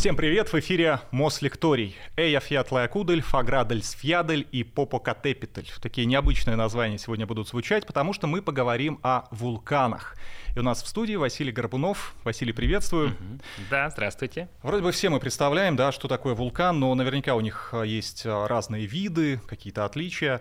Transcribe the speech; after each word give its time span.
Всем 0.00 0.16
привет! 0.16 0.50
В 0.50 0.54
эфире 0.58 1.00
Мос 1.10 1.42
Лекторий. 1.42 1.94
Эя 2.16 2.40
Фиатлая 2.40 2.88
Кудель, 2.88 3.20
Фаградель 3.20 3.82
Сфьядель 3.82 4.48
и 4.50 4.64
Попокатепитель. 4.64 5.70
Такие 5.82 6.06
необычные 6.06 6.56
названия 6.56 6.96
сегодня 6.96 7.26
будут 7.26 7.48
звучать, 7.48 7.86
потому 7.86 8.14
что 8.14 8.26
мы 8.26 8.40
поговорим 8.40 8.98
о 9.02 9.24
вулканах. 9.30 10.16
И 10.56 10.58
у 10.58 10.62
нас 10.62 10.82
в 10.82 10.88
студии 10.88 11.16
Василий 11.16 11.52
Горбунов. 11.52 12.14
Василий, 12.24 12.54
приветствую. 12.54 13.14
Да, 13.68 13.90
здравствуйте. 13.90 14.48
Вроде 14.62 14.82
бы 14.82 14.90
все 14.90 15.10
мы 15.10 15.20
представляем, 15.20 15.76
да, 15.76 15.92
что 15.92 16.08
такое 16.08 16.34
вулкан, 16.34 16.80
но 16.80 16.94
наверняка 16.94 17.34
у 17.34 17.42
них 17.42 17.74
а, 17.74 17.82
есть 17.82 18.22
а, 18.24 18.48
разные 18.48 18.86
виды, 18.86 19.38
какие-то 19.46 19.84
отличия. 19.84 20.40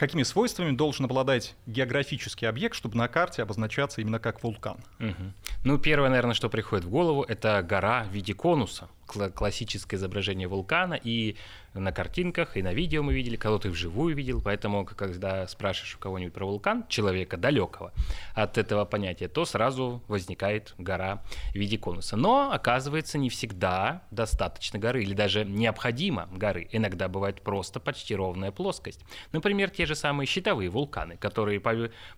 Какими 0.00 0.22
свойствами 0.22 0.74
должен 0.74 1.04
обладать 1.04 1.54
географический 1.66 2.48
объект, 2.48 2.74
чтобы 2.74 2.96
на 2.96 3.06
карте 3.06 3.42
обозначаться 3.42 4.00
именно 4.00 4.18
как 4.18 4.42
вулкан? 4.42 4.78
Угу. 4.98 5.32
Ну, 5.64 5.78
первое, 5.78 6.08
наверное, 6.08 6.32
что 6.32 6.48
приходит 6.48 6.86
в 6.86 6.88
голову, 6.88 7.22
это 7.22 7.62
гора 7.62 8.04
в 8.04 8.08
виде 8.10 8.32
конуса 8.32 8.88
классическое 9.12 9.98
изображение 9.98 10.48
вулкана, 10.48 10.94
и 10.94 11.36
на 11.74 11.92
картинках, 11.92 12.56
и 12.56 12.62
на 12.62 12.72
видео 12.72 13.02
мы 13.02 13.12
видели, 13.14 13.36
кого 13.36 13.58
ты 13.58 13.70
вживую 13.70 14.16
видел, 14.16 14.40
поэтому, 14.42 14.84
когда 14.84 15.46
спрашиваешь 15.46 15.94
у 15.94 15.98
кого-нибудь 15.98 16.34
про 16.34 16.44
вулкан, 16.44 16.84
человека 16.88 17.36
далекого 17.36 17.92
от 18.34 18.58
этого 18.58 18.84
понятия, 18.84 19.28
то 19.28 19.44
сразу 19.44 20.02
возникает 20.08 20.74
гора 20.78 21.22
в 21.52 21.54
виде 21.54 21.78
конуса. 21.78 22.16
Но, 22.16 22.50
оказывается, 22.52 23.18
не 23.18 23.30
всегда 23.30 24.02
достаточно 24.10 24.78
горы, 24.78 25.02
или 25.02 25.14
даже 25.14 25.44
необходимо 25.44 26.28
горы. 26.32 26.68
Иногда 26.72 27.08
бывает 27.08 27.42
просто 27.42 27.78
почти 27.78 28.16
ровная 28.16 28.50
плоскость. 28.50 29.04
Например, 29.32 29.70
те 29.70 29.86
же 29.86 29.94
самые 29.94 30.26
щитовые 30.26 30.70
вулканы, 30.70 31.16
которые 31.16 31.60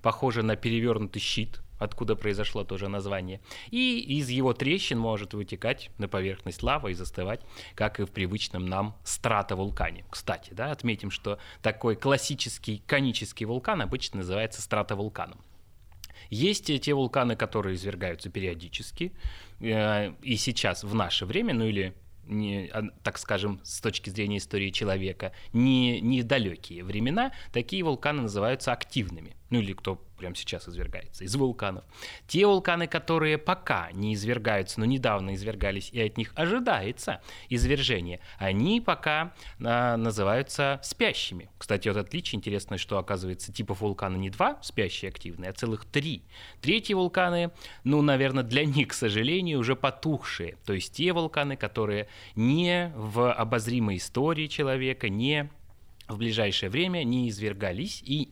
похожи 0.00 0.42
на 0.42 0.56
перевернутый 0.56 1.20
щит, 1.20 1.60
откуда 1.82 2.16
произошло 2.16 2.64
тоже 2.64 2.88
название. 2.88 3.40
И 3.70 3.98
из 4.18 4.28
его 4.28 4.52
трещин 4.52 4.98
может 4.98 5.34
вытекать 5.34 5.90
на 5.98 6.08
поверхность 6.08 6.62
лава 6.62 6.88
и 6.88 6.94
застывать, 6.94 7.40
как 7.74 8.00
и 8.00 8.04
в 8.04 8.10
привычном 8.10 8.66
нам 8.66 8.96
стратовулкане. 9.04 10.04
Кстати, 10.10 10.52
да, 10.52 10.70
отметим, 10.70 11.10
что 11.10 11.38
такой 11.62 11.96
классический 11.96 12.82
конический 12.86 13.46
вулкан 13.46 13.82
обычно 13.82 14.18
называется 14.18 14.62
стратовулканом. 14.62 15.40
Есть 16.30 16.80
те 16.80 16.94
вулканы, 16.94 17.36
которые 17.36 17.74
извергаются 17.76 18.30
периодически, 18.30 19.12
э, 19.60 20.12
и 20.22 20.36
сейчас 20.36 20.82
в 20.82 20.94
наше 20.94 21.26
время, 21.26 21.52
ну 21.52 21.66
или 21.66 21.94
не, 22.26 22.70
а, 22.72 22.84
так 23.02 23.18
скажем, 23.18 23.60
с 23.64 23.80
точки 23.80 24.10
зрения 24.10 24.38
истории 24.38 24.70
человека, 24.70 25.32
не, 25.52 26.00
недалекие 26.00 26.84
времена, 26.84 27.32
такие 27.52 27.82
вулканы 27.82 28.22
называются 28.22 28.72
активными. 28.72 29.36
Ну 29.52 29.60
или 29.60 29.74
кто 29.74 29.96
прямо 30.16 30.34
сейчас 30.34 30.66
извергается, 30.66 31.24
из 31.24 31.36
вулканов. 31.36 31.84
Те 32.26 32.46
вулканы, 32.46 32.86
которые 32.86 33.36
пока 33.36 33.90
не 33.92 34.14
извергаются, 34.14 34.80
но 34.80 34.86
недавно 34.86 35.34
извергались, 35.34 35.90
и 35.92 36.00
от 36.00 36.16
них 36.16 36.32
ожидается 36.36 37.20
извержение, 37.50 38.20
они 38.38 38.80
пока 38.80 39.34
а, 39.60 39.98
называются 39.98 40.80
спящими. 40.82 41.50
Кстати, 41.58 41.88
вот 41.88 41.98
отличие 41.98 42.38
интересно, 42.38 42.78
что 42.78 42.96
оказывается 42.96 43.52
типов 43.52 43.82
вулкана 43.82 44.16
не 44.16 44.30
два 44.30 44.58
спящие 44.62 45.10
активные, 45.10 45.50
а 45.50 45.52
целых 45.52 45.84
три. 45.84 46.22
Третьи 46.62 46.94
вулканы, 46.94 47.50
ну, 47.84 48.00
наверное, 48.00 48.44
для 48.44 48.64
них, 48.64 48.88
к 48.88 48.94
сожалению, 48.94 49.58
уже 49.58 49.76
потухшие. 49.76 50.56
То 50.64 50.72
есть 50.72 50.94
те 50.94 51.12
вулканы, 51.12 51.58
которые 51.58 52.08
не 52.36 52.90
в 52.94 53.30
обозримой 53.30 53.96
истории 53.96 54.46
человека, 54.46 55.10
не 55.10 55.50
в 56.08 56.18
ближайшее 56.18 56.70
время 56.70 57.04
не 57.04 57.28
извергались 57.28 58.02
и 58.04 58.28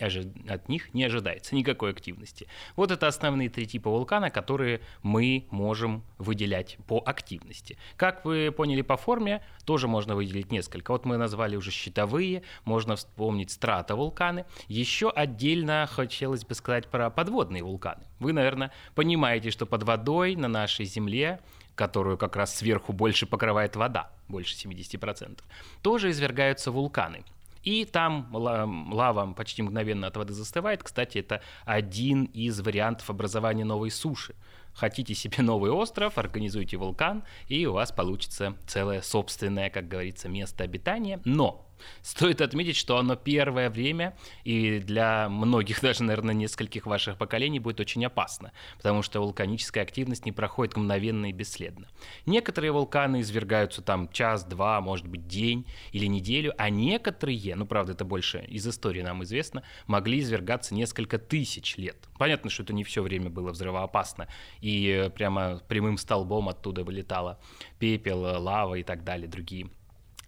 от 0.48 0.68
них 0.68 0.92
не 0.94 1.04
ожидается 1.04 1.54
никакой 1.54 1.90
активности. 1.90 2.46
Вот 2.76 2.90
это 2.90 3.06
основные 3.06 3.48
три 3.48 3.66
типа 3.66 3.90
вулкана, 3.90 4.30
которые 4.30 4.80
мы 5.02 5.46
можем 5.50 6.04
выделять 6.18 6.78
по 6.86 7.02
активности. 7.04 7.78
Как 7.96 8.24
вы 8.24 8.52
поняли 8.52 8.82
по 8.82 8.96
форме, 8.96 9.42
тоже 9.64 9.88
можно 9.88 10.14
выделить 10.14 10.52
несколько. 10.52 10.92
Вот 10.92 11.04
мы 11.04 11.16
назвали 11.16 11.56
уже 11.56 11.70
щитовые, 11.70 12.42
можно 12.64 12.96
вспомнить 12.96 13.50
стратовулканы. 13.50 14.46
Еще 14.68 15.10
отдельно 15.10 15.88
хотелось 15.90 16.44
бы 16.44 16.54
сказать 16.54 16.88
про 16.88 17.10
подводные 17.10 17.62
вулканы. 17.62 18.04
Вы, 18.18 18.32
наверное, 18.32 18.72
понимаете, 18.94 19.50
что 19.50 19.66
под 19.66 19.82
водой 19.82 20.36
на 20.36 20.48
нашей 20.48 20.84
Земле 20.84 21.40
которую 21.80 22.18
как 22.18 22.36
раз 22.36 22.54
сверху 22.54 22.92
больше 22.92 23.24
покрывает 23.24 23.74
вода, 23.74 24.10
больше 24.28 24.54
70%, 24.54 25.40
тоже 25.80 26.10
извергаются 26.10 26.70
вулканы. 26.70 27.24
И 27.62 27.84
там 27.84 28.28
лава 28.32 29.32
почти 29.34 29.62
мгновенно 29.62 30.06
от 30.06 30.16
воды 30.16 30.32
застывает. 30.32 30.82
Кстати, 30.82 31.18
это 31.18 31.42
один 31.64 32.24
из 32.24 32.60
вариантов 32.60 33.10
образования 33.10 33.64
новой 33.64 33.90
суши. 33.90 34.34
Хотите 34.72 35.14
себе 35.14 35.42
новый 35.42 35.70
остров, 35.70 36.16
организуйте 36.16 36.76
вулкан, 36.76 37.24
и 37.48 37.66
у 37.66 37.72
вас 37.72 37.92
получится 37.92 38.56
целое 38.66 39.02
собственное, 39.02 39.68
как 39.68 39.88
говорится, 39.88 40.28
место 40.28 40.64
обитания. 40.64 41.20
Но 41.24 41.69
Стоит 42.02 42.40
отметить, 42.40 42.76
что 42.76 42.98
оно 42.98 43.16
первое 43.16 43.70
время 43.70 44.16
и 44.44 44.78
для 44.78 45.28
многих, 45.28 45.80
даже, 45.82 46.02
наверное, 46.02 46.34
нескольких 46.34 46.86
ваших 46.86 47.16
поколений 47.16 47.58
будет 47.58 47.80
очень 47.80 48.04
опасно, 48.04 48.52
потому 48.76 49.02
что 49.02 49.20
вулканическая 49.20 49.82
активность 49.82 50.24
не 50.24 50.32
проходит 50.32 50.76
мгновенно 50.76 51.26
и 51.26 51.32
бесследно. 51.32 51.88
Некоторые 52.26 52.72
вулканы 52.72 53.20
извергаются 53.20 53.82
там 53.82 54.08
час, 54.08 54.44
два, 54.44 54.80
может 54.80 55.06
быть, 55.06 55.26
день 55.26 55.66
или 55.92 56.06
неделю, 56.06 56.54
а 56.58 56.70
некоторые, 56.70 57.54
ну, 57.56 57.66
правда, 57.66 57.92
это 57.92 58.04
больше 58.04 58.44
из 58.48 58.66
истории 58.66 59.02
нам 59.02 59.22
известно, 59.24 59.62
могли 59.86 60.20
извергаться 60.20 60.74
несколько 60.74 61.18
тысяч 61.18 61.76
лет. 61.76 62.08
Понятно, 62.18 62.50
что 62.50 62.62
это 62.62 62.72
не 62.72 62.84
все 62.84 63.02
время 63.02 63.30
было 63.30 63.50
взрывоопасно, 63.50 64.28
и 64.60 65.10
прямо 65.14 65.60
прямым 65.68 65.98
столбом 65.98 66.48
оттуда 66.48 66.84
вылетало 66.84 67.38
пепел, 67.78 68.20
лава 68.20 68.76
и 68.76 68.82
так 68.82 69.04
далее, 69.04 69.28
другие 69.28 69.70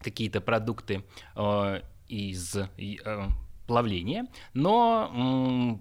какие-то 0.02 0.40
продукты 0.40 1.04
э, 1.36 1.80
из 2.08 2.56
э, 2.56 3.28
плавления, 3.66 4.26
но 4.54 5.80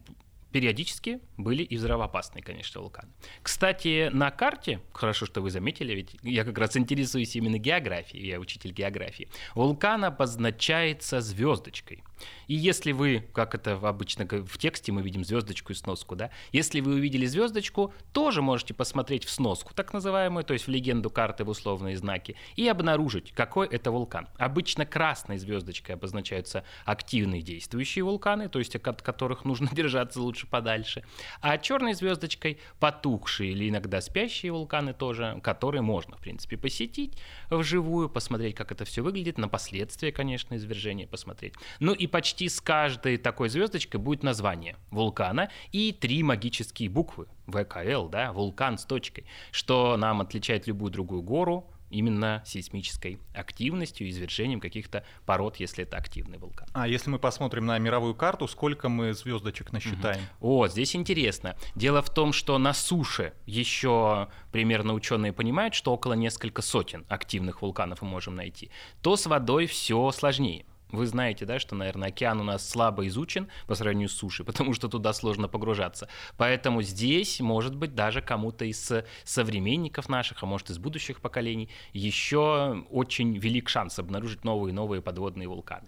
периодически 0.52 1.20
были 1.38 1.64
и 1.64 1.78
взрывоопасные, 1.78 2.44
конечно, 2.44 2.81
вулканы. 2.81 3.10
Кстати, 3.42 4.10
на 4.12 4.31
карте, 4.31 4.81
хорошо, 4.94 5.26
что 5.26 5.42
вы 5.42 5.50
заметили, 5.50 5.94
ведь 5.94 6.16
я 6.24 6.44
как 6.44 6.58
раз 6.58 6.76
интересуюсь 6.78 7.36
именно 7.36 7.58
географией, 7.58 8.28
я 8.28 8.40
учитель 8.40 8.72
географии, 8.72 9.30
вулкан 9.56 10.06
обозначается 10.06 11.22
звездочкой. 11.22 12.04
И 12.48 12.56
если 12.56 12.92
вы, 12.92 13.28
как 13.34 13.56
это 13.56 13.74
обычно 13.74 14.26
в 14.26 14.58
тексте 14.58 14.92
мы 14.92 15.02
видим 15.02 15.24
звездочку 15.24 15.74
и 15.74 15.76
сноску, 15.76 16.16
да, 16.16 16.32
если 16.52 16.80
вы 16.82 16.96
увидели 16.96 17.26
звездочку, 17.26 17.94
тоже 18.14 18.42
можете 18.42 18.74
посмотреть 18.74 19.26
в 19.26 19.30
сноску, 19.30 19.74
так 19.74 19.94
называемую, 19.94 20.44
то 20.44 20.54
есть 20.54 20.68
в 20.68 20.72
легенду 20.72 21.10
карты 21.10 21.44
в 21.44 21.50
условные 21.50 21.98
знаки, 21.98 22.36
и 22.56 22.68
обнаружить, 22.68 23.31
какой 23.31 23.68
это 23.68 23.92
вулкан. 23.92 24.28
Обычно 24.38 24.86
красной 24.86 25.38
звездочкой 25.38 25.96
обозначаются 25.96 26.64
активные 26.86 27.42
действующие 27.42 28.04
вулканы, 28.04 28.50
то 28.50 28.60
есть 28.60 28.76
от 28.76 29.02
которых 29.02 29.46
нужно 29.46 29.70
держаться 29.74 30.22
лучше 30.22 30.48
подальше 30.48 31.04
а 31.42 31.58
черной 31.58 31.94
звездочкой 31.94 32.60
потухшие 32.80 33.52
или 33.52 33.70
иногда 33.70 34.02
спящие 34.02 34.52
вулканы 34.52 34.94
тоже, 34.94 35.40
которые 35.44 35.81
можно, 35.81 36.18
в 36.18 36.22
принципе, 36.22 36.58
посетить 36.58 37.18
вживую, 37.50 38.10
посмотреть, 38.10 38.56
как 38.56 38.72
это 38.72 38.86
все 38.86 39.02
выглядит, 39.02 39.38
на 39.38 39.48
последствия, 39.48 40.12
конечно, 40.12 40.56
извержения 40.56 41.08
посмотреть. 41.08 41.54
Ну 41.80 41.94
и 41.94 42.08
почти 42.12 42.50
с 42.50 42.62
каждой 42.62 43.18
такой 43.18 43.50
звездочкой 43.50 44.00
будет 44.00 44.24
название 44.24 44.76
вулкана 44.92 45.50
и 45.72 45.92
три 45.92 46.24
магические 46.24 46.90
буквы 46.90 47.28
ВКЛ, 47.48 48.08
да, 48.10 48.32
вулкан 48.34 48.78
с 48.78 48.86
точкой, 48.86 49.26
что 49.52 49.98
нам 49.98 50.22
отличает 50.22 50.68
любую 50.68 50.92
другую 50.92 51.22
гору, 51.22 51.72
именно 51.92 52.42
сейсмической 52.46 53.20
активностью, 53.36 54.10
извержением 54.10 54.60
каких-то 54.60 55.06
пород, 55.26 55.58
если 55.58 55.84
это 55.84 55.98
активный 55.98 56.40
вулкан. 56.40 56.68
А 56.74 56.88
если 56.88 57.10
мы 57.10 57.20
посмотрим 57.20 57.66
на 57.66 57.78
мировую 57.78 58.16
карту, 58.16 58.48
сколько 58.48 58.90
мы 58.90 59.14
звездочек 59.14 59.72
насчитаем? 59.72 60.22
Угу. 60.40 60.64
О, 60.64 60.68
здесь 60.68 60.96
интересно. 60.96 61.56
Дело 61.76 62.02
в 62.02 62.12
том, 62.12 62.34
что 62.34 62.58
на 62.58 62.74
суше 62.74 63.34
еще 63.46 64.30
примерно 64.52 64.94
ученые 64.94 65.34
понимают, 65.34 65.75
что 65.75 65.94
около 65.94 66.14
несколько 66.14 66.62
сотен 66.62 67.06
активных 67.10 67.62
вулканов 67.62 68.02
мы 68.02 68.07
можем 68.07 68.36
найти. 68.36 68.72
То 69.02 69.16
с 69.18 69.25
водой 69.25 69.68
все 69.68 70.12
сложнее. 70.12 70.66
Вы 70.92 71.08
знаете, 71.08 71.46
да, 71.46 71.60
что, 71.60 71.76
наверное, 71.76 72.10
океан 72.10 72.40
у 72.42 72.44
нас 72.44 72.68
слабо 72.68 73.08
изучен 73.08 73.48
по 73.68 73.76
сравнению 73.76 74.10
с 74.10 74.14
сушей, 74.14 74.46
потому 74.52 74.74
что 74.74 74.88
туда 74.88 75.14
сложно 75.14 75.48
погружаться. 75.48 76.08
Поэтому 76.38 76.82
здесь, 76.82 77.40
может 77.40 77.76
быть, 77.76 77.96
даже 77.96 78.22
кому-то 78.22 78.66
из 78.66 78.92
современников 79.24 80.10
наших, 80.10 80.44
а 80.44 80.46
может, 80.46 80.70
из 80.70 80.78
будущих 80.78 81.22
поколений, 81.22 81.70
еще 81.94 82.84
очень 82.90 83.38
велик 83.38 83.70
шанс 83.70 84.00
обнаружить 84.00 84.44
новые 84.44 84.72
и 84.72 84.76
новые 84.76 85.02
подводные 85.02 85.48
вулканы. 85.48 85.88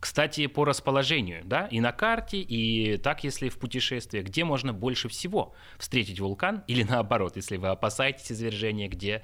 Кстати, 0.00 0.46
по 0.46 0.64
расположению, 0.64 1.42
да, 1.44 1.66
и 1.66 1.78
на 1.80 1.92
карте, 1.92 2.38
и 2.38 2.96
так, 2.96 3.22
если 3.22 3.50
в 3.50 3.58
путешествии, 3.58 4.22
где 4.22 4.44
можно 4.44 4.72
больше 4.72 5.08
всего 5.08 5.54
встретить 5.78 6.20
вулкан, 6.20 6.64
или 6.68 6.82
наоборот, 6.82 7.36
если 7.36 7.58
вы 7.58 7.68
опасаетесь 7.68 8.32
извержения, 8.32 8.88
где 8.88 9.22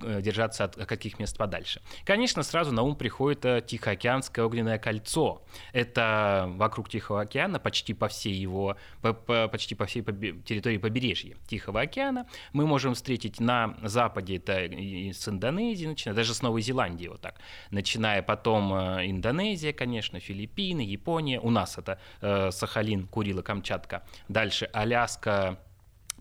э, 0.00 0.22
держаться 0.22 0.64
от 0.64 0.76
каких 0.86 1.18
мест 1.18 1.36
подальше. 1.36 1.82
Конечно, 2.04 2.42
сразу 2.42 2.72
на 2.72 2.82
ум 2.82 2.96
приходит 2.96 3.44
э, 3.44 3.62
Тихоокеанское 3.66 4.44
огненное 4.44 4.78
кольцо. 4.78 5.42
Это 5.72 6.46
вокруг 6.56 6.88
Тихого 6.88 7.20
океана, 7.22 7.58
почти 7.58 7.92
по 7.92 8.08
всей 8.08 8.34
его, 8.34 8.76
по, 9.02 9.12
по, 9.12 9.48
почти 9.48 9.74
по 9.74 9.84
всей 9.84 10.02
территории 10.02 10.78
побережья 10.78 11.36
Тихого 11.46 11.82
океана. 11.82 12.26
Мы 12.52 12.66
можем 12.66 12.94
встретить 12.94 13.40
на 13.40 13.76
западе, 13.82 14.36
это 14.36 14.54
с 15.12 15.28
Индонезии, 15.28 15.86
начиная, 15.86 16.16
даже 16.16 16.32
с 16.32 16.40
Новой 16.40 16.62
Зеландии, 16.62 17.08
вот 17.08 17.20
так, 17.20 17.40
начиная 17.70 18.22
потом 18.22 18.72
э, 18.72 19.10
Индонезия, 19.10 19.72
конечно, 19.84 20.18
Филиппины, 20.18 20.80
Япония, 20.80 21.40
у 21.40 21.50
нас 21.50 21.78
это 21.78 21.98
э, 22.22 22.50
Сахалин, 22.50 23.06
Курила, 23.06 23.42
Камчатка, 23.42 24.02
дальше 24.28 24.70
Аляска, 24.72 25.58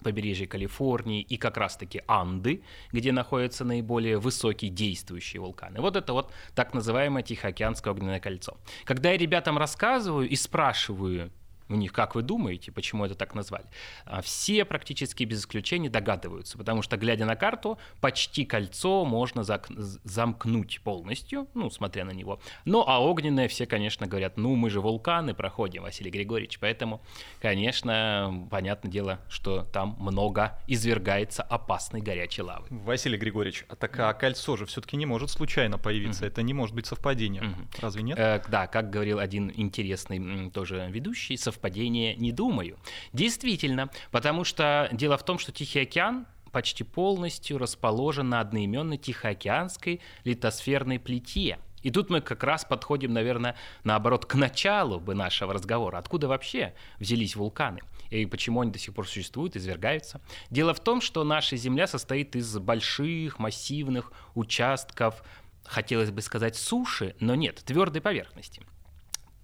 побережье 0.03 0.47
Калифорнии 0.47 1.21
и 1.21 1.37
как 1.37 1.57
раз-таки 1.57 2.01
Анды, 2.07 2.61
где 2.91 3.13
находятся 3.13 3.63
наиболее 3.63 4.17
высокие 4.17 4.69
действующие 4.69 5.39
вулканы. 5.39 5.79
Вот 5.79 5.95
это 5.95 6.11
вот 6.11 6.33
так 6.55 6.73
называемое 6.73 7.23
Тихоокеанское 7.23 7.93
огненное 7.93 8.19
кольцо. 8.19 8.57
Когда 8.83 9.11
я 9.11 9.17
ребятам 9.17 9.57
рассказываю 9.57 10.27
и 10.27 10.35
спрашиваю, 10.35 11.31
у 11.73 11.75
них, 11.75 11.91
как 11.91 12.15
вы 12.15 12.21
думаете, 12.21 12.71
почему 12.71 13.03
это 13.03 13.15
так 13.15 13.33
назвали? 13.35 13.65
А 14.05 14.21
все 14.21 14.63
практически 14.63 15.23
без 15.23 15.41
исключения 15.41 15.89
догадываются, 15.89 16.57
потому 16.57 16.81
что, 16.81 16.97
глядя 16.97 17.25
на 17.25 17.35
карту, 17.35 17.79
почти 17.99 18.45
кольцо 18.45 19.03
можно 19.05 19.43
замкнуть 19.43 20.81
полностью, 20.81 21.47
ну, 21.55 21.69
смотря 21.69 22.05
на 22.05 22.11
него. 22.11 22.39
Ну, 22.65 22.83
а 22.87 22.99
огненное 22.99 23.47
все, 23.47 23.65
конечно, 23.65 24.05
говорят, 24.05 24.37
ну, 24.37 24.55
мы 24.55 24.69
же 24.69 24.81
вулканы 24.81 25.33
проходим, 25.33 25.81
Василий 25.81 26.11
Григорьевич, 26.11 26.59
поэтому, 26.59 27.01
конечно, 27.41 28.47
понятное 28.51 28.91
дело, 28.91 29.19
что 29.27 29.63
там 29.73 29.97
много 29.99 30.59
извергается 30.67 31.41
опасной 31.41 32.01
горячей 32.01 32.43
лавы. 32.43 32.67
Василий 32.69 33.17
Григорьевич, 33.17 33.65
а 33.67 33.75
так 33.75 33.99
а 33.99 34.13
кольцо 34.13 34.55
же 34.57 34.65
все-таки 34.67 34.95
не 34.95 35.07
может 35.07 35.31
случайно 35.31 35.77
появиться, 35.77 36.25
mm-hmm. 36.25 36.27
это 36.27 36.41
не 36.43 36.53
может 36.53 36.75
быть 36.75 36.85
совпадением, 36.85 37.43
mm-hmm. 37.43 37.81
разве 37.81 38.03
нет? 38.03 38.19
Э, 38.19 38.41
да, 38.47 38.67
как 38.67 38.91
говорил 38.91 39.17
один 39.17 39.51
интересный 39.55 40.51
тоже 40.51 40.87
ведущий, 40.91 41.35
совпадение 41.37 41.62
не 41.69 42.31
думаю. 42.31 42.77
Действительно, 43.13 43.89
потому 44.11 44.43
что 44.43 44.89
дело 44.91 45.17
в 45.17 45.23
том, 45.23 45.39
что 45.39 45.51
Тихий 45.51 45.81
океан 45.81 46.25
почти 46.51 46.83
полностью 46.83 47.57
расположен 47.57 48.29
на 48.29 48.39
одноименной 48.39 48.97
Тихоокеанской 48.97 50.01
литосферной 50.23 50.99
плите. 50.99 51.57
И 51.81 51.91
тут 51.91 52.09
мы 52.09 52.21
как 52.21 52.43
раз 52.43 52.63
подходим, 52.63 53.11
наверное, 53.11 53.57
наоборот, 53.83 54.25
к 54.25 54.35
началу 54.35 54.99
бы 54.99 55.15
нашего 55.15 55.53
разговора. 55.53 55.97
Откуда 55.97 56.29
вообще 56.29 56.73
взялись 56.99 57.35
вулканы? 57.35 57.81
И 58.09 58.25
почему 58.25 58.61
они 58.61 58.71
до 58.71 58.79
сих 58.79 58.93
пор 58.93 59.07
существуют, 59.07 59.57
извергаются? 59.57 60.21
Дело 60.49 60.73
в 60.73 60.79
том, 60.79 61.01
что 61.01 61.23
наша 61.23 61.57
Земля 61.57 61.87
состоит 61.87 62.35
из 62.35 62.57
больших, 62.57 63.39
массивных 63.39 64.13
участков, 64.33 65.23
хотелось 65.65 66.11
бы 66.11 66.21
сказать, 66.21 66.55
суши, 66.55 67.15
но 67.19 67.35
нет, 67.35 67.63
твердой 67.65 68.01
поверхности. 68.01 68.61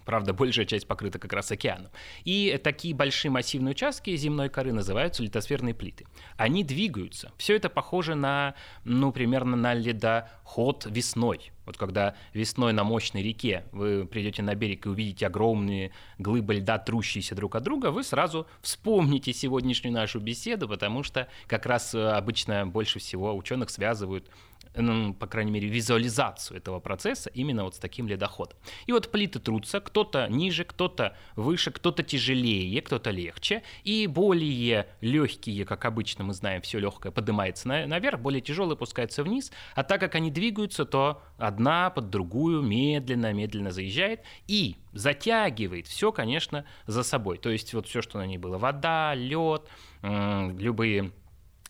Правда, 0.06 0.34
большая 0.34 0.66
часть 0.66 0.88
покрыта 0.88 1.20
как 1.20 1.34
раз 1.34 1.52
океаном. 1.52 1.92
И 2.24 2.60
такие 2.64 2.96
большие 2.96 3.32
массивные 3.32 3.72
участки 3.72 4.16
земной 4.16 4.50
коры 4.50 4.74
называются 4.74 5.24
литосферные 5.24 5.74
плиты. 5.74 6.06
Они 6.38 6.64
двигаются. 6.64 7.32
Все 7.38 7.56
это 7.56 7.70
похоже 7.70 8.16
на, 8.16 8.56
ну, 8.84 9.12
примерно 9.12 9.56
на 9.56 9.74
ледоход 9.74 10.86
весной. 10.90 11.52
Вот 11.70 11.78
когда 11.78 12.16
весной 12.34 12.74
на 12.74 12.84
мощной 12.84 13.22
реке 13.22 13.64
вы 13.72 14.08
придете 14.08 14.42
на 14.42 14.56
берег 14.56 14.88
и 14.88 14.90
увидите 14.90 15.28
огромные 15.28 15.92
глыбы 16.18 16.56
льда, 16.56 16.80
трущиеся 16.80 17.36
друг 17.36 17.56
от 17.56 17.62
друга, 17.62 17.92
вы 17.92 18.04
сразу 18.04 18.48
вспомните 18.62 19.34
сегодняшнюю 19.34 19.94
нашу 19.94 20.20
беседу, 20.20 20.68
потому 20.68 21.04
что 21.04 21.28
как 21.46 21.68
раз 21.68 21.94
э, 21.94 22.10
обычно 22.10 22.66
больше 22.66 22.98
всего 22.98 23.36
ученых 23.36 23.70
связывают 23.70 24.28
ну, 24.76 25.14
по 25.14 25.28
крайней 25.28 25.52
мере, 25.52 25.68
визуализацию 25.68 26.58
этого 26.58 26.80
процесса 26.80 27.30
именно 27.34 27.64
вот 27.64 27.76
с 27.76 27.80
таким 27.80 28.08
ледоходом. 28.08 28.58
И 28.86 28.92
вот 28.92 29.12
плиты 29.12 29.40
трутся, 29.40 29.80
кто-то 29.80 30.28
ниже, 30.30 30.64
кто-то 30.64 31.18
выше, 31.36 31.72
кто-то 31.72 32.04
тяжелее, 32.04 32.82
кто-то 32.82 33.10
легче, 33.10 33.64
и 33.84 34.08
более 34.08 34.88
легкие, 35.02 35.66
как 35.66 35.86
обычно 35.86 36.24
мы 36.24 36.34
знаем, 36.34 36.62
все 36.62 36.80
легкое 36.80 37.12
поднимается 37.12 37.68
наверх, 37.68 38.20
более 38.20 38.42
тяжелые 38.42 38.74
опускаются 38.74 39.24
вниз, 39.24 39.52
а 39.76 39.84
так 39.84 40.00
как 40.00 40.16
они 40.16 40.32
двигаются, 40.32 40.86
то 40.86 41.22
одна 41.38 41.90
под 41.90 42.10
другую 42.10 42.62
медленно-медленно 42.62 43.72
заезжает 43.72 44.24
и 44.48 44.78
затягивает 44.94 45.88
все, 45.88 46.12
конечно, 46.12 46.66
за 46.88 47.04
собой. 47.04 47.38
То 47.38 47.50
есть 47.50 47.74
вот 47.74 47.88
все, 47.88 48.02
что 48.02 48.18
на 48.18 48.26
ней 48.26 48.38
было, 48.38 48.58
вода, 48.58 49.14
лед, 49.14 49.68
любые 50.02 51.12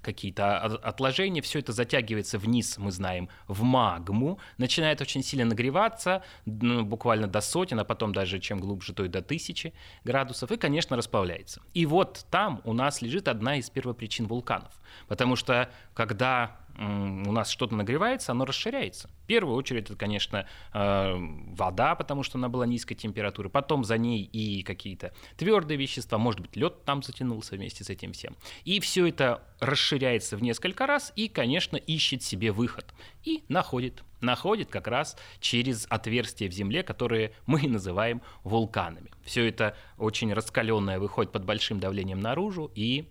какие-то 0.01 0.57
отложения, 0.57 1.41
все 1.41 1.59
это 1.59 1.73
затягивается 1.73 2.37
вниз, 2.37 2.77
мы 2.77 2.91
знаем, 2.91 3.29
в 3.47 3.63
магму, 3.63 4.39
начинает 4.57 5.01
очень 5.01 5.23
сильно 5.23 5.45
нагреваться, 5.45 6.23
ну, 6.45 6.83
буквально 6.83 7.27
до 7.27 7.41
сотен, 7.41 7.79
а 7.79 7.83
потом 7.83 8.13
даже 8.13 8.39
чем 8.39 8.59
глубже, 8.59 8.93
то 8.93 9.03
и 9.05 9.07
до 9.07 9.21
тысячи 9.21 9.73
градусов, 10.03 10.51
и, 10.51 10.57
конечно, 10.57 10.95
расплавляется. 10.95 11.61
И 11.73 11.85
вот 11.85 12.25
там 12.31 12.61
у 12.63 12.73
нас 12.73 13.01
лежит 13.01 13.27
одна 13.27 13.57
из 13.57 13.69
первопричин 13.69 14.27
вулканов, 14.27 14.73
потому 15.07 15.35
что 15.35 15.69
когда 15.93 16.57
у 16.79 17.31
нас 17.31 17.49
что-то 17.49 17.75
нагревается, 17.75 18.31
оно 18.31 18.45
расширяется. 18.45 19.09
В 19.23 19.27
первую 19.27 19.57
очередь 19.57 19.85
это, 19.85 19.97
конечно, 19.97 20.47
э, 20.73 21.15
вода, 21.17 21.93
потому 21.95 22.23
что 22.23 22.37
она 22.37 22.47
была 22.47 22.65
низкой 22.65 22.95
температуры, 22.95 23.49
потом 23.49 23.83
за 23.83 23.97
ней 23.97 24.23
и 24.23 24.63
какие-то 24.63 25.13
твердые 25.35 25.77
вещества, 25.77 26.17
может 26.17 26.39
быть, 26.39 26.55
лед 26.55 26.85
там 26.85 27.03
затянулся 27.03 27.55
вместе 27.55 27.83
с 27.83 27.89
этим 27.89 28.13
всем. 28.13 28.37
И 28.63 28.79
все 28.79 29.07
это 29.07 29.43
расширяется 29.59 30.37
в 30.37 30.41
несколько 30.41 30.87
раз 30.87 31.11
и, 31.17 31.27
конечно, 31.27 31.75
ищет 31.75 32.23
себе 32.23 32.53
выход. 32.53 32.93
И 33.25 33.43
находит. 33.49 34.03
Находит 34.21 34.69
как 34.69 34.87
раз 34.87 35.17
через 35.41 35.85
отверстия 35.89 36.49
в 36.49 36.53
земле, 36.53 36.83
которые 36.83 37.33
мы 37.45 37.67
называем 37.67 38.21
вулканами. 38.43 39.11
Все 39.25 39.47
это 39.49 39.75
очень 39.97 40.33
раскаленное 40.33 40.99
выходит 40.99 41.33
под 41.33 41.43
большим 41.43 41.81
давлением 41.81 42.21
наружу, 42.21 42.71
и 42.73 43.09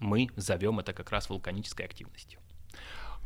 мы 0.00 0.28
зовем 0.34 0.80
это 0.80 0.92
как 0.92 1.10
раз 1.12 1.28
вулканической 1.28 1.86
активностью. 1.86 2.40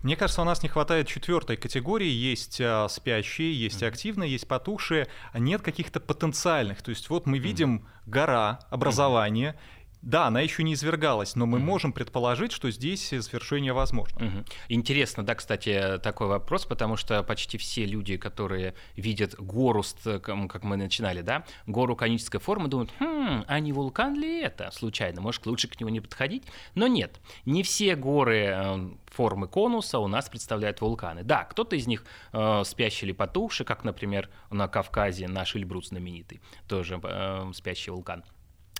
Мне 0.04 0.16
кажется, 0.16 0.42
у 0.42 0.44
нас 0.44 0.62
не 0.62 0.68
хватает 0.68 1.08
четвертой 1.08 1.56
категории. 1.56 2.10
Есть 2.10 2.60
а, 2.60 2.88
спящие, 2.90 3.58
есть 3.58 3.82
mm-hmm. 3.82 3.88
активные, 3.88 4.30
есть 4.30 4.46
потухшие. 4.46 5.08
А 5.32 5.38
нет 5.38 5.62
каких-то 5.62 5.98
потенциальных. 5.98 6.82
То 6.82 6.90
есть 6.90 7.08
вот 7.08 7.26
мы 7.26 7.38
видим 7.38 7.76
mm-hmm. 7.76 8.10
гора, 8.10 8.60
образование, 8.68 9.52
mm-hmm. 9.52 9.73
Да, 10.04 10.26
она 10.26 10.42
еще 10.42 10.62
не 10.62 10.74
извергалась, 10.74 11.34
но 11.34 11.46
мы 11.46 11.58
mm-hmm. 11.58 11.62
можем 11.62 11.92
предположить, 11.94 12.52
что 12.52 12.70
здесь 12.70 13.08
свершение 13.08 13.72
возможно. 13.72 14.18
Mm-hmm. 14.18 14.46
Интересно, 14.68 15.24
да, 15.24 15.34
кстати, 15.34 15.98
такой 16.02 16.26
вопрос, 16.26 16.66
потому 16.66 16.96
что 16.96 17.22
почти 17.22 17.56
все 17.56 17.86
люди, 17.86 18.18
которые 18.18 18.74
видят 18.96 19.34
гору, 19.38 19.82
как 20.02 20.62
мы 20.62 20.76
начинали, 20.76 21.22
да, 21.22 21.46
гору 21.66 21.96
конической 21.96 22.38
формы, 22.38 22.68
думают, 22.68 22.92
хм, 22.98 23.44
а 23.46 23.60
не 23.60 23.72
вулкан 23.72 24.14
ли 24.14 24.42
это 24.42 24.70
случайно? 24.72 25.22
Может, 25.22 25.46
лучше 25.46 25.68
к 25.68 25.80
нему 25.80 25.88
не 25.88 26.00
подходить? 26.00 26.44
Но 26.74 26.86
нет, 26.86 27.18
не 27.46 27.62
все 27.62 27.96
горы 27.96 28.52
э, 28.54 28.90
формы 29.06 29.48
конуса 29.48 30.00
у 30.00 30.06
нас 30.06 30.28
представляют 30.28 30.82
вулканы. 30.82 31.24
Да, 31.24 31.44
кто-то 31.44 31.76
из 31.76 31.86
них 31.86 32.04
э, 32.34 32.62
спящий 32.66 33.06
или 33.06 33.12
потухший, 33.12 33.64
как, 33.64 33.84
например, 33.84 34.28
на 34.50 34.68
Кавказе 34.68 35.28
наш 35.28 35.56
Эльбрус 35.56 35.88
знаменитый, 35.88 36.42
тоже 36.68 37.00
э, 37.02 37.50
спящий 37.54 37.90
вулкан. 37.90 38.22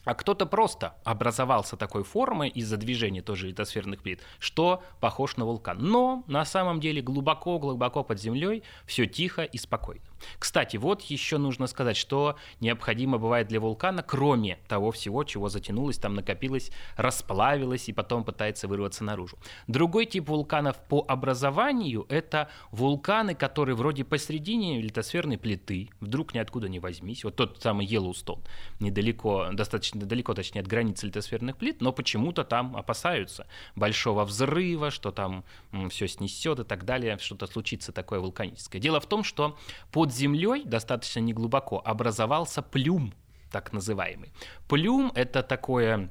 А 0.05 0.15
кто-то 0.15 0.47
просто 0.47 0.95
образовался 1.05 1.77
такой 1.77 2.05
формой 2.05 2.49
из-за 2.49 2.77
движения 2.77 3.23
тоже 3.23 3.49
литосферных 3.49 4.03
плит, 4.03 4.21
что 4.39 4.83
похож 5.01 5.37
на 5.37 5.45
вулкан. 5.45 5.79
Но 5.79 6.25
на 6.27 6.45
самом 6.45 6.81
деле 6.81 7.03
глубоко-глубоко 7.03 8.05
под 8.05 8.21
землей 8.21 8.63
все 8.87 9.07
тихо 9.07 9.43
и 9.43 9.59
спокойно. 9.59 10.03
Кстати, 10.38 10.76
вот 10.76 11.02
еще 11.02 11.38
нужно 11.38 11.66
сказать, 11.66 11.97
что 11.97 12.37
необходимо 12.61 13.19
бывает 13.19 13.49
для 13.49 13.61
вулкана, 13.61 14.02
кроме 14.02 14.59
того 14.69 14.90
всего, 14.93 15.25
чего 15.25 15.49
затянулось, 15.49 15.99
там 15.99 16.14
накопилось, 16.14 16.71
расплавилось 16.97 17.88
и 17.88 17.93
потом 17.93 18.25
пытается 18.25 18.69
вырваться 18.69 19.04
наружу. 19.04 19.38
Другой 19.66 20.07
тип 20.07 20.28
вулканов 20.28 20.76
по 20.88 21.04
образованию— 21.07 22.07
это 22.09 22.49
вулканы, 22.71 23.35
которые 23.35 23.76
вроде 23.76 24.04
посередине 24.04 24.81
литосферной 24.81 25.38
плиты, 25.38 25.90
вдруг 26.00 26.35
ниоткуда 26.35 26.69
не 26.69 26.81
возьмись, 26.81 27.25
вот 27.25 27.37
тот 27.37 27.61
самый 27.62 27.87
Йеллоустон, 27.87 28.43
недалеко, 28.81 29.49
достаточно 29.52 30.00
далеко, 30.00 30.35
точнее, 30.35 30.61
от 30.61 30.66
границы 30.66 31.07
литосферных 31.07 31.57
плит, 31.57 31.81
но 31.81 31.93
почему-то 31.93 32.45
там 32.45 32.76
опасаются 32.76 33.47
большого 33.76 34.25
взрыва, 34.25 34.90
что 34.90 35.11
там 35.11 35.45
все 35.90 36.09
снесет 36.09 36.61
и 36.61 36.64
так 36.64 36.85
далее, 36.85 37.19
что-то 37.19 37.47
случится 37.47 37.93
такое 37.93 38.21
вулканическое. 38.21 38.81
Дело 38.81 39.00
в 39.00 39.07
том, 39.07 39.25
что 39.25 39.59
под 39.90 40.12
землей, 40.14 40.64
достаточно 40.64 41.21
неглубоко, 41.21 41.83
образовался 41.85 42.62
плюм, 42.62 43.12
так 43.50 43.73
называемый. 43.73 44.33
Плюм— 44.68 45.12
это 45.14 45.42
такое 45.42 46.11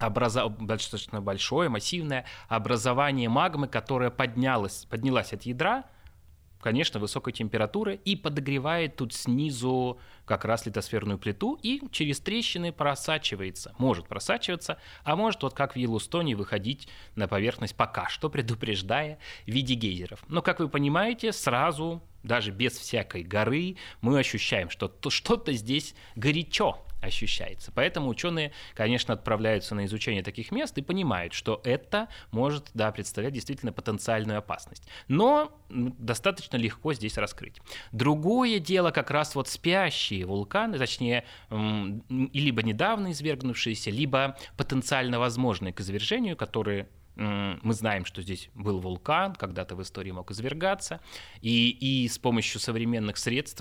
образа... 0.00 0.48
достаточно 0.48 1.20
большое, 1.20 1.68
массивное 1.68 2.24
образование 2.48 3.28
магмы, 3.28 3.68
которое 3.68 4.10
поднялось, 4.10 4.86
поднялась 4.88 5.32
от 5.32 5.42
ядра, 5.42 5.84
конечно, 6.60 7.00
высокой 7.00 7.32
температуры 7.32 8.00
и 8.04 8.16
подогревает 8.16 8.96
тут 8.96 9.12
снизу 9.12 9.98
как 10.24 10.44
раз 10.44 10.66
литосферную 10.66 11.18
плиту 11.18 11.58
и 11.62 11.82
через 11.90 12.20
трещины 12.20 12.72
просачивается. 12.72 13.74
Может 13.78 14.08
просачиваться, 14.08 14.78
а 15.04 15.16
может 15.16 15.42
вот 15.42 15.54
как 15.54 15.74
в 15.74 15.76
Йеллоустоне 15.76 16.36
выходить 16.36 16.88
на 17.14 17.28
поверхность 17.28 17.76
пока 17.76 18.08
что, 18.08 18.28
предупреждая 18.30 19.18
в 19.46 19.50
виде 19.50 19.74
гейзеров. 19.74 20.24
Но, 20.28 20.42
как 20.42 20.60
вы 20.60 20.68
понимаете, 20.68 21.32
сразу, 21.32 22.02
даже 22.22 22.50
без 22.50 22.72
всякой 22.72 23.22
горы, 23.22 23.76
мы 24.00 24.18
ощущаем, 24.18 24.70
что 24.70 24.92
что-то 25.08 25.52
здесь 25.52 25.94
горячо 26.16 26.84
ощущается. 27.00 27.72
Поэтому 27.72 28.08
ученые, 28.08 28.52
конечно, 28.74 29.14
отправляются 29.14 29.74
на 29.74 29.86
изучение 29.86 30.22
таких 30.22 30.50
мест 30.50 30.76
и 30.78 30.82
понимают, 30.82 31.32
что 31.32 31.60
это 31.64 32.08
может 32.30 32.70
да, 32.74 32.90
представлять 32.92 33.32
действительно 33.32 33.72
потенциальную 33.72 34.38
опасность. 34.38 34.88
Но 35.06 35.52
достаточно 35.68 36.56
легко 36.56 36.94
здесь 36.94 37.16
раскрыть. 37.18 37.60
Другое 37.92 38.58
дело 38.58 38.90
как 38.90 39.10
раз 39.10 39.34
вот 39.34 39.48
спящие 39.48 40.26
вулканы, 40.26 40.78
точнее, 40.78 41.24
либо 41.50 42.62
недавно 42.62 43.12
извергнувшиеся, 43.12 43.90
либо 43.90 44.36
потенциально 44.56 45.18
возможные 45.18 45.72
к 45.72 45.80
извержению, 45.80 46.36
которые 46.36 46.88
мы 47.18 47.74
знаем, 47.74 48.04
что 48.04 48.22
здесь 48.22 48.48
был 48.54 48.78
вулкан, 48.78 49.34
когда-то 49.34 49.74
в 49.74 49.82
истории 49.82 50.12
мог 50.12 50.30
извергаться, 50.30 51.00
и, 51.40 51.70
и 51.70 52.08
с 52.08 52.16
помощью 52.16 52.60
современных 52.60 53.18
средств 53.18 53.60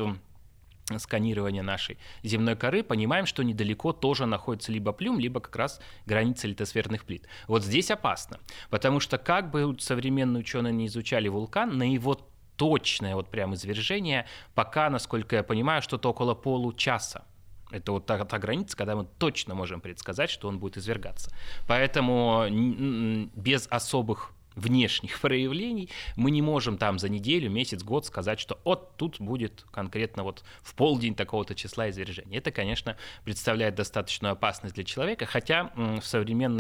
сканирования 0.98 1.64
нашей 1.64 1.98
земной 2.24 2.56
коры, 2.56 2.84
понимаем, 2.84 3.26
что 3.26 3.44
недалеко 3.44 3.94
тоже 3.94 4.26
находится 4.26 4.72
либо 4.72 4.92
плюм, 4.92 5.20
либо 5.20 5.40
как 5.40 5.56
раз 5.56 5.82
граница 6.06 6.48
литосферных 6.48 7.04
плит. 7.04 7.28
Вот 7.48 7.64
здесь 7.64 7.92
опасно, 7.92 8.40
потому 8.70 9.00
что 9.00 9.18
как 9.18 9.52
бы 9.52 9.76
современные 9.80 10.42
ученые 10.42 10.74
не 10.74 10.88
изучали 10.88 11.28
вулкан, 11.28 11.78
на 11.78 11.92
его 11.92 12.20
точное 12.56 13.16
вот 13.16 13.30
прям 13.30 13.54
извержение 13.54 14.26
пока, 14.56 14.90
насколько 14.90 15.36
я 15.36 15.44
понимаю, 15.44 15.82
что-то 15.82 16.10
около 16.10 16.34
получаса. 16.34 17.26
Это 17.70 17.92
вот 17.92 18.06
та, 18.06 18.24
та 18.24 18.40
граница, 18.40 18.78
когда 18.78 18.96
мы 18.96 19.06
точно 19.20 19.54
можем 19.54 19.82
предсказать, 19.82 20.30
что 20.30 20.48
он 20.48 20.58
будет 20.58 20.78
извергаться. 20.78 21.32
Поэтому 21.68 22.46
без 23.36 23.68
особых 23.70 24.32
внешних 24.58 25.22
проявлений, 25.22 25.90
мы 26.16 26.32
не 26.32 26.42
можем 26.42 26.78
там 26.78 27.00
за 27.00 27.08
неделю, 27.08 27.50
месяц, 27.50 27.84
год 27.84 28.06
сказать, 28.06 28.40
что 28.40 28.60
вот 28.66 28.98
тут 28.98 29.22
будет 29.22 29.66
конкретно 29.72 30.24
вот 30.24 30.44
в 30.62 30.76
полдень 30.76 31.16
такого-то 31.16 31.56
числа 31.56 31.90
извержения. 31.90 32.40
Это, 32.40 32.52
конечно, 32.52 32.98
представляет 33.24 33.76
достаточную 33.76 34.34
опасность 34.34 34.76
для 34.76 34.84
человека, 34.84 35.26
хотя 35.26 35.72
в 35.76 36.02
современном 36.02 36.58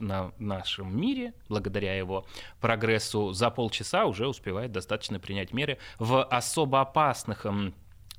на 0.00 0.32
нашем 0.38 0.98
мире, 0.98 1.34
благодаря 1.48 1.96
его 1.96 2.26
прогрессу, 2.60 3.32
за 3.32 3.50
полчаса 3.50 4.06
уже 4.06 4.26
успевает 4.26 4.72
достаточно 4.72 5.20
принять 5.20 5.52
меры 5.52 5.78
в 5.98 6.24
особо 6.24 6.80
опасных 6.80 7.46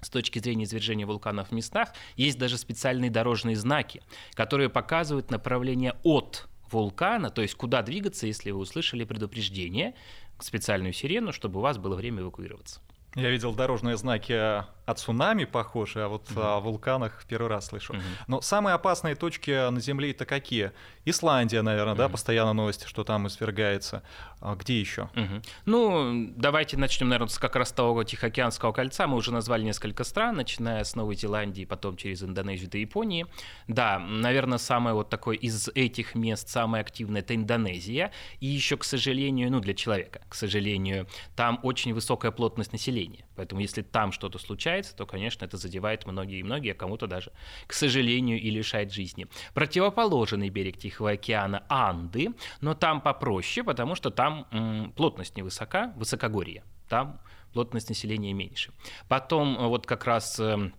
с 0.01 0.09
точки 0.09 0.37
зрения 0.37 0.65
извержения 0.65 1.07
вулканов 1.07 1.49
в 1.49 1.51
местах, 1.51 1.91
есть 2.15 2.37
даже 2.37 2.59
специальные 2.59 3.09
дорожные 3.09 3.55
знаки, 3.55 4.03
которые 4.35 4.69
показывают 4.69 5.31
направление 5.31 5.95
от 6.03 6.47
вулкана, 6.71 7.29
то 7.29 7.41
есть 7.41 7.55
куда 7.55 7.81
двигаться, 7.81 8.27
если 8.27 8.51
вы 8.51 8.59
услышали 8.59 9.03
предупреждение, 9.03 9.93
специальную 10.39 10.93
сирену, 10.93 11.31
чтобы 11.31 11.59
у 11.59 11.61
вас 11.61 11.77
было 11.77 11.95
время 11.95 12.21
эвакуироваться. 12.21 12.81
Я 13.15 13.29
видел 13.29 13.53
дорожные 13.53 13.95
знаки 13.95 14.33
о 14.33 14.93
цунами 14.93 15.45
похожи, 15.45 16.03
а 16.03 16.09
вот 16.09 16.29
угу. 16.31 16.41
о 16.41 16.59
вулканах 16.59 17.23
первый 17.29 17.47
раз 17.47 17.67
слышу. 17.67 17.93
Угу. 17.93 18.01
Но 18.27 18.41
самые 18.41 18.73
опасные 18.73 19.15
точки 19.15 19.69
на 19.69 19.79
Земле 19.79 20.11
это 20.11 20.25
какие? 20.25 20.73
Исландия, 21.05 21.61
наверное, 21.61 21.93
угу. 21.93 21.99
да, 21.99 22.09
постоянно 22.09 22.51
новости, 22.51 22.85
что 22.87 23.05
там 23.05 23.27
извергается. 23.27 24.03
А 24.45 24.55
где 24.55 24.79
еще? 24.79 25.09
Угу. 25.15 25.41
Ну, 25.65 26.31
давайте 26.35 26.77
начнем, 26.77 27.09
наверное, 27.09 27.29
с 27.29 27.39
как 27.39 27.55
раз 27.55 27.71
того 27.71 28.03
Тихоокеанского 28.03 28.73
кольца. 28.73 29.07
Мы 29.07 29.17
уже 29.17 29.33
назвали 29.33 29.63
несколько 29.63 30.03
стран, 30.03 30.35
начиная 30.35 30.83
с 30.83 30.95
Новой 30.95 31.15
Зеландии, 31.15 31.65
потом 31.65 31.97
через 31.97 32.21
Индонезию 32.21 32.69
до 32.69 32.77
Японии. 32.77 33.25
Да, 33.67 33.97
наверное, 33.97 34.59
самое 34.59 34.95
вот 34.95 35.09
такое 35.09 35.35
из 35.35 35.67
этих 35.73 36.13
мест 36.13 36.47
самое 36.47 36.81
активное 36.81 37.21
это 37.21 37.33
Индонезия. 37.33 38.11
И 38.39 38.45
еще, 38.45 38.77
к 38.77 38.83
сожалению, 38.83 39.51
ну, 39.51 39.61
для 39.61 39.73
человека, 39.73 40.21
к 40.29 40.35
сожалению, 40.35 41.07
там 41.35 41.59
очень 41.63 41.95
высокая 41.95 42.31
плотность 42.31 42.71
населения. 42.71 43.25
Поэтому 43.35 43.61
если 43.61 43.81
там 43.81 44.11
что-то 44.11 44.37
случается, 44.37 44.95
то, 44.95 45.07
конечно, 45.07 45.43
это 45.43 45.57
задевает 45.57 46.05
многие 46.05 46.39
и 46.39 46.43
многие, 46.43 46.73
а 46.73 46.75
кому-то 46.75 47.07
даже, 47.07 47.31
к 47.65 47.73
сожалению, 47.73 48.39
и 48.39 48.51
лишает 48.51 48.93
жизни. 48.93 49.25
Противоположный 49.55 50.49
берег 50.49 50.77
Тихого 50.77 51.11
океана– 51.11 51.63
Анды, 51.67 52.29
но 52.61 52.75
там 52.75 53.01
попроще, 53.01 53.63
потому 53.63 53.95
что 53.95 54.11
там 54.11 54.34
м, 54.51 54.91
плотность 54.91 55.37
невысока, 55.37 55.93
высокогорье. 55.95 56.63
Там 56.89 57.19
плотность 57.53 57.89
населения 57.89 58.33
меньше. 58.33 58.71
Потом 59.07 59.57
э, 59.57 59.67
вот 59.67 59.87
как 59.87 60.05
раз 60.05 60.39
э, 60.39 60.71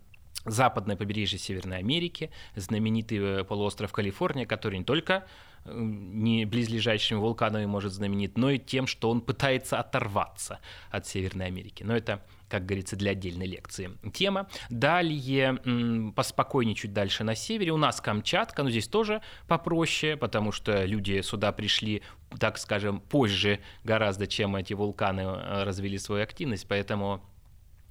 западное 0.44 0.96
побережье 0.96 1.38
Северной 1.38 1.78
Америки, 1.78 2.30
знаменитый 2.54 3.18
э, 3.18 3.44
полуостров 3.44 3.92
Калифорния, 3.92 4.46
который 4.46 4.78
не 4.78 4.84
только 4.84 5.26
не 5.68 6.44
близлежащими 6.44 7.18
вулканами 7.18 7.66
может 7.66 7.92
знаменит, 7.92 8.38
но 8.38 8.50
и 8.50 8.58
тем, 8.58 8.86
что 8.86 9.10
он 9.10 9.20
пытается 9.20 9.80
оторваться 9.80 10.60
от 10.92 11.08
Северной 11.08 11.46
Америки. 11.46 11.82
Но 11.82 11.96
это 11.96 12.22
как 12.48 12.64
говорится, 12.64 12.96
для 12.96 13.12
отдельной 13.12 13.46
лекции. 13.46 13.90
Тема. 14.12 14.48
Далее, 14.70 16.12
поспокойнее 16.14 16.74
чуть 16.74 16.92
дальше 16.92 17.24
на 17.24 17.34
севере, 17.34 17.72
у 17.72 17.76
нас 17.76 18.00
Камчатка, 18.00 18.62
но 18.62 18.70
здесь 18.70 18.88
тоже 18.88 19.20
попроще, 19.48 20.16
потому 20.16 20.52
что 20.52 20.84
люди 20.84 21.20
сюда 21.22 21.52
пришли, 21.52 22.02
так 22.38 22.58
скажем, 22.58 23.00
позже 23.00 23.60
гораздо, 23.84 24.26
чем 24.26 24.56
эти 24.56 24.74
вулканы 24.74 25.20
э, 25.20 25.64
развили 25.64 25.96
свою 25.96 26.22
активность, 26.22 26.66
поэтому 26.68 27.22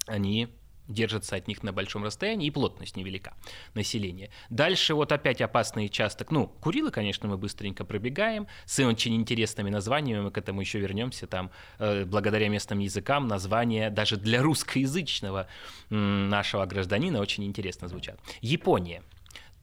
они 0.06 0.48
держатся 0.88 1.36
от 1.36 1.48
них 1.48 1.62
на 1.62 1.72
большом 1.72 2.04
расстоянии, 2.04 2.46
и 2.46 2.50
плотность 2.50 2.96
невелика 2.96 3.34
населения. 3.74 4.30
Дальше 4.50 4.94
вот 4.94 5.12
опять 5.12 5.40
опасный 5.40 5.86
участок. 5.86 6.30
Ну, 6.30 6.46
Курилы, 6.46 6.90
конечно, 6.90 7.28
мы 7.28 7.36
быстренько 7.36 7.84
пробегаем, 7.84 8.46
с 8.66 8.78
очень 8.84 9.14
интересными 9.14 9.70
названиями, 9.70 10.20
мы 10.20 10.30
к 10.30 10.38
этому 10.38 10.60
еще 10.60 10.78
вернемся, 10.78 11.26
там, 11.26 11.50
э, 11.78 12.04
благодаря 12.04 12.48
местным 12.48 12.78
языкам, 12.78 13.26
названия 13.26 13.90
даже 13.90 14.16
для 14.16 14.42
русскоязычного 14.42 15.48
э, 15.90 15.94
нашего 15.94 16.64
гражданина 16.66 17.20
очень 17.20 17.44
интересно 17.44 17.88
звучат. 17.88 18.18
Япония 18.40 19.02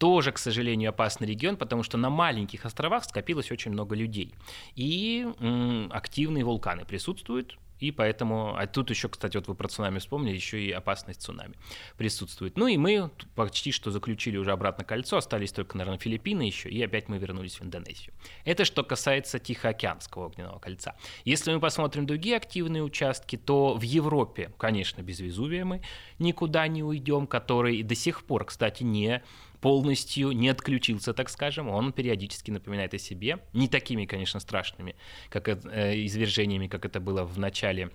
тоже, 0.03 0.33
к 0.33 0.37
сожалению, 0.37 0.89
опасный 0.89 1.27
регион, 1.27 1.55
потому 1.55 1.81
что 1.81 1.97
на 1.97 2.09
маленьких 2.09 2.65
островах 2.65 3.05
скопилось 3.05 3.53
очень 3.53 3.71
много 3.71 3.95
людей. 3.95 4.35
И 4.75 5.25
м, 5.39 5.89
активные 5.93 6.43
вулканы 6.43 6.83
присутствуют, 6.83 7.57
и 7.79 7.91
поэтому, 7.91 8.53
а 8.57 8.67
тут 8.67 8.89
еще, 8.89 9.07
кстати, 9.07 9.37
вот 9.37 9.47
вы 9.47 9.55
про 9.55 9.69
цунами 9.69 9.99
вспомнили, 9.99 10.35
еще 10.35 10.61
и 10.61 10.71
опасность 10.71 11.21
цунами 11.21 11.55
присутствует. 11.95 12.57
Ну 12.57 12.67
и 12.67 12.75
мы 12.75 13.11
почти 13.33 13.71
что 13.71 13.91
заключили 13.91 14.35
уже 14.35 14.51
обратно 14.51 14.83
кольцо, 14.83 15.15
остались 15.15 15.53
только, 15.53 15.77
наверное, 15.77 15.99
Филиппины 15.99 16.41
еще, 16.41 16.67
и 16.67 16.83
опять 16.83 17.07
мы 17.07 17.17
вернулись 17.17 17.61
в 17.61 17.63
Индонезию. 17.63 18.13
Это 18.43 18.65
что 18.65 18.83
касается 18.83 19.39
Тихоокеанского 19.39 20.25
огненного 20.25 20.59
кольца. 20.59 20.97
Если 21.23 21.53
мы 21.53 21.61
посмотрим 21.61 22.05
другие 22.05 22.35
активные 22.35 22.83
участки, 22.83 23.37
то 23.37 23.75
в 23.75 23.83
Европе, 23.83 24.51
конечно, 24.57 25.01
без 25.01 25.21
Везувия 25.21 25.63
мы 25.63 25.81
никуда 26.19 26.67
не 26.67 26.83
уйдем, 26.83 27.25
который 27.25 27.81
до 27.83 27.95
сих 27.95 28.25
пор, 28.25 28.43
кстати, 28.43 28.83
не 28.83 29.23
полностью 29.63 30.33
не 30.33 30.49
отключился, 30.49 31.13
так 31.13 31.29
скажем, 31.29 31.69
он 31.69 31.93
периодически 31.93 32.51
напоминает 32.51 32.93
о 32.93 32.97
себе, 32.97 33.39
не 33.53 33.69
такими, 33.69 34.03
конечно, 34.05 34.41
страшными, 34.41 34.93
как 35.29 35.47
э, 35.47 36.05
извержениями, 36.05 36.67
как 36.67 36.85
это 36.85 36.99
было 36.99 37.23
в 37.23 37.39
начале 37.39 37.89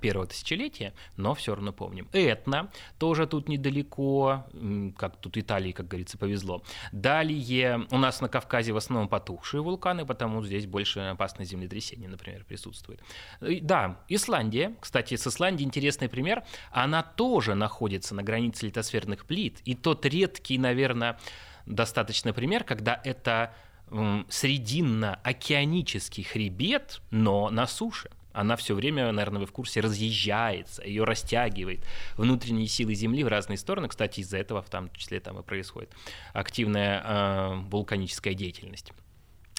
первого 0.00 0.26
тысячелетия, 0.26 0.94
но 1.16 1.34
все 1.34 1.54
равно 1.54 1.72
помним. 1.72 2.08
Этна 2.12 2.70
тоже 2.98 3.26
тут 3.26 3.48
недалеко, 3.48 4.44
как 4.96 5.16
тут 5.16 5.36
Италии, 5.36 5.72
как 5.72 5.88
говорится, 5.88 6.16
повезло. 6.18 6.62
Далее 6.92 7.86
у 7.90 7.98
нас 7.98 8.20
на 8.20 8.28
Кавказе 8.28 8.72
в 8.72 8.76
основном 8.76 9.08
потухшие 9.08 9.60
вулканы, 9.60 10.06
потому 10.06 10.42
здесь 10.42 10.66
больше 10.66 11.00
опасное 11.00 11.44
землетрясение, 11.46 12.08
например, 12.08 12.44
присутствует. 12.44 13.00
Да, 13.40 13.98
Исландия, 14.08 14.74
кстати, 14.80 15.16
с 15.16 15.26
Исландией 15.26 15.66
интересный 15.66 16.08
пример, 16.08 16.42
она 16.70 17.02
тоже 17.02 17.54
находится 17.54 18.14
на 18.14 18.22
границе 18.22 18.66
литосферных 18.66 19.26
плит, 19.26 19.60
и 19.64 19.74
тот 19.74 20.06
редкий, 20.06 20.58
наверное, 20.58 21.18
достаточно 21.66 22.32
пример, 22.32 22.64
когда 22.64 23.00
это 23.04 23.54
срединно-океанический 24.28 26.24
хребет, 26.24 27.02
но 27.10 27.50
на 27.50 27.66
суше 27.66 28.10
она 28.34 28.56
все 28.56 28.74
время, 28.74 29.10
наверное, 29.12 29.40
вы 29.40 29.46
в 29.46 29.52
курсе, 29.52 29.80
разъезжается, 29.80 30.82
ее 30.82 31.04
растягивает. 31.04 31.84
Внутренние 32.16 32.66
силы 32.66 32.94
Земли 32.94 33.24
в 33.24 33.28
разные 33.28 33.56
стороны, 33.56 33.88
кстати, 33.88 34.20
из-за 34.20 34.38
этого 34.38 34.60
в 34.60 34.68
том 34.68 34.90
числе 34.92 35.20
там 35.20 35.38
и 35.38 35.42
происходит 35.42 35.90
активная 36.32 37.02
э, 37.02 37.54
вулканическая 37.70 38.34
деятельность. 38.34 38.92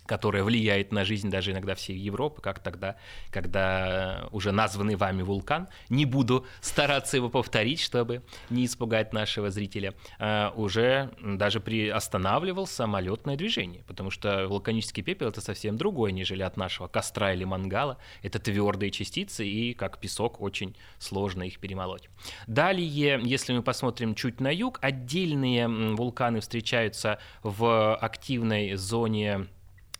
Которая 0.05 0.43
влияет 0.43 0.91
на 0.91 1.05
жизнь 1.05 1.29
даже 1.29 1.51
иногда 1.51 1.75
всей 1.75 1.97
Европы, 1.97 2.41
как 2.41 2.59
тогда, 2.59 2.95
когда 3.31 4.27
уже 4.31 4.51
названный 4.51 4.95
вами 4.95 5.21
вулкан, 5.21 5.67
не 5.89 6.05
буду 6.05 6.45
стараться 6.61 7.17
его 7.17 7.29
повторить, 7.29 7.79
чтобы 7.79 8.21
не 8.49 8.65
испугать 8.65 9.13
нашего 9.13 9.49
зрителя, 9.49 9.93
а, 10.19 10.53
уже 10.55 11.11
даже 11.21 11.59
приостанавливал 11.59 12.67
самолетное 12.67 13.35
движение, 13.35 13.83
потому 13.87 14.11
что 14.11 14.47
вулканический 14.47 15.03
пепел 15.03 15.29
это 15.29 15.41
совсем 15.41 15.77
другое, 15.77 16.11
нежели 16.11 16.43
от 16.43 16.57
нашего 16.57 16.87
костра 16.87 17.33
или 17.33 17.43
мангала. 17.43 17.97
Это 18.21 18.39
твердые 18.39 18.91
частицы, 18.91 19.45
и 19.47 19.73
как 19.73 19.99
песок 19.99 20.41
очень 20.41 20.75
сложно 20.99 21.43
их 21.43 21.59
перемолоть. 21.59 22.09
Далее, 22.47 23.19
если 23.23 23.53
мы 23.53 23.63
посмотрим 23.63 24.15
чуть 24.15 24.39
на 24.39 24.53
юг, 24.53 24.79
отдельные 24.81 25.67
вулканы 25.67 26.39
встречаются 26.39 27.19
в 27.43 27.95
активной 27.95 28.75
зоне 28.75 29.47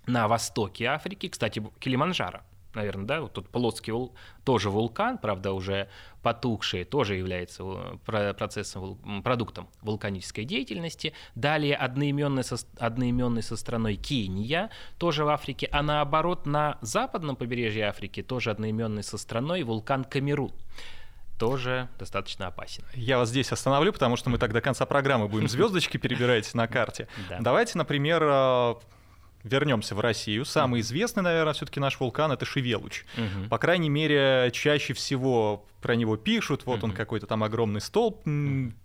на 0.08 0.28
востоке 0.28 0.86
Африки, 0.86 1.28
кстати, 1.30 1.64
Килиманджаро, 1.80 2.42
наверное, 2.76 3.06
да, 3.06 3.22
вот 3.22 3.34
тут 3.34 3.50
плоский 3.50 3.92
вул, 3.92 4.14
тоже 4.44 4.70
вулкан, 4.70 5.18
правда, 5.18 5.54
уже 5.54 5.90
потухший, 6.22 6.84
тоже 6.84 7.16
является 7.16 7.64
э, 8.08 8.34
процессом, 8.34 9.22
продуктом 9.24 9.68
вулканической 9.82 10.46
деятельности. 10.46 11.14
Далее 11.36 11.76
одноименный 11.76 12.44
со, 12.44 12.58
одноименный 12.78 13.44
со 13.44 13.56
страной 13.56 13.96
Кения, 13.96 14.70
тоже 14.98 15.26
в 15.26 15.30
Африке, 15.30 15.70
а 15.72 15.82
наоборот 15.82 16.46
на 16.46 16.78
западном 16.82 17.36
побережье 17.36 17.86
Африки 17.86 18.22
тоже 18.22 18.52
одноименный 18.52 19.04
со 19.04 19.18
страной 19.18 19.64
вулкан 19.64 20.04
Камерун 20.04 20.52
тоже 21.38 21.90
достаточно 22.00 22.48
опасен. 22.48 22.84
Я 22.94 23.18
вас 23.18 23.28
здесь 23.28 23.52
остановлю, 23.52 23.92
потому 23.92 24.16
что 24.16 24.30
мы 24.30 24.38
так 24.38 24.54
до 24.54 24.62
конца 24.62 24.86
программы 24.86 25.28
будем 25.28 25.50
звездочки 25.50 25.98
перебирать 25.98 26.54
на 26.54 26.66
карте. 26.70 27.08
Давайте, 27.42 27.78
например, 27.78 28.24
э, 28.24 28.76
вернемся 29.46 29.96
в 29.96 30.00
Россию. 30.00 30.44
Самый 30.44 30.82
известный, 30.82 31.24
наверное, 31.24 31.54
все-таки 31.54 31.80
наш 31.80 32.00
вулкан 32.00 32.32
это 32.32 32.46
Шевелуч. 32.46 33.06
Угу. 33.16 33.50
По 33.50 33.58
крайней 33.58 33.90
мере, 33.90 34.50
чаще 34.52 34.94
всего 34.94 35.66
про 35.86 35.96
него 35.96 36.18
пишут. 36.18 36.66
Вот 36.66 36.80
угу. 36.80 36.88
он 36.88 36.94
какой-то 36.94 37.28
там 37.28 37.44
огромный 37.44 37.80
столб 37.80 38.24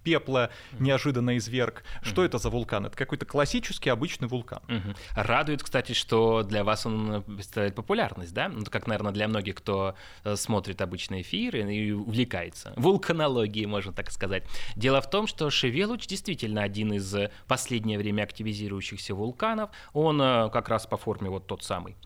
пепла 0.04 0.50
неожиданно 0.78 1.38
изверг. 1.38 1.82
Что 2.02 2.26
это 2.26 2.36
за 2.36 2.50
вулкан? 2.50 2.84
Это 2.84 2.94
какой-то 2.94 3.24
классический 3.24 3.88
обычный 3.88 4.28
вулкан. 4.28 4.60
Угу. 4.68 4.94
Радует, 5.16 5.62
кстати, 5.62 5.92
что 5.92 6.42
для 6.42 6.62
вас 6.62 6.84
он 6.84 7.22
представляет 7.22 7.74
популярность, 7.74 8.34
да? 8.34 8.50
Ну, 8.50 8.66
как, 8.66 8.86
наверное, 8.86 9.12
для 9.12 9.28
многих, 9.28 9.54
кто 9.54 9.94
э, 10.24 10.36
смотрит 10.36 10.82
обычные 10.82 11.22
эфиры 11.22 11.72
и 11.74 11.90
увлекается 11.90 12.74
вулканологией, 12.76 13.64
можно 13.64 13.94
так 13.94 14.10
сказать. 14.10 14.44
Дело 14.76 15.00
в 15.00 15.08
том, 15.08 15.26
что 15.26 15.48
Шевелуч 15.48 16.06
действительно 16.06 16.62
один 16.62 16.92
из 16.92 17.16
последнее 17.48 17.96
время 17.96 18.24
активизирующихся 18.24 19.14
вулканов. 19.14 19.70
Он 19.94 20.20
э, 20.20 20.50
как 20.50 20.68
раз 20.68 20.86
по 20.86 20.98
форме 20.98 21.30
вот 21.30 21.46
тот 21.46 21.62
самый 21.62 21.96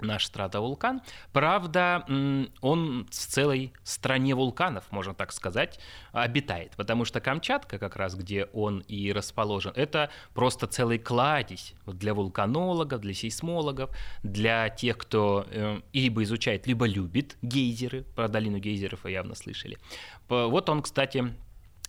наш 0.00 0.26
стратовулкан. 0.26 1.02
Правда, 1.32 2.04
он 2.60 3.06
в 3.10 3.14
целой 3.14 3.72
стране 3.82 4.34
вулканов, 4.34 4.84
можно 4.90 5.14
так 5.14 5.32
сказать, 5.32 5.78
обитает, 6.12 6.72
потому 6.76 7.04
что 7.04 7.20
Камчатка, 7.20 7.78
как 7.78 7.96
раз 7.96 8.14
где 8.14 8.46
он 8.46 8.80
и 8.80 9.12
расположен, 9.12 9.72
это 9.74 10.10
просто 10.34 10.66
целый 10.66 10.98
кладезь 10.98 11.74
для 11.86 12.14
вулканологов, 12.14 13.00
для 13.00 13.14
сейсмологов, 13.14 13.90
для 14.22 14.68
тех, 14.68 14.98
кто 14.98 15.46
э, 15.50 15.80
либо 15.92 16.22
изучает, 16.22 16.66
либо 16.66 16.86
любит 16.86 17.36
гейзеры, 17.42 18.02
про 18.14 18.28
долину 18.28 18.58
гейзеров 18.58 19.04
вы 19.04 19.12
явно 19.12 19.34
слышали. 19.34 19.78
Вот 20.28 20.68
он, 20.68 20.82
кстати, 20.82 21.34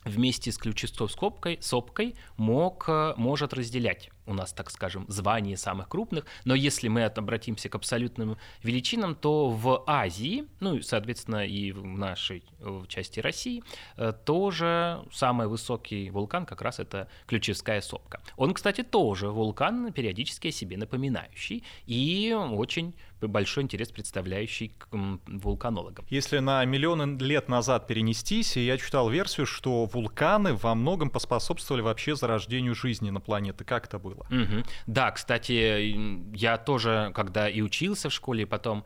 вместе 0.05 0.51
с 0.51 0.57
ключевой 0.57 1.09
скобкой, 1.09 1.57
сопкой 1.61 2.15
мог, 2.37 2.85
э, 2.87 3.13
может 3.17 3.53
разделять 3.53 4.11
у 4.25 4.33
нас, 4.33 4.53
так 4.53 4.71
скажем, 4.71 5.05
звание 5.07 5.57
самых 5.57 5.89
крупных, 5.89 6.25
но 6.45 6.55
если 6.55 6.87
мы 6.87 7.03
обратимся 7.03 7.69
к 7.69 7.75
абсолютным 7.75 8.37
величинам, 8.63 9.15
то 9.15 9.49
в 9.49 9.83
Азии, 9.87 10.45
ну 10.59 10.75
и, 10.75 10.81
соответственно, 10.81 11.45
и 11.45 11.71
в 11.71 11.85
нашей 11.85 12.43
в 12.59 12.87
части 12.87 13.19
России, 13.19 13.63
э, 13.97 14.13
тоже 14.25 15.03
самый 15.11 15.47
высокий 15.47 16.09
вулкан 16.09 16.45
как 16.45 16.61
раз 16.61 16.79
это 16.79 17.07
Ключевская 17.27 17.81
сопка. 17.81 18.21
Он, 18.37 18.53
кстати, 18.53 18.83
тоже 18.83 19.29
вулкан, 19.29 19.91
периодически 19.93 20.47
о 20.47 20.51
себе 20.51 20.77
напоминающий 20.77 21.63
и 21.85 22.33
очень 22.33 22.93
большой 23.21 23.63
интерес 23.63 23.89
представляющий 23.89 24.69
к 24.77 24.87
вулканологам. 24.91 26.05
Если 26.09 26.39
на 26.39 26.63
миллионы 26.65 27.17
лет 27.17 27.49
назад 27.49 27.87
перенестись, 27.87 28.55
я 28.57 28.77
читал 28.77 29.09
версию, 29.09 29.45
что 29.45 29.85
вулканы 29.85 30.53
во 30.53 30.75
многом 30.75 31.09
поспособствовали 31.09 31.81
вообще 31.81 32.15
зарождению 32.15 32.75
жизни 32.75 33.09
на 33.09 33.21
планете. 33.21 33.63
Как 33.63 33.87
это 33.87 33.99
было? 33.99 34.14
Было. 34.15 34.41
Угу. 34.41 34.63
Да, 34.87 35.11
кстати, 35.11 35.95
я 36.35 36.57
тоже, 36.57 37.11
когда 37.13 37.49
и 37.49 37.61
учился 37.61 38.09
в 38.09 38.13
школе, 38.13 38.45
потом, 38.45 38.83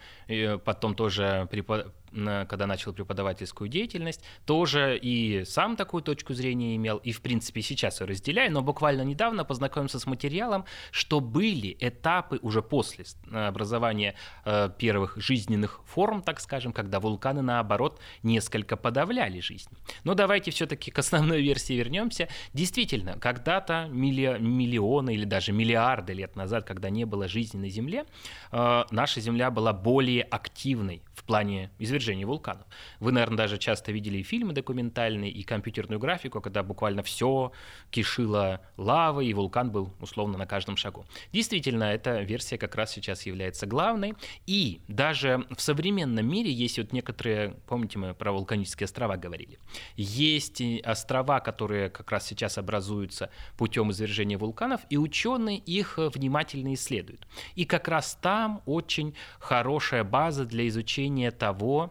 потом 0.65 0.95
тоже 0.95 1.47
препод 1.51 1.93
когда 2.11 2.67
начал 2.67 2.93
преподавательскую 2.93 3.69
деятельность, 3.69 4.23
тоже 4.45 4.97
и 5.01 5.43
сам 5.45 5.75
такую 5.75 6.03
точку 6.03 6.33
зрения 6.33 6.75
имел, 6.75 6.97
и 6.97 7.11
в 7.11 7.21
принципе 7.21 7.61
сейчас 7.61 8.01
ее 8.01 8.07
разделяю, 8.07 8.51
но 8.51 8.61
буквально 8.61 9.03
недавно 9.03 9.45
познакомился 9.45 9.99
с 9.99 10.05
материалом, 10.05 10.65
что 10.91 11.19
были 11.19 11.77
этапы 11.79 12.39
уже 12.41 12.61
после 12.61 13.05
образования 13.31 14.15
э, 14.45 14.69
первых 14.77 15.17
жизненных 15.17 15.81
форм, 15.85 16.21
так 16.21 16.39
скажем, 16.39 16.73
когда 16.73 16.99
вулканы 16.99 17.41
наоборот 17.41 17.99
несколько 18.23 18.77
подавляли 18.77 19.39
жизнь. 19.39 19.69
Но 20.03 20.13
давайте 20.15 20.51
все-таки 20.51 20.91
к 20.91 20.99
основной 20.99 21.41
версии 21.41 21.73
вернемся. 21.73 22.27
Действительно, 22.53 23.17
когда-то 23.19 23.87
милли... 23.89 24.37
миллионы 24.39 25.13
или 25.13 25.25
даже 25.25 25.51
миллиарды 25.51 26.13
лет 26.13 26.35
назад, 26.35 26.65
когда 26.65 26.89
не 26.89 27.05
было 27.05 27.27
жизни 27.27 27.59
на 27.59 27.69
Земле, 27.69 28.05
э, 28.51 28.83
наша 28.91 29.21
Земля 29.21 29.51
была 29.51 29.73
более 29.73 30.23
активной 30.23 31.01
в 31.13 31.23
плане 31.23 31.69
извержения 31.79 31.98
извержений 31.99 32.23
вулканов. 32.23 32.65
Вы, 32.99 33.11
наверное, 33.11 33.37
даже 33.37 33.57
часто 33.57 33.91
видели 33.91 34.17
и 34.17 34.23
фильмы 34.23 34.53
документальные, 34.53 35.31
и 35.31 35.43
компьютерную 35.43 35.99
графику, 35.99 36.41
когда 36.41 36.63
буквально 36.63 37.03
все 37.03 37.51
кишило 37.91 38.61
лавой, 38.77 39.27
и 39.27 39.33
вулкан 39.33 39.69
был 39.71 39.93
условно 39.99 40.37
на 40.37 40.45
каждом 40.45 40.77
шагу. 40.77 41.05
Действительно, 41.31 41.83
эта 41.83 42.21
версия 42.21 42.57
как 42.57 42.75
раз 42.75 42.91
сейчас 42.91 43.25
является 43.25 43.67
главной. 43.67 44.15
И 44.47 44.81
даже 44.87 45.45
в 45.55 45.61
современном 45.61 46.27
мире 46.27 46.51
есть 46.51 46.77
вот 46.77 46.93
некоторые, 46.93 47.55
помните, 47.67 47.99
мы 47.99 48.13
про 48.13 48.31
вулканические 48.31 48.85
острова 48.85 49.17
говорили, 49.17 49.59
есть 49.95 50.61
острова, 50.85 51.39
которые 51.39 51.89
как 51.89 52.11
раз 52.11 52.25
сейчас 52.25 52.57
образуются 52.57 53.29
путем 53.57 53.91
извержения 53.91 54.37
вулканов, 54.37 54.81
и 54.89 54.97
ученые 54.97 55.57
их 55.57 55.97
внимательно 55.97 56.73
исследуют. 56.73 57.27
И 57.55 57.65
как 57.65 57.87
раз 57.87 58.17
там 58.21 58.61
очень 58.65 59.13
хорошая 59.39 60.03
база 60.03 60.45
для 60.45 60.67
изучения 60.67 61.31
того, 61.31 61.88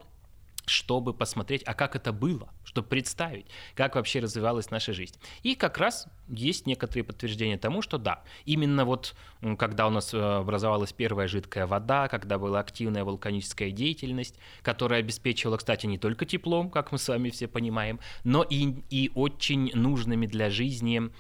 чтобы 0.69 1.15
посмотреть, 1.15 1.63
а 1.65 1.75
как 1.75 1.97
это 1.97 2.13
было, 2.13 2.49
чтобы 2.65 2.89
представить, 2.89 3.47
как 3.75 3.95
вообще 3.95 4.21
развивалась 4.21 4.71
наша 4.71 4.93
жизнь. 4.93 5.17
И 5.43 5.55
как 5.55 5.79
раз 5.79 6.07
есть 6.29 6.67
некоторые 6.67 7.05
подтверждения 7.05 7.59
тому, 7.59 7.83
что 7.83 7.99
да, 7.99 8.23
именно 8.45 8.85
вот 8.85 9.15
когда 9.59 9.87
у 9.87 9.91
нас 9.91 10.13
э, 10.13 10.19
образовалась 10.19 10.93
первая 10.93 11.29
жидкая 11.29 11.67
вода, 11.67 12.09
когда 12.09 12.39
была 12.39 12.61
активная 12.61 13.05
вулканическая 13.05 13.71
деятельность, 13.71 14.37
которая 14.63 15.01
обеспечивала, 15.01 15.57
кстати, 15.57 15.87
не 15.87 15.99
только 15.99 16.27
теплом, 16.27 16.71
как 16.71 16.93
мы 16.93 16.99
с 16.99 17.09
вами 17.09 17.31
все 17.31 17.49
понимаем, 17.49 18.01
но 18.25 18.43
и, 18.43 18.83
и 18.91 19.11
очень 19.15 19.71
нужными 19.75 20.27
для 20.27 20.51
жизни 20.51 21.11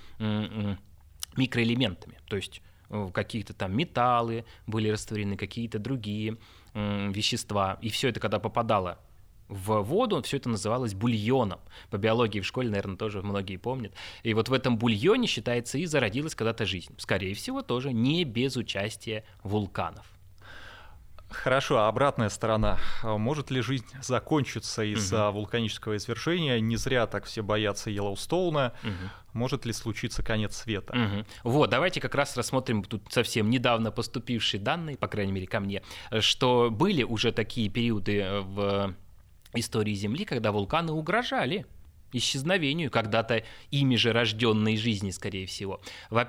микроэлементами, 1.37 2.18
то 2.26 2.37
есть 2.37 2.61
э, 2.90 3.08
какие-то 3.14 3.54
там 3.54 3.76
металлы 3.76 4.44
были 4.66 4.88
растворены, 4.88 5.37
какие-то 5.37 5.78
другие 5.78 6.37
вещества. 6.74 7.78
И 7.80 7.88
все 7.88 8.08
это, 8.08 8.20
когда 8.20 8.38
попадало 8.38 8.98
в 9.48 9.80
воду, 9.82 10.20
все 10.22 10.37
это 10.37 10.48
называлось 10.48 10.94
бульоном. 10.94 11.61
По 11.90 11.96
биологии 11.96 12.40
в 12.40 12.46
школе, 12.46 12.68
наверное, 12.68 12.96
тоже 12.96 13.22
многие 13.22 13.56
помнят. 13.56 13.92
И 14.22 14.34
вот 14.34 14.48
в 14.48 14.52
этом 14.52 14.78
бульоне, 14.78 15.26
считается, 15.26 15.78
и 15.78 15.87
зародилась 15.87 16.34
когда-то 16.34 16.66
жизнь. 16.66 16.94
Скорее 16.98 17.34
всего, 17.34 17.62
тоже 17.62 17.92
не 17.92 18.24
без 18.24 18.56
участия 18.56 19.24
вулканов. 19.42 20.06
Хорошо, 21.30 21.78
а 21.78 21.88
обратная 21.88 22.30
сторона. 22.30 22.78
Может 23.02 23.50
ли 23.50 23.61
жизнь 23.61 23.84
закончиться 24.00 24.82
из-за 24.82 25.28
угу. 25.28 25.40
вулканического 25.40 25.96
извержения? 25.96 26.58
Не 26.58 26.76
зря 26.76 27.06
так 27.06 27.26
все 27.26 27.42
боятся 27.42 27.90
Йеллоустоуна. 27.90 28.72
Угу. 28.82 28.92
Может 29.34 29.66
ли 29.66 29.74
случиться 29.74 30.22
конец 30.22 30.56
света? 30.56 30.94
Угу. 30.94 31.50
Вот, 31.50 31.70
давайте 31.70 32.00
как 32.00 32.14
раз 32.14 32.34
рассмотрим 32.37 32.82
тут 32.82 33.02
совсем 33.11 33.50
недавно 33.50 33.90
поступившие 33.90 34.61
данные, 34.61 34.96
по 34.96 35.06
крайней 35.06 35.32
мере, 35.32 35.46
ко 35.46 35.61
мне, 35.61 35.82
что 36.20 36.70
были 36.70 37.02
уже 37.02 37.30
такие 37.30 37.68
периоды 37.68 38.40
в 38.40 38.94
истории 39.54 39.94
Земли, 39.94 40.24
когда 40.24 40.52
вулканы 40.52 40.92
угрожали 40.92 41.66
исчезновению 42.12 42.90
когда-то 42.90 43.44
ими 43.70 43.96
же 43.96 44.12
рожденной 44.12 44.76
жизни, 44.76 45.11
скорее 45.11 45.46
всего. 45.46 45.80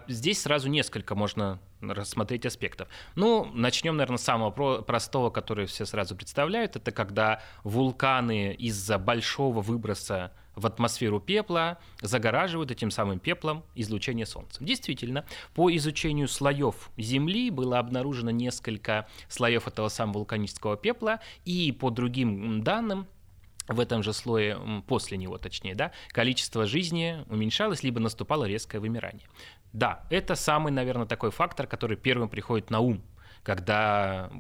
Здесь 0.08 0.42
сразу 0.42 0.70
несколько 0.70 1.16
можно 1.16 1.60
рассмотреть 1.82 2.46
аспектов. 2.46 2.90
Ну, 3.16 3.46
начнем, 3.54 3.96
наверное, 3.96 4.18
с 4.18 4.24
самого 4.24 4.82
простого, 4.82 5.30
который 5.30 5.66
все 5.68 5.86
сразу 5.86 6.16
представляют. 6.16 6.76
Это 6.76 6.92
когда 6.92 7.42
вулканы 7.64 8.54
из-за 8.56 8.98
большого 8.98 9.62
выброса 9.62 10.34
в 10.60 10.66
атмосферу 10.66 11.20
пепла, 11.20 11.78
загораживают 12.02 12.72
этим 12.72 12.92
самым 12.92 13.20
пеплом 13.20 13.64
излучение 13.76 14.26
Солнца. 14.26 14.64
Действительно, 14.64 15.26
по 15.54 15.74
изучению 15.76 16.28
слоев 16.28 16.92
Земли 16.98 17.50
было 17.50 17.80
обнаружено 17.80 18.32
несколько 18.32 19.08
слоев 19.28 19.68
этого 19.68 19.88
самого 19.88 20.20
вулканического 20.20 20.78
пепла, 20.78 21.20
и 21.46 21.72
по 21.72 21.90
другим 21.90 22.62
данным, 22.64 23.08
в 23.68 23.80
этом 23.80 24.02
же 24.04 24.14
слое, 24.14 24.58
после 24.88 25.18
него 25.18 25.38
точнее, 25.38 25.76
да, 25.76 25.92
количество 26.10 26.66
жизни 26.66 27.24
уменьшалось, 27.30 27.84
либо 27.84 28.00
наступало 28.00 28.46
резкое 28.46 28.80
вымирание. 28.80 29.28
Да, 29.74 30.06
это 30.10 30.36
самый, 30.36 30.72
наверное, 30.72 31.06
такой 31.06 31.30
фактор, 31.30 31.68
который 31.68 31.96
первым 31.96 32.30
приходит 32.30 32.72
на 32.72 32.80
ум, 32.80 33.02
когда 33.44 34.32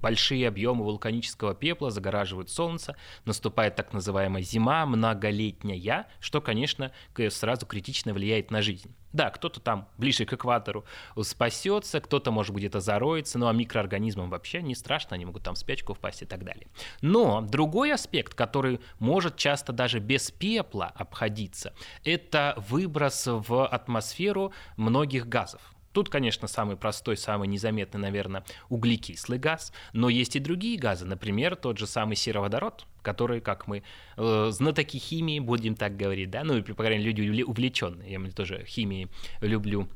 большие 0.00 0.48
объемы 0.48 0.84
вулканического 0.84 1.54
пепла 1.54 1.90
загораживают 1.90 2.50
Солнце, 2.50 2.96
наступает 3.24 3.76
так 3.76 3.92
называемая 3.92 4.42
зима, 4.42 4.86
многолетняя, 4.86 6.06
что, 6.20 6.40
конечно, 6.40 6.92
сразу 7.30 7.66
критично 7.66 8.12
влияет 8.12 8.50
на 8.50 8.62
жизнь. 8.62 8.94
Да, 9.12 9.30
кто-то 9.30 9.58
там 9.58 9.88
ближе 9.98 10.24
к 10.24 10.32
экватору 10.32 10.84
спасется, 11.20 12.00
кто-то, 12.00 12.30
может 12.30 12.54
быть, 12.54 12.62
где-то 12.62 12.80
зароется, 12.80 13.38
ну 13.38 13.48
а 13.48 13.52
микроорганизмам 13.52 14.30
вообще 14.30 14.62
не 14.62 14.76
страшно, 14.76 15.16
они 15.16 15.24
могут 15.24 15.42
там 15.42 15.54
в 15.54 15.58
спячку 15.58 15.94
впасть 15.94 16.22
и 16.22 16.26
так 16.26 16.44
далее. 16.44 16.68
Но 17.02 17.40
другой 17.40 17.92
аспект, 17.92 18.34
который 18.34 18.80
может 19.00 19.36
часто 19.36 19.72
даже 19.72 19.98
без 19.98 20.30
пепла 20.30 20.86
обходиться, 20.94 21.74
это 22.04 22.54
выброс 22.68 23.26
в 23.26 23.66
атмосферу 23.66 24.52
многих 24.76 25.28
газов. 25.28 25.60
Тут, 25.92 26.08
конечно, 26.08 26.46
самый 26.46 26.76
простой, 26.76 27.16
самый 27.16 27.48
незаметный, 27.48 28.00
наверное, 28.00 28.44
углекислый 28.68 29.38
газ, 29.38 29.72
но 29.92 30.08
есть 30.08 30.36
и 30.36 30.38
другие 30.38 30.78
газы, 30.78 31.04
например, 31.04 31.56
тот 31.56 31.78
же 31.78 31.86
самый 31.86 32.14
сероводород, 32.14 32.86
который, 33.02 33.40
как 33.40 33.66
мы, 33.66 33.82
э, 34.16 34.48
знатоки 34.50 34.98
химии, 34.98 35.40
будем 35.40 35.74
так 35.74 35.96
говорить, 35.96 36.30
да, 36.30 36.44
ну 36.44 36.56
и, 36.56 36.62
по 36.62 36.74
крайней 36.74 37.04
мере, 37.04 37.22
люди 37.22 37.42
увлеченные, 37.42 38.12
я 38.12 38.30
тоже 38.30 38.64
химией 38.64 39.08
люблю 39.40 39.88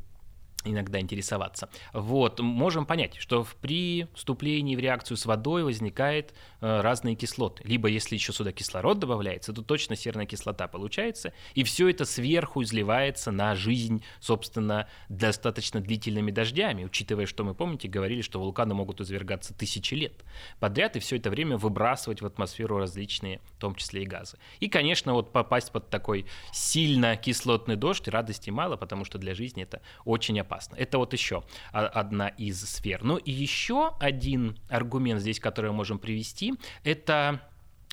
иногда 0.64 1.00
интересоваться. 1.00 1.68
Вот, 1.92 2.40
можем 2.40 2.86
понять, 2.86 3.16
что 3.16 3.46
при 3.60 4.06
вступлении 4.14 4.76
в 4.76 4.78
реакцию 4.78 5.16
с 5.16 5.26
водой 5.26 5.62
возникает 5.64 6.34
э, 6.60 6.80
разные 6.80 7.14
кислоты. 7.14 7.62
Либо 7.64 7.88
если 7.88 8.14
еще 8.14 8.32
сюда 8.32 8.52
кислород 8.52 8.98
добавляется, 8.98 9.52
то 9.52 9.62
точно 9.62 9.96
серная 9.96 10.26
кислота 10.26 10.66
получается, 10.68 11.32
и 11.54 11.64
все 11.64 11.88
это 11.88 12.04
сверху 12.04 12.62
изливается 12.62 13.30
на 13.30 13.54
жизнь, 13.54 14.02
собственно, 14.20 14.88
достаточно 15.08 15.80
длительными 15.80 16.30
дождями, 16.30 16.84
учитывая, 16.84 17.26
что 17.26 17.44
мы, 17.44 17.54
помните, 17.54 17.88
говорили, 17.88 18.22
что 18.22 18.40
вулканы 18.40 18.74
могут 18.74 19.00
извергаться 19.00 19.54
тысячи 19.54 19.94
лет 19.94 20.24
подряд, 20.60 20.96
и 20.96 21.00
все 21.00 21.16
это 21.16 21.30
время 21.30 21.56
выбрасывать 21.56 22.22
в 22.22 22.26
атмосферу 22.26 22.78
различные, 22.78 23.40
в 23.56 23.60
том 23.60 23.74
числе 23.74 24.02
и 24.02 24.06
газы. 24.06 24.38
И, 24.60 24.68
конечно, 24.68 25.12
вот 25.12 25.32
попасть 25.32 25.72
под 25.72 25.90
такой 25.90 26.26
сильно 26.52 27.16
кислотный 27.16 27.76
дождь 27.76 28.08
радости 28.08 28.50
мало, 28.50 28.76
потому 28.76 29.04
что 29.04 29.18
для 29.18 29.34
жизни 29.34 29.62
это 29.62 29.82
очень 30.04 30.40
опасно 30.40 30.53
опасно. 30.54 30.76
Это 30.76 30.98
вот 30.98 31.12
еще 31.12 31.42
одна 31.72 32.28
из 32.28 32.60
сфер. 32.64 33.02
Ну 33.02 33.16
и 33.16 33.30
еще 33.30 33.94
один 34.00 34.56
аргумент 34.68 35.20
здесь, 35.20 35.40
который 35.40 35.70
мы 35.70 35.78
можем 35.78 35.98
привести, 35.98 36.54
это, 36.84 37.40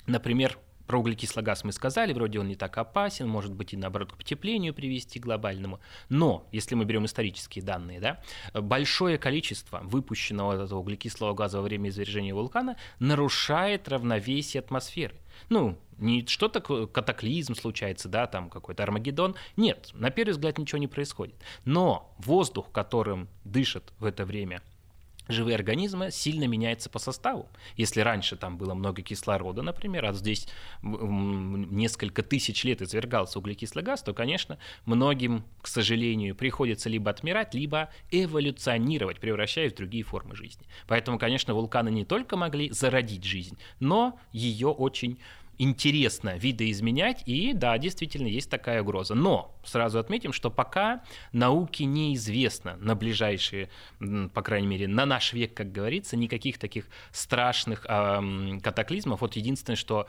например, 0.06 0.58
про 0.86 0.98
углекислый 0.98 1.44
газ 1.44 1.64
мы 1.64 1.72
сказали, 1.72 2.12
вроде 2.12 2.38
он 2.38 2.48
не 2.48 2.54
так 2.54 2.76
опасен, 2.76 3.26
может 3.28 3.54
быть 3.54 3.72
и 3.72 3.76
наоборот 3.76 4.12
к 4.12 4.16
потеплению 4.16 4.74
привести 4.74 5.18
глобальному. 5.18 5.80
Но, 6.08 6.46
если 6.52 6.74
мы 6.74 6.84
берем 6.84 7.06
исторические 7.06 7.64
данные, 7.64 8.00
да, 8.00 8.20
большое 8.52 9.16
количество 9.16 9.80
выпущенного 9.82 10.64
этого 10.64 10.80
углекислого 10.80 11.34
газа 11.34 11.58
во 11.58 11.62
время 11.62 11.88
извержения 11.88 12.34
вулкана 12.34 12.76
нарушает 12.98 13.88
равновесие 13.88 14.60
атмосферы. 14.60 15.14
Ну, 15.48 15.78
не 16.02 16.26
что-то 16.26 16.60
катаклизм 16.60 17.54
случается, 17.54 18.08
да, 18.08 18.26
там 18.26 18.50
какой-то 18.50 18.82
Армагеддон. 18.82 19.34
Нет, 19.56 19.90
на 19.94 20.10
первый 20.10 20.32
взгляд 20.32 20.58
ничего 20.58 20.78
не 20.78 20.88
происходит. 20.88 21.36
Но 21.64 22.14
воздух, 22.18 22.70
которым 22.72 23.28
дышат 23.44 23.92
в 23.98 24.04
это 24.04 24.24
время 24.24 24.62
живые 25.28 25.54
организмы 25.54 26.10
сильно 26.10 26.44
меняется 26.44 26.90
по 26.90 26.98
составу. 26.98 27.48
Если 27.76 28.00
раньше 28.00 28.36
там 28.36 28.56
было 28.58 28.74
много 28.74 29.02
кислорода, 29.02 29.62
например, 29.62 30.04
а 30.06 30.12
здесь 30.12 30.48
несколько 30.82 32.22
тысяч 32.22 32.64
лет 32.64 32.82
извергался 32.82 33.38
углекислый 33.38 33.84
газ, 33.84 34.02
то, 34.02 34.14
конечно, 34.14 34.58
многим, 34.84 35.44
к 35.60 35.68
сожалению, 35.68 36.34
приходится 36.34 36.88
либо 36.88 37.10
отмирать, 37.10 37.54
либо 37.54 37.90
эволюционировать, 38.10 39.20
превращаясь 39.20 39.72
в 39.72 39.76
другие 39.76 40.04
формы 40.04 40.34
жизни. 40.34 40.66
Поэтому, 40.86 41.18
конечно, 41.18 41.54
вулканы 41.54 41.90
не 41.90 42.04
только 42.04 42.36
могли 42.36 42.70
зародить 42.70 43.24
жизнь, 43.24 43.56
но 43.80 44.18
ее 44.32 44.68
очень 44.68 45.18
интересно 45.62 46.36
видоизменять, 46.36 47.22
и 47.26 47.52
да, 47.52 47.78
действительно 47.78 48.26
есть 48.26 48.50
такая 48.50 48.82
угроза. 48.82 49.14
Но 49.14 49.54
сразу 49.64 49.98
отметим, 49.98 50.32
что 50.32 50.50
пока 50.50 51.02
науке 51.32 51.84
неизвестно 51.84 52.76
на 52.76 52.96
ближайшие, 52.96 53.70
по 54.34 54.42
крайней 54.42 54.66
мере, 54.66 54.88
на 54.88 55.06
наш 55.06 55.32
век, 55.32 55.54
как 55.54 55.72
говорится, 55.72 56.16
никаких 56.16 56.58
таких 56.58 56.86
страшных 57.12 57.86
э, 57.88 58.58
катаклизмов. 58.62 59.20
Вот 59.20 59.36
единственное, 59.36 59.76
что 59.76 60.08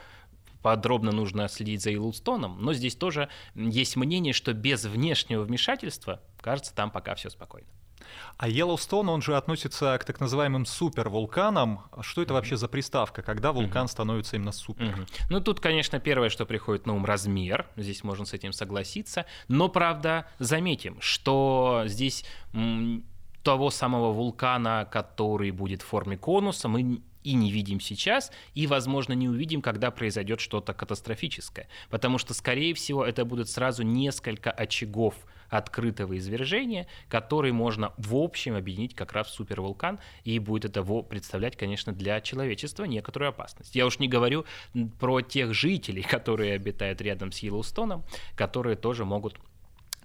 подробно 0.62 1.12
нужно 1.12 1.48
следить 1.50 1.82
за 1.82 1.92
Йеллоустоном, 1.92 2.58
но 2.60 2.74
здесь 2.74 2.96
тоже 2.96 3.30
есть 3.54 3.96
мнение, 3.96 4.34
что 4.34 4.54
без 4.54 4.86
внешнего 4.86 5.44
вмешательства, 5.44 6.22
кажется, 6.42 6.74
там 6.74 6.90
пока 6.90 7.16
все 7.16 7.30
спокойно. 7.30 7.68
А 8.38 8.48
Йеллоустон, 8.48 9.10
он 9.10 9.22
же 9.22 9.38
относится 9.38 9.98
к 9.98 10.06
так 10.06 10.20
называемым 10.20 10.66
супервулканам. 10.66 11.82
Что 12.02 12.22
это 12.22 12.34
вообще 12.34 12.58
за 12.58 12.68
приставка, 12.68 13.22
когда 13.22 13.52
вулкан 13.52 13.88
становится 13.88 14.36
именно 14.36 14.52
супер? 14.52 15.08
Ну, 15.30 15.42
тут, 15.42 15.60
конечно, 15.60 16.00
первое, 16.00 16.30
что 16.30 16.46
приходит 16.46 16.86
на 16.86 16.94
ум, 16.96 17.06
размер. 17.06 17.68
Здесь 17.76 18.04
можно 18.04 18.26
с 18.26 18.34
этим 18.34 18.54
согласиться. 18.54 19.26
Но, 19.48 19.70
правда, 19.70 20.28
заметим, 20.40 20.98
что 21.00 21.84
здесь 21.86 22.26
того 23.44 23.70
самого 23.70 24.12
вулкана, 24.12 24.88
который 24.92 25.52
будет 25.52 25.82
в 25.82 25.86
форме 25.86 26.18
конуса, 26.18 26.68
мы 26.68 27.02
и 27.24 27.34
не 27.34 27.52
видим 27.52 27.80
сейчас, 27.80 28.32
и, 28.54 28.68
возможно, 28.68 29.14
не 29.14 29.30
увидим, 29.30 29.62
когда 29.62 29.92
произойдет 29.92 30.40
что-то 30.40 30.74
катастрофическое. 30.74 31.68
Потому 31.90 32.18
что, 32.18 32.34
скорее 32.34 32.74
всего, 32.74 33.06
это 33.06 33.26
будут 33.26 33.50
сразу 33.50 33.84
несколько 33.84 34.52
очагов 34.52 35.16
открытого 35.54 36.18
извержения, 36.18 36.88
который 37.08 37.52
можно 37.52 37.94
в 37.98 38.16
общем 38.16 38.56
объединить 38.56 38.96
как 38.96 39.14
раз 39.14 39.28
в 39.28 39.32
супервулкан, 39.32 40.00
и 40.24 40.40
будет 40.40 40.66
это 40.66 40.84
представлять, 41.04 41.56
конечно, 41.56 41.94
для 41.94 42.20
человечества 42.22 42.86
некоторую 42.86 43.30
опасность. 43.30 43.76
Я 43.76 43.86
уж 43.86 44.00
не 44.00 44.08
говорю 44.08 44.46
про 45.00 45.22
тех 45.22 45.54
жителей, 45.54 46.02
которые 46.10 46.56
обитают 46.56 47.02
рядом 47.02 47.32
с 47.32 47.40
Йеллоустоном, 47.40 48.04
которые 48.36 48.76
тоже 48.76 49.06
могут 49.06 49.38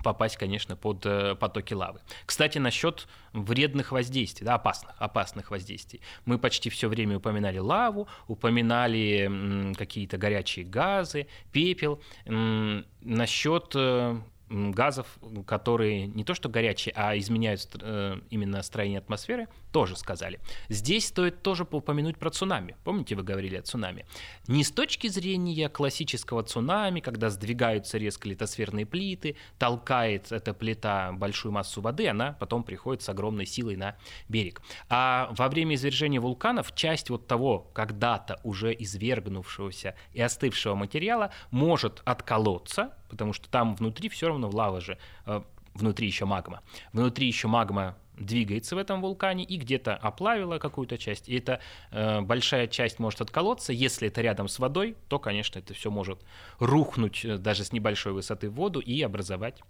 попасть, 0.04 0.36
конечно, 0.36 0.76
под 0.76 1.04
э, 1.06 1.34
потоки 1.34 1.74
лавы. 1.74 2.00
Кстати, 2.24 2.58
насчет 2.58 3.08
вредных 3.32 3.90
воздействий, 3.90 4.44
да, 4.44 4.54
опасных, 4.54 4.94
опасных 4.98 5.50
воздействий. 5.50 6.00
Мы 6.24 6.38
почти 6.38 6.70
все 6.70 6.88
время 6.88 7.16
упоминали 7.16 7.58
лаву, 7.58 8.06
упоминали 8.28 9.74
какие-то 9.76 10.18
горячие 10.18 10.64
газы, 10.64 11.26
пепел. 11.52 12.00
Насчет 12.26 13.72
э, 13.74 14.20
газов, 14.50 15.06
которые 15.46 16.06
не 16.06 16.24
то 16.24 16.34
что 16.34 16.48
горячие, 16.48 16.92
а 16.96 17.16
изменяют 17.18 17.68
э, 17.80 18.20
именно 18.30 18.62
строение 18.62 18.98
атмосферы, 18.98 19.48
тоже 19.72 19.96
сказали. 19.96 20.40
Здесь 20.68 21.08
стоит 21.08 21.42
тоже 21.42 21.66
упомянуть 21.70 22.18
про 22.18 22.30
цунами. 22.30 22.76
Помните, 22.84 23.14
вы 23.14 23.22
говорили 23.22 23.56
о 23.56 23.62
цунами? 23.62 24.06
Не 24.46 24.64
с 24.64 24.70
точки 24.70 25.08
зрения 25.08 25.68
классического 25.68 26.42
цунами, 26.42 27.00
когда 27.00 27.30
сдвигаются 27.30 27.98
резко 27.98 28.28
литосферные 28.28 28.86
плиты, 28.86 29.36
толкает 29.58 30.32
эта 30.32 30.54
плита 30.54 31.12
большую 31.12 31.52
массу 31.52 31.80
воды, 31.80 32.08
она 32.08 32.32
потом 32.32 32.62
приходит 32.62 33.02
с 33.02 33.08
огромной 33.08 33.46
силой 33.46 33.76
на 33.76 33.96
берег. 34.28 34.62
А 34.88 35.28
во 35.32 35.48
время 35.48 35.74
извержения 35.74 36.20
вулканов 36.20 36.74
часть 36.74 37.10
вот 37.10 37.26
того 37.26 37.70
когда-то 37.74 38.40
уже 38.44 38.74
извергнувшегося 38.78 39.94
и 40.12 40.20
остывшего 40.20 40.74
материала 40.74 41.30
может 41.50 42.02
отколоться, 42.04 42.92
потому 43.08 43.32
что 43.32 43.48
там 43.48 43.74
внутри 43.74 44.08
все 44.08 44.28
равно 44.28 44.48
лава 44.50 44.80
же, 44.80 44.98
э, 45.26 45.42
внутри 45.74 46.06
еще 46.06 46.24
магма. 46.24 46.62
Внутри 46.92 47.26
еще 47.26 47.48
магма 47.48 47.96
двигается 48.16 48.74
в 48.74 48.78
этом 48.78 49.00
вулкане 49.00 49.44
и 49.44 49.56
где-то 49.56 49.94
оплавила 49.94 50.58
какую-то 50.58 50.98
часть. 50.98 51.28
И 51.28 51.38
эта 51.38 51.60
э, 51.90 52.20
большая 52.20 52.66
часть 52.66 52.98
может 52.98 53.20
отколоться. 53.20 53.72
Если 53.72 54.08
это 54.08 54.20
рядом 54.20 54.48
с 54.48 54.58
водой, 54.58 54.96
то, 55.08 55.18
конечно, 55.18 55.58
это 55.58 55.74
все 55.74 55.90
может 55.90 56.20
рухнуть 56.58 57.24
э, 57.24 57.38
даже 57.38 57.64
с 57.64 57.72
небольшой 57.72 58.12
высоты 58.12 58.50
в 58.50 58.54
воду 58.54 58.80
и 58.80 59.00
образовать 59.02 59.60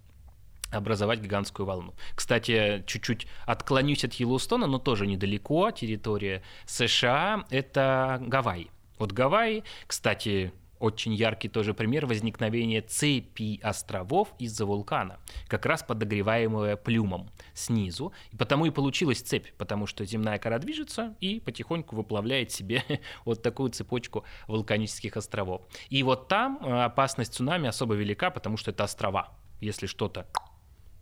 образовать 0.70 1.20
гигантскую 1.20 1.64
волну. 1.64 1.94
Кстати, 2.14 2.84
чуть-чуть 2.86 3.26
отклонюсь 3.46 4.04
от 4.04 4.12
Йеллоустона, 4.12 4.66
но 4.66 4.78
тоже 4.78 5.06
недалеко, 5.06 5.70
территория 5.70 6.42
США, 6.66 7.46
это 7.48 8.18
Гавайи. 8.20 8.70
Вот 8.98 9.12
Гавайи, 9.12 9.64
кстати, 9.86 10.52
очень 10.78 11.14
яркий 11.14 11.48
тоже 11.48 11.74
пример 11.74 12.06
возникновения 12.06 12.82
цепи 12.82 13.60
островов 13.62 14.34
из-за 14.38 14.66
вулкана, 14.66 15.18
как 15.46 15.66
раз 15.66 15.82
подогреваемого 15.82 16.76
плюмом 16.76 17.30
снизу. 17.54 18.12
И 18.32 18.36
потому 18.36 18.66
и 18.66 18.70
получилась 18.70 19.20
цепь, 19.20 19.52
потому 19.56 19.86
что 19.86 20.04
земная 20.04 20.38
кора 20.38 20.58
движется 20.58 21.16
и 21.20 21.40
потихоньку 21.40 21.96
выплавляет 21.96 22.50
себе 22.50 22.84
вот 23.24 23.42
такую 23.42 23.70
цепочку 23.70 24.24
вулканических 24.46 25.16
островов. 25.16 25.62
И 25.90 26.02
вот 26.02 26.28
там 26.28 26.58
э, 26.62 26.84
опасность 26.84 27.34
цунами 27.34 27.68
особо 27.68 27.94
велика, 27.94 28.30
потому 28.30 28.56
что 28.56 28.70
это 28.70 28.84
острова. 28.84 29.36
Если 29.60 29.86
что-то 29.86 30.26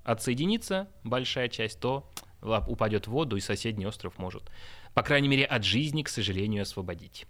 отсоединится, 0.05 0.89
большая 1.05 1.49
часть, 1.49 1.81
то 1.81 2.11
упадет 2.43 3.07
в 3.07 3.11
воду, 3.11 3.37
и 3.37 3.41
соседний 3.41 3.87
остров 3.87 4.19
может, 4.19 4.45
по 4.95 5.03
крайней 5.03 5.29
мере, 5.29 5.45
от 5.45 5.65
жизни, 5.65 6.03
к 6.03 6.09
сожалению, 6.09 6.63
освободить. 6.63 7.27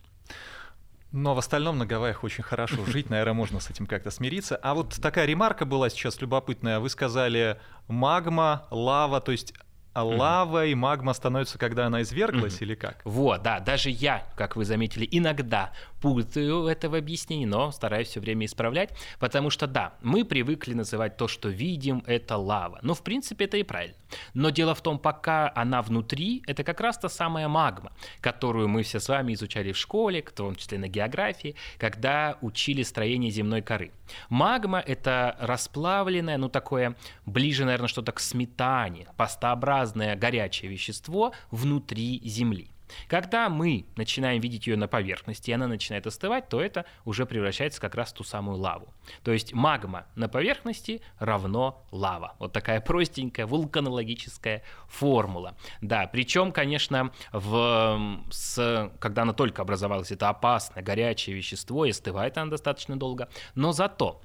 Но 1.12 1.35
в 1.35 1.38
остальном 1.38 1.79
на 1.79 1.87
Гавайях 1.87 2.25
очень 2.25 2.42
хорошо 2.42 2.85
жить, 2.87 3.11
наверное, 3.11 3.33
можно 3.33 3.61
с 3.61 3.71
этим 3.71 3.87
как-то 3.87 4.11
смириться. 4.11 4.57
А 4.57 4.75
вот 4.75 4.95
такая 5.01 5.25
ремарка 5.25 5.64
была 5.64 5.88
сейчас 5.88 6.21
любопытная. 6.21 6.81
Вы 6.81 6.90
сказали 6.90 7.59
магма, 7.88 8.66
лава, 8.71 9.21
то 9.21 9.33
есть 9.33 9.55
а 9.97 10.05
лава 10.05 10.66
и 10.66 10.75
магма 10.75 11.14
становятся, 11.14 11.57
когда 11.57 11.87
она 11.87 12.03
изверглась, 12.03 12.61
или 12.61 12.75
как? 12.75 13.01
Вот, 13.05 13.42
да, 13.42 13.61
даже 13.61 13.88
я, 13.88 14.27
как 14.37 14.55
вы 14.55 14.66
заметили, 14.66 15.09
иногда 15.11 15.73
путаю 16.07 16.69
это 16.69 16.88
в 16.88 16.95
объяснении, 16.95 17.47
но 17.47 17.73
стараюсь 17.73 18.09
все 18.09 18.21
время 18.21 18.47
исправлять, 18.47 18.90
потому 19.19 19.51
что 19.51 19.66
да, 19.66 19.95
мы 20.03 20.25
привыкли 20.25 20.73
называть 20.73 21.16
то, 21.16 21.27
что 21.27 21.49
видим, 21.49 22.05
это 22.07 22.37
лава. 22.37 22.79
Ну, 22.83 22.95
в 22.95 23.03
принципе, 23.03 23.47
это 23.47 23.57
и 23.57 23.64
правильно. 23.64 23.97
Но 24.33 24.51
дело 24.51 24.77
в 24.77 24.83
том, 24.83 25.01
пока 25.01 25.51
она 25.57 25.83
внутри, 25.83 26.45
это 26.47 26.62
как 26.62 26.81
раз 26.81 26.99
та 26.99 27.09
самая 27.09 27.49
магма, 27.49 27.90
которую 28.21 28.69
мы 28.69 28.85
все 28.85 29.01
с 29.01 29.09
вами 29.09 29.33
изучали 29.33 29.73
в 29.73 29.77
школе, 29.77 30.23
в 30.23 30.31
том 30.31 30.55
числе 30.55 30.79
на 30.79 30.87
географии, 30.87 31.57
когда 31.77 32.38
учили 32.40 32.85
строение 32.85 33.33
земной 33.33 33.62
коры. 33.62 33.90
Магма— 34.29 34.79
это 34.87 35.37
расплавленное, 35.40 36.38
ну, 36.38 36.49
такое, 36.49 36.95
ближе, 37.25 37.64
наверное, 37.64 37.88
что-то 37.88 38.12
к 38.12 38.21
сметане, 38.21 39.09
пастообразное 39.16 40.14
горячее 40.14 40.71
вещество 40.71 41.33
внутри 41.51 42.21
Земли. 42.25 42.71
Когда 43.09 43.49
мы 43.49 43.87
начинаем 43.96 44.40
видеть 44.40 44.66
ее 44.66 44.77
на 44.77 44.88
поверхности, 44.88 45.51
и 45.51 45.55
она 45.55 45.66
начинает 45.66 46.07
остывать, 46.07 46.49
то 46.49 46.61
это 46.61 46.85
уже 47.05 47.27
превращается 47.27 47.81
как 47.81 47.94
раз 47.94 48.11
в 48.11 48.14
ту 48.14 48.25
самую 48.25 48.59
лаву. 48.59 48.92
То 49.22 49.33
есть 49.33 49.53
магма 49.53 50.07
на 50.14 50.29
поверхности 50.29 51.01
равно 51.18 51.85
лава. 51.90 52.35
Вот 52.38 52.53
такая 52.53 52.81
простенькая 52.81 53.46
вулканологическая 53.46 54.62
формула. 54.88 55.57
Да, 55.81 56.07
причем, 56.07 56.53
конечно, 56.53 57.12
в, 57.33 58.22
с, 58.31 58.92
когда 58.99 59.22
она 59.22 59.33
только 59.33 59.62
образовалась, 59.62 60.11
это 60.11 60.29
опасное 60.29 60.83
горячее 60.83 61.37
вещество, 61.37 61.85
и 61.85 61.90
остывает 61.90 62.38
она 62.38 62.51
достаточно 62.51 62.99
долго. 62.99 63.29
Но 63.55 63.72
зато 63.72 64.20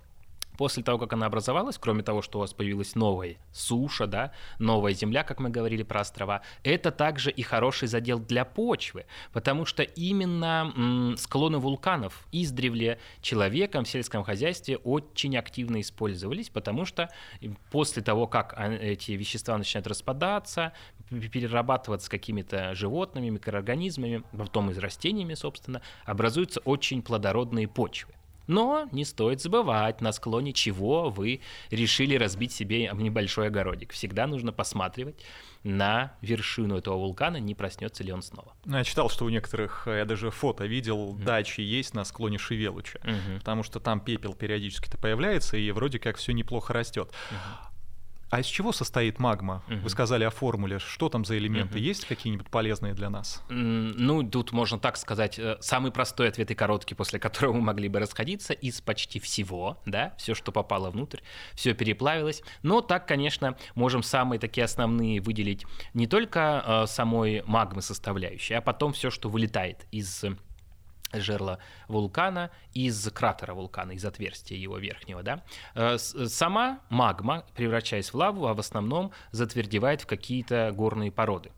после 0.61 0.83
того, 0.83 0.99
как 0.99 1.13
она 1.13 1.25
образовалась, 1.25 1.79
кроме 1.79 2.03
того, 2.03 2.21
что 2.21 2.37
у 2.37 2.41
вас 2.41 2.53
появилась 2.53 2.93
новая 2.93 3.37
суша, 3.51 4.05
да, 4.05 4.31
новая 4.59 4.93
земля, 4.93 5.23
как 5.23 5.39
мы 5.39 5.49
говорили 5.49 5.81
про 5.81 6.01
острова, 6.01 6.43
это 6.63 6.91
также 6.91 7.31
и 7.31 7.41
хороший 7.41 7.87
задел 7.87 8.19
для 8.19 8.45
почвы, 8.45 9.07
потому 9.33 9.65
что 9.65 9.81
именно 9.81 11.15
склоны 11.17 11.57
вулканов 11.57 12.27
издревле 12.31 12.99
человеком 13.23 13.85
в 13.85 13.89
сельском 13.89 14.23
хозяйстве 14.23 14.77
очень 14.77 15.35
активно 15.35 15.81
использовались, 15.81 16.49
потому 16.49 16.85
что 16.85 17.09
после 17.71 18.03
того, 18.03 18.27
как 18.27 18.53
эти 18.59 19.13
вещества 19.13 19.57
начинают 19.57 19.87
распадаться, 19.87 20.73
перерабатываться 21.09 22.07
какими-то 22.07 22.75
животными, 22.75 23.29
микроорганизмами, 23.29 24.21
потом 24.37 24.69
из 24.69 24.77
растениями, 24.77 25.33
собственно, 25.33 25.81
образуются 26.05 26.59
очень 26.59 27.01
плодородные 27.01 27.67
почвы. 27.67 28.13
Но 28.51 28.89
не 28.91 29.05
стоит 29.05 29.39
забывать, 29.39 30.01
на 30.01 30.11
склоне 30.11 30.51
чего 30.51 31.09
вы 31.09 31.39
решили 31.69 32.15
разбить 32.15 32.51
себе 32.51 32.91
небольшой 32.93 33.47
огородик. 33.47 33.93
Всегда 33.93 34.27
нужно 34.27 34.51
посматривать 34.51 35.23
на 35.63 36.17
вершину 36.21 36.77
этого 36.77 36.97
вулкана, 36.97 37.37
не 37.37 37.55
проснется 37.55 38.03
ли 38.03 38.11
он 38.11 38.21
снова. 38.21 38.53
Ну, 38.65 38.77
я 38.77 38.83
читал, 38.83 39.09
что 39.09 39.23
у 39.23 39.29
некоторых, 39.29 39.83
я 39.85 40.03
даже 40.03 40.31
фото 40.31 40.65
видел, 40.65 41.13
mm-hmm. 41.13 41.23
дачи 41.23 41.61
есть 41.61 41.93
на 41.93 42.03
склоне 42.03 42.37
Шевелуча, 42.37 42.99
mm-hmm. 42.99 43.39
потому 43.39 43.63
что 43.63 43.79
там 43.79 44.01
пепел 44.01 44.33
периодически-то 44.33 44.97
появляется, 44.97 45.55
и 45.55 45.71
вроде 45.71 45.99
как 45.99 46.17
все 46.17 46.33
неплохо 46.33 46.73
растет. 46.73 47.09
Mm-hmm. 47.09 47.70
А 48.31 48.39
из 48.39 48.45
чего 48.45 48.71
состоит 48.71 49.19
магма? 49.19 49.61
Угу. 49.67 49.79
Вы 49.81 49.89
сказали 49.89 50.23
о 50.23 50.29
формуле. 50.29 50.79
Что 50.79 51.09
там 51.09 51.25
за 51.25 51.37
элементы? 51.37 51.75
Угу. 51.75 51.83
Есть 51.83 52.05
какие-нибудь 52.05 52.49
полезные 52.49 52.93
для 52.93 53.09
нас? 53.09 53.43
Ну, 53.49 54.23
тут 54.23 54.53
можно 54.53 54.79
так 54.79 54.95
сказать. 54.95 55.37
Э, 55.37 55.57
самый 55.59 55.91
простой 55.91 56.29
ответ 56.29 56.49
и 56.49 56.55
короткий, 56.55 56.95
после 56.95 57.19
которого 57.19 57.53
мы 57.53 57.61
могли 57.61 57.89
бы 57.89 57.99
расходиться, 57.99 58.53
из 58.53 58.79
почти 58.79 59.19
всего, 59.19 59.81
да, 59.85 60.15
все, 60.17 60.33
что 60.33 60.53
попало 60.53 60.89
внутрь, 60.89 61.19
все 61.55 61.73
переплавилось. 61.73 62.41
Но 62.63 62.79
так, 62.79 63.05
конечно, 63.05 63.57
можем 63.75 64.01
самые 64.01 64.39
такие 64.39 64.63
основные 64.63 65.19
выделить 65.19 65.65
не 65.93 66.07
только 66.07 66.63
э, 66.65 66.87
самой 66.87 67.43
магмы 67.45 67.81
составляющей, 67.81 68.53
а 68.53 68.61
потом 68.61 68.93
все, 68.93 69.11
что 69.11 69.27
вылетает 69.27 69.85
из 69.91 70.23
жерла 71.13 71.59
вулкана 71.87 72.51
из 72.73 73.09
кратера 73.11 73.53
вулкана, 73.53 73.91
из 73.91 74.05
отверстия 74.05 74.57
его 74.57 74.77
верхнего. 74.77 75.23
Да? 75.23 75.43
Э, 75.75 75.97
сама 75.97 76.79
магма, 76.89 77.45
превращаясь 77.55 78.13
в 78.13 78.15
лаву, 78.15 78.47
а 78.47 78.53
в 78.53 78.59
основном 78.59 79.11
затвердевает 79.31 80.01
в 80.01 80.07
какие-то 80.07 80.71
горные 80.75 81.11
породы 81.11 81.51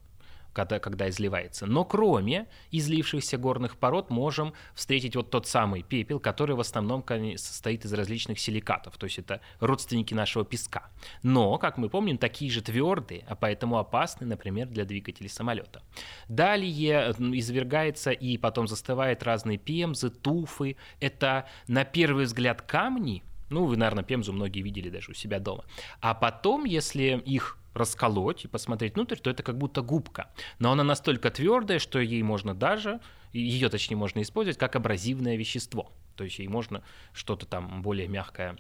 когда, 0.54 0.80
когда 0.80 1.10
изливается. 1.10 1.66
Но 1.66 1.84
кроме 1.84 2.48
излившихся 2.72 3.38
горных 3.38 3.78
пород 3.78 4.10
можем 4.10 4.54
встретить 4.74 5.16
вот 5.16 5.30
тот 5.30 5.48
самый 5.48 5.84
пепел, 5.84 6.20
который 6.20 6.56
в 6.56 6.60
основном 6.60 7.04
состоит 7.36 7.86
из 7.86 7.94
различных 7.94 8.40
силикатов, 8.40 8.98
то 8.98 9.06
есть 9.06 9.20
это 9.20 9.42
родственники 9.60 10.14
нашего 10.14 10.46
песка. 10.46 10.92
Но, 11.24 11.58
как 11.58 11.78
мы 11.78 11.90
помним, 11.90 12.18
такие 12.18 12.52
же 12.52 12.62
твердые, 12.62 13.26
а 13.28 13.36
поэтому 13.36 13.78
опасны, 13.78 14.26
например, 14.26 14.68
для 14.68 14.86
двигателей 14.86 15.30
самолета. 15.30 15.82
Далее 16.30 17.12
извергается 17.12 18.12
и 18.12 18.38
потом 18.38 18.68
застывает 18.68 19.24
разные 19.24 19.58
пемзы, 19.58 20.10
туфы. 20.10 20.78
Это 21.00 21.48
на 21.68 21.84
первый 21.84 22.26
взгляд 22.26 22.62
камни, 22.62 23.24
ну, 23.50 23.66
вы, 23.66 23.78
наверное, 23.78 24.04
пемзу 24.04 24.34
многие 24.34 24.62
видели 24.62 24.90
даже 24.90 25.12
у 25.12 25.14
себя 25.14 25.40
дома. 25.40 25.66
А 26.02 26.14
потом, 26.14 26.66
если 26.66 27.22
их 27.26 27.58
расколоть 27.74 28.46
и 28.46 28.48
посмотреть 28.48 28.96
внутрь, 28.96 29.18
то 29.18 29.30
это 29.30 29.44
как 29.44 29.58
будто 29.58 29.82
губка. 29.82 30.32
Но 30.60 30.72
она 30.72 30.84
настолько 30.84 31.30
твердая, 31.32 31.80
что 31.80 32.00
ей 32.00 32.24
можно 32.24 32.54
даже, 32.54 33.00
ее 33.32 33.70
точнее 33.70 33.98
можно 33.98 34.22
использовать 34.22 34.58
как 34.58 34.76
абразивное 34.76 35.36
вещество. 35.36 35.92
То 36.16 36.24
есть 36.24 36.40
ей 36.40 36.48
можно 36.48 36.84
что-то 37.14 37.46
там 37.46 37.82
более 37.82 38.08
мягкое 38.08 38.58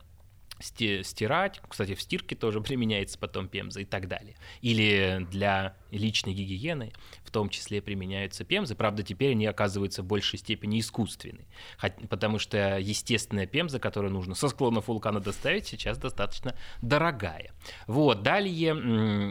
стирать. 0.59 1.61
Кстати, 1.67 1.95
в 1.95 2.01
стирке 2.01 2.35
тоже 2.35 2.61
применяется 2.61 3.17
потом 3.17 3.47
пемза 3.47 3.81
и 3.81 3.85
так 3.85 4.07
далее. 4.07 4.35
Или 4.61 5.25
для 5.31 5.75
личной 5.91 6.33
гигиены 6.33 6.93
в 7.23 7.31
том 7.31 7.49
числе 7.49 7.81
применяются 7.81 8.43
пемзы. 8.43 8.75
Правда, 8.75 9.03
теперь 9.03 9.31
они 9.31 9.45
оказываются 9.45 10.03
в 10.03 10.05
большей 10.05 10.39
степени 10.39 10.79
искусственные. 10.79 11.47
Потому 12.09 12.39
что 12.39 12.77
естественная 12.79 13.47
пемза, 13.47 13.79
которую 13.79 14.13
нужно 14.13 14.35
со 14.35 14.49
склонов 14.49 14.87
вулкана 14.87 15.19
доставить, 15.19 15.67
сейчас 15.67 15.97
достаточно 15.97 16.55
дорогая. 16.81 17.51
Вот, 17.87 18.23
далее 18.23 18.73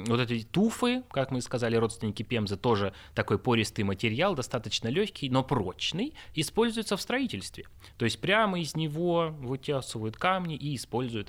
вот 0.06 0.20
эти 0.20 0.44
туфы, 0.44 1.02
как 1.11 1.30
мы 1.30 1.40
сказали, 1.40 1.76
родственники 1.76 2.22
пемзы, 2.22 2.56
тоже 2.56 2.92
такой 3.14 3.38
пористый 3.38 3.85
материал, 3.85 4.35
достаточно 4.35 4.88
легкий, 4.88 5.28
но 5.30 5.42
прочный, 5.42 6.14
используется 6.35 6.96
в 6.96 7.02
строительстве. 7.02 7.66
То 7.98 8.04
есть 8.04 8.20
прямо 8.20 8.61
из 8.61 8.74
него 8.74 9.35
вытесывают 9.38 10.16
камни 10.16 10.56
и 10.56 10.76
используют 10.76 11.21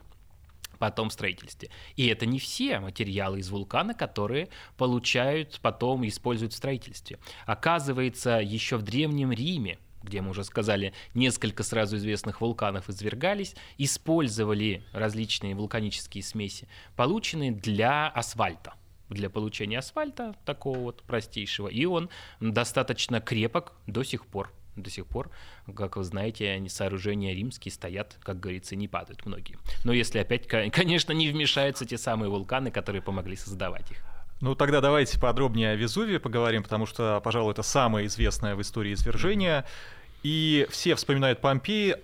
потом 0.83 1.09
строительстве. 1.11 1.69
И 1.95 2.07
это 2.07 2.25
не 2.25 2.39
все 2.39 2.81
материалы 2.81 3.39
из 3.39 3.49
вулкана, 3.49 3.93
которые 3.93 4.49
получают 4.75 5.61
потом 5.61 6.03
и 6.03 6.09
используют 6.09 6.51
в 6.51 6.57
строительстве. 6.57 7.19
Оказывается, 7.45 8.41
еще 8.43 8.75
в 8.75 8.81
Древнем 8.81 9.31
Риме 9.31 9.77
где 10.01 10.19
мы 10.19 10.31
уже 10.31 10.43
сказали, 10.43 10.91
несколько 11.13 11.63
сразу 11.63 11.95
известных 11.95 12.41
вулканов 12.41 12.89
извергались, 12.89 13.55
использовали 13.77 14.83
различные 14.91 15.55
вулканические 15.55 16.21
смеси, 16.21 16.67
полученные 16.97 17.53
для 17.53 18.09
асфальта 18.09 18.73
для 19.09 19.29
получения 19.29 19.79
асфальта, 19.79 20.35
такого 20.43 20.79
вот 20.79 21.03
простейшего, 21.03 21.69
и 21.69 21.85
он 21.85 22.09
достаточно 22.41 23.21
крепок 23.21 23.71
до 23.87 24.03
сих 24.03 24.25
пор 24.25 24.51
до 24.75 24.89
сих 24.89 25.05
пор, 25.05 25.29
как 25.75 25.97
вы 25.97 26.03
знаете, 26.03 26.49
они, 26.49 26.69
сооружения 26.69 27.33
римские 27.33 27.71
стоят, 27.71 28.17
как 28.23 28.39
говорится, 28.39 28.75
не 28.75 28.87
падают 28.87 29.25
многие. 29.25 29.57
Но 29.83 29.93
если 29.93 30.19
опять, 30.19 30.47
конечно, 30.47 31.11
не 31.11 31.29
вмешаются 31.29 31.85
те 31.85 31.97
самые 31.97 32.29
вулканы, 32.29 32.71
которые 32.71 33.01
помогли 33.01 33.35
создавать 33.35 33.91
их. 33.91 33.97
Ну 34.41 34.55
тогда 34.55 34.81
давайте 34.81 35.19
подробнее 35.19 35.71
о 35.71 35.75
Везувии 35.75 36.17
поговорим, 36.17 36.63
потому 36.63 36.85
что, 36.85 37.21
пожалуй, 37.23 37.53
это 37.53 37.63
самое 37.63 38.07
известное 38.07 38.55
в 38.55 38.61
истории 38.61 38.93
извержение. 38.93 39.63
И 40.21 40.67
все 40.69 40.95
вспоминают 40.95 41.39
Помпеи, 41.39 41.95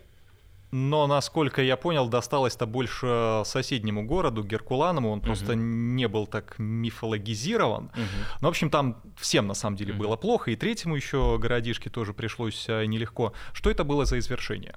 Но, 0.72 1.08
насколько 1.08 1.62
я 1.62 1.78
понял, 1.78 2.08
досталось-то 2.10 2.68
больше 2.68 3.42
соседнему 3.46 4.06
городу, 4.06 4.44
Геркуланому. 4.44 5.12
Он 5.12 5.22
просто 5.22 5.56
не 5.56 6.08
был 6.08 6.28
так 6.28 6.56
мифологизирован. 6.58 7.92
Ну, 8.42 8.48
в 8.48 8.50
общем, 8.50 8.70
там 8.70 9.02
всем 9.18 9.48
на 9.48 9.54
самом 9.54 9.78
деле 9.78 9.94
было 9.94 10.16
плохо. 10.16 10.52
И 10.52 10.56
третьему 10.56 10.96
еще 10.96 11.38
городишке 11.40 11.90
тоже 11.90 12.14
пришлось 12.14 12.66
э, 12.68 12.86
нелегко. 12.86 13.34
Что 13.54 13.70
это 13.70 13.84
было 13.84 14.06
за 14.06 14.20
извершение? 14.20 14.76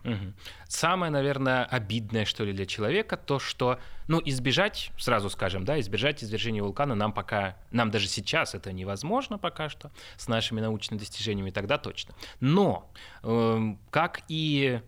Самое, 0.69 1.13
наверное, 1.13 1.65
обидное, 1.65 2.25
что 2.25 2.45
ли, 2.45 2.53
для 2.53 2.67
человека, 2.67 3.17
то, 3.17 3.39
что, 3.39 3.79
ну, 4.09 4.21
избежать, 4.25 4.91
сразу 4.99 5.29
скажем, 5.29 5.65
да, 5.65 5.79
избежать 5.81 6.25
извержения 6.25 6.63
вулкана 6.63 6.95
нам 6.95 7.13
пока, 7.13 7.57
нам 7.71 7.91
даже 7.91 8.09
сейчас 8.09 8.55
это 8.55 8.73
невозможно 8.73 9.39
пока 9.39 9.69
что 9.69 9.91
с 10.17 10.29
нашими 10.29 10.61
научными 10.61 10.99
достижениями, 10.99 11.51
тогда 11.51 11.79
точно. 11.79 12.15
Но, 12.41 12.91
э, 13.23 13.75
как 13.91 14.23
и 14.29 14.81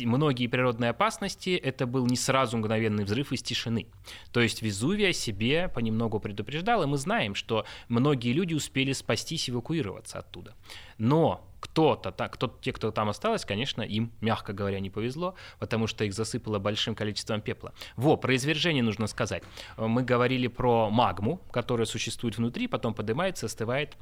многие 0.00 0.46
природные 0.46 0.90
опасности 0.90 1.50
это 1.50 1.86
был 1.86 2.06
не 2.06 2.16
сразу 2.16 2.56
мгновенный 2.56 3.04
взрыв 3.04 3.32
из 3.32 3.42
тишины. 3.42 3.86
То 4.32 4.40
есть 4.40 4.62
Везувий 4.62 5.10
о 5.10 5.12
себе 5.12 5.68
понемногу 5.68 6.20
предупреждал, 6.20 6.82
и 6.82 6.86
мы 6.86 6.98
знаем, 6.98 7.34
что 7.34 7.64
многие 7.88 8.32
люди 8.32 8.54
успели 8.54 8.92
спастись, 8.92 9.48
эвакуироваться 9.48 10.18
оттуда. 10.18 10.54
Но 10.98 11.48
кто-то, 11.62 12.10
кто, 12.10 12.48
те, 12.60 12.72
кто 12.72 12.90
там 12.90 13.08
осталось, 13.08 13.44
конечно, 13.44 13.82
им, 13.82 14.12
мягко 14.20 14.52
говоря, 14.52 14.80
не 14.80 14.90
повезло, 14.90 15.36
потому 15.60 15.86
что 15.86 16.04
их 16.04 16.12
засыпало 16.12 16.58
большим 16.58 16.96
количеством 16.96 17.40
пепла. 17.40 17.72
Во, 17.96 18.16
про 18.16 18.34
извержение 18.34 18.82
нужно 18.82 19.06
сказать. 19.06 19.44
Мы 19.76 20.02
говорили 20.02 20.48
про 20.48 20.90
магму, 20.90 21.40
которая 21.52 21.86
существует 21.86 22.36
внутри, 22.36 22.66
потом 22.66 22.94
поднимается, 22.94 23.46
остывает, 23.46 23.96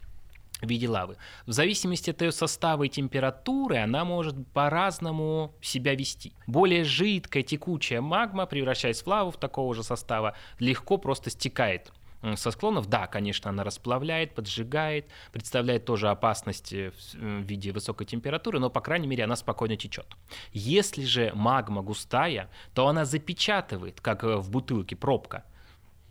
в 0.60 0.68
виде 0.68 0.88
лавы. 0.88 1.16
В 1.46 1.52
зависимости 1.52 2.10
от 2.10 2.22
ее 2.22 2.32
состава 2.32 2.84
и 2.84 2.88
температуры 2.88 3.78
она 3.78 4.04
может 4.04 4.34
по-разному 4.52 5.54
себя 5.60 5.94
вести. 5.94 6.34
Более 6.46 6.84
жидкая 6.84 7.42
текучая 7.42 8.00
магма, 8.00 8.46
превращаясь 8.46 9.02
в 9.02 9.06
лаву 9.06 9.30
в 9.30 9.36
такого 9.36 9.74
же 9.74 9.82
состава, 9.82 10.36
легко 10.58 10.98
просто 10.98 11.30
стекает 11.30 11.92
со 12.34 12.50
склонов, 12.50 12.86
да, 12.86 13.06
конечно, 13.06 13.50
она 13.50 13.64
расплавляет, 13.64 14.34
поджигает, 14.34 15.06
представляет 15.32 15.86
тоже 15.86 16.10
опасность 16.10 16.72
э, 16.72 16.92
в 17.14 17.42
виде 17.42 17.72
высокой 17.72 18.06
температуры, 18.06 18.58
но, 18.58 18.68
по 18.68 18.80
крайней 18.80 19.06
мере, 19.06 19.24
она 19.24 19.36
спокойно 19.36 19.76
течет. 19.76 20.06
Если 20.52 21.04
же 21.04 21.32
магма 21.34 21.82
густая, 21.82 22.50
то 22.74 22.88
она 22.88 23.04
запечатывает, 23.04 24.00
как 24.00 24.24
э, 24.24 24.36
в 24.36 24.50
бутылке 24.50 24.96
пробка, 24.96 25.44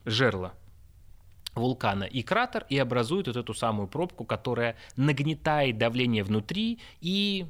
жерло 0.05 0.53
вулкана 1.59 2.03
и 2.03 2.23
кратер 2.23 2.65
и 2.69 2.77
образует 2.77 3.27
вот 3.27 3.37
эту 3.37 3.53
самую 3.53 3.87
пробку, 3.87 4.25
которая 4.25 4.75
нагнетает 4.95 5.77
давление 5.77 6.23
внутри 6.23 6.79
и 7.01 7.45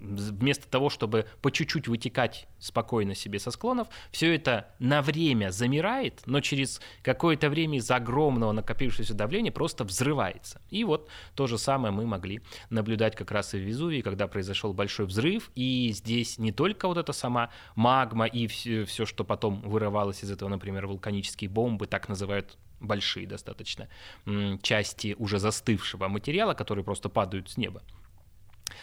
вместо 0.00 0.68
того, 0.68 0.88
чтобы 0.88 1.26
по 1.42 1.50
чуть-чуть 1.50 1.88
вытекать 1.88 2.46
спокойно 2.58 3.14
себе 3.14 3.38
со 3.38 3.50
склонов, 3.50 3.88
все 4.10 4.34
это 4.34 4.68
на 4.78 5.02
время 5.02 5.50
замирает, 5.50 6.22
но 6.26 6.40
через 6.40 6.80
какое-то 7.02 7.50
время 7.50 7.78
из 7.78 7.90
огромного 7.90 8.52
накопившегося 8.52 9.14
давления 9.14 9.52
просто 9.52 9.84
взрывается. 9.84 10.60
И 10.70 10.84
вот 10.84 11.08
то 11.34 11.46
же 11.46 11.58
самое 11.58 11.92
мы 11.92 12.06
могли 12.06 12.40
наблюдать 12.70 13.14
как 13.14 13.30
раз 13.30 13.54
и 13.54 13.58
в 13.58 13.60
Везувии, 13.60 14.00
когда 14.00 14.26
произошел 14.26 14.72
большой 14.72 15.06
взрыв, 15.06 15.50
и 15.54 15.90
здесь 15.92 16.38
не 16.38 16.52
только 16.52 16.88
вот 16.88 16.96
эта 16.96 17.12
сама 17.12 17.50
магма 17.74 18.26
и 18.26 18.46
все, 18.46 18.84
все 18.84 19.06
что 19.06 19.24
потом 19.24 19.60
вырывалось 19.62 20.24
из 20.24 20.30
этого, 20.30 20.48
например, 20.48 20.86
вулканические 20.86 21.50
бомбы, 21.50 21.86
так 21.86 22.08
называют 22.08 22.56
большие 22.80 23.26
достаточно 23.26 23.88
части 24.62 25.14
уже 25.18 25.38
застывшего 25.38 26.08
материала, 26.08 26.54
которые 26.54 26.84
просто 26.84 27.08
падают 27.08 27.50
с 27.50 27.56
неба. 27.56 27.82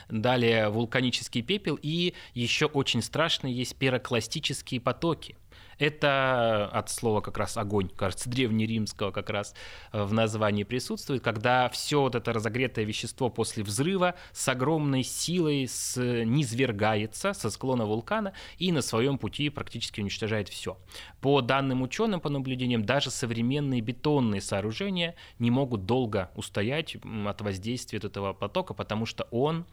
Далее 0.10 0.70
вулканический 0.70 1.42
пепел 1.42 1.80
и 1.82 2.14
еще 2.34 2.66
очень 2.66 3.02
страшные 3.02 3.54
есть 3.54 3.76
пирокластические 3.76 4.80
потоки– 4.82 5.36
это 5.80 6.70
от 6.72 6.90
слова 6.90 7.22
как 7.22 7.38
раз 7.38 7.58
огонь, 7.58 7.90
кажется, 7.96 8.30
древнеримского 8.30 9.12
как 9.12 9.30
раз 9.30 9.54
э, 9.92 10.04
в 10.04 10.14
названии 10.14 10.64
присутствует, 10.64 11.24
когда 11.24 11.70
все 11.70 12.02
вот 12.02 12.16
это 12.16 12.34
разогретое 12.34 12.86
вещество 12.86 13.30
после 13.30 13.64
взрыва 13.64 14.16
с 14.32 14.48
огромной 14.48 15.04
силой 15.04 15.68
с... 15.68 15.98
низвергается 15.98 17.34
со 17.34 17.50
склона 17.50 17.86
вулкана 17.86 18.34
и 18.58 18.72
на 18.72 18.82
своем 18.82 19.18
пути 19.18 19.50
практически 19.50 20.02
уничтожает 20.02 20.50
все. 20.50 20.78
По 21.22 21.42
данным 21.42 21.82
ученым, 21.82 22.20
по 22.22 22.30
наблюдениям, 22.30 22.86
даже 22.86 23.12
современные 23.12 23.82
бетонные 23.82 24.42
сооружения 24.42 25.16
не 25.40 25.52
могут 25.52 25.86
долго 25.86 26.32
устоять 26.36 26.98
от 27.26 27.42
воздействия 27.42 28.00
этого 28.00 28.34
потока, 28.34 28.74
потому 28.74 29.06
что 29.06 29.28
он 29.32 29.66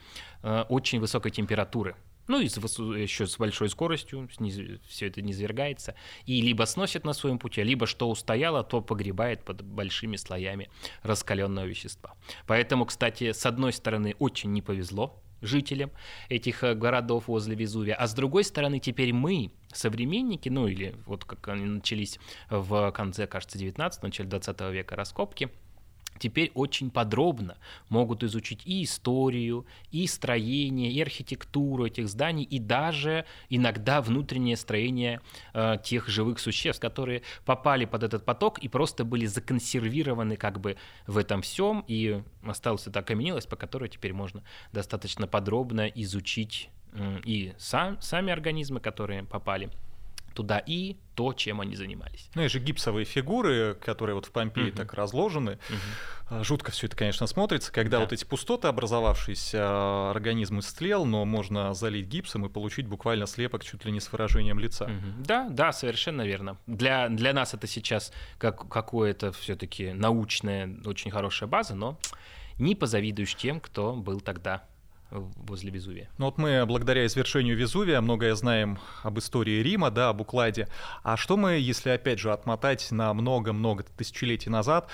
э, 0.43 0.64
очень 0.69 1.01
высокой 1.01 1.31
температуры. 1.31 1.97
Ну 2.27 2.41
и 2.41 2.45
еще 2.45 3.27
с 3.27 3.37
большой 3.37 3.69
скоростью 3.69 4.29
сниз, 4.33 4.59
все 4.89 5.07
это 5.09 5.23
низвергается. 5.23 5.95
И 6.27 6.41
либо 6.41 6.65
сносит 6.65 7.05
на 7.05 7.13
своем 7.13 7.39
пути, 7.39 7.63
либо 7.63 7.87
что 7.87 8.09
устояло, 8.09 8.65
то 8.65 8.81
погребает 8.81 9.45
под 9.45 9.63
большими 9.63 10.17
слоями 10.17 10.71
раскаленного 11.03 11.67
вещества. 11.67 12.15
Поэтому, 12.47 12.87
кстати, 12.87 13.33
с 13.33 13.45
одной 13.47 13.73
стороны, 13.73 14.15
очень 14.19 14.53
не 14.53 14.63
повезло 14.63 15.21
жителям 15.45 15.91
этих 16.29 16.65
э, 16.65 16.75
городов 16.75 17.29
возле 17.29 17.55
Везувия, 17.55 17.95
а 17.95 18.07
с 18.07 18.15
другой 18.15 18.45
стороны, 18.45 18.79
теперь 18.79 19.13
мы, 19.13 19.53
современники, 19.73 20.49
ну 20.49 20.67
или 20.67 20.95
вот 21.07 21.25
как 21.25 21.49
они 21.49 21.67
начались 21.67 22.19
в 22.49 22.91
конце, 22.93 23.27
кажется, 23.27 23.59
19 23.59 24.03
начале 24.03 24.29
20 24.29 24.61
века 24.73 24.97
раскопки, 24.97 25.51
теперь 26.18 26.50
очень 26.55 26.90
подробно 26.90 27.57
могут 27.88 28.22
изучить 28.24 28.62
и 28.64 28.85
историю, 28.85 29.66
и 29.90 30.07
строение, 30.07 30.90
и 30.90 31.00
архитектуру 31.00 31.87
этих 31.87 32.09
зданий, 32.09 32.44
и 32.44 32.59
даже 32.59 33.24
иногда 33.48 34.00
внутреннее 34.00 34.57
строение 34.57 35.20
э, 35.53 35.77
тех 35.83 36.09
живых 36.09 36.38
существ, 36.38 36.81
которые 36.81 37.22
попали 37.44 37.85
под 37.85 38.03
этот 38.03 38.24
поток 38.24 38.59
и 38.59 38.68
просто 38.68 39.05
были 39.05 39.27
законсервированы 39.27 40.37
как 40.37 40.61
бы 40.61 40.77
в 41.07 41.18
этом 41.18 41.42
всем, 41.42 41.85
и 41.88 42.22
осталась 42.42 42.87
эта 42.87 43.00
окаменелость, 43.00 43.48
по 43.48 43.57
которой 43.57 43.88
теперь 43.88 44.12
можно 44.12 44.42
достаточно 44.72 45.27
подробно 45.27 45.87
изучить 45.87 46.70
э, 46.92 47.20
и 47.24 47.53
сам, 47.59 48.00
сами 48.00 48.33
организмы, 48.33 48.81
которые 48.81 49.24
попали 49.24 49.70
туда 50.35 50.59
и 50.59 50.97
то, 51.14 51.33
чем 51.33 51.61
они 51.61 51.77
занимались. 51.77 52.29
Ну 52.35 52.42
и 52.42 52.49
же 52.49 52.59
гипсовые 52.59 53.05
фигуры, 53.05 53.77
которые 53.81 54.14
вот 54.16 54.27
в 54.27 54.33
Помпеи 54.33 54.66
uh-huh. 54.66 54.77
так 54.77 54.94
разложены. 54.94 55.59
Uh-huh. 56.29 56.44
Жутко 56.44 56.73
все 56.73 56.87
это, 56.87 56.97
конечно, 56.97 57.27
смотрится, 57.27 57.73
когда 57.73 57.99
да. 57.99 58.05
вот 58.05 58.12
эти 58.12 58.25
пустоты 58.25 58.68
образовавшиеся, 58.68 59.59
а, 59.61 60.11
организм 60.11 60.59
истлел, 60.59 61.05
но 61.05 61.25
можно 61.25 61.73
залить 61.75 62.07
гипсом 62.07 62.47
и 62.47 62.49
получить 62.49 62.87
буквально 62.87 63.27
слепок 63.27 63.64
чуть 63.64 63.85
ли 63.85 63.92
не 63.92 64.01
с 64.01 64.11
выражением 64.11 64.59
лица. 64.59 64.87
Uh-huh. 64.87 65.25
Да, 65.25 65.49
да, 65.49 65.73
совершенно 65.73 66.23
верно. 66.23 66.59
Для, 66.66 67.09
для 67.09 67.33
нас 67.33 67.55
это 67.55 67.66
сейчас 67.66 68.12
как 68.38 68.68
какое-то 68.68 69.33
все-таки 69.33 69.92
научная, 69.92 70.77
очень 70.85 71.11
хорошая 71.11 71.49
база, 71.49 71.75
но 71.75 71.99
не 72.59 72.75
позавидуешь 72.75 73.35
тем, 73.37 73.61
кто 73.61 73.94
был 73.94 74.20
тогда 74.20 74.64
возле 75.14 75.70
Везувия. 75.70 76.11
Ну 76.18 76.27
вот 76.27 76.38
мы 76.38 76.64
благодаря 76.66 77.07
извершению 77.07 77.57
Везувия 77.57 78.00
многое 78.00 78.35
знаем 78.35 78.79
об 79.03 79.18
истории 79.18 79.62
Рима, 79.62 79.90
да, 79.90 80.09
об 80.11 80.20
укладе. 80.20 80.68
А 81.03 81.16
что 81.16 81.37
мы, 81.37 81.53
если 81.53 81.90
опять 81.90 82.18
же 82.18 82.33
отмотать 82.33 82.90
на 82.90 83.14
много-много 83.14 83.85
тысячелетий 83.96 84.50
назад, 84.50 84.88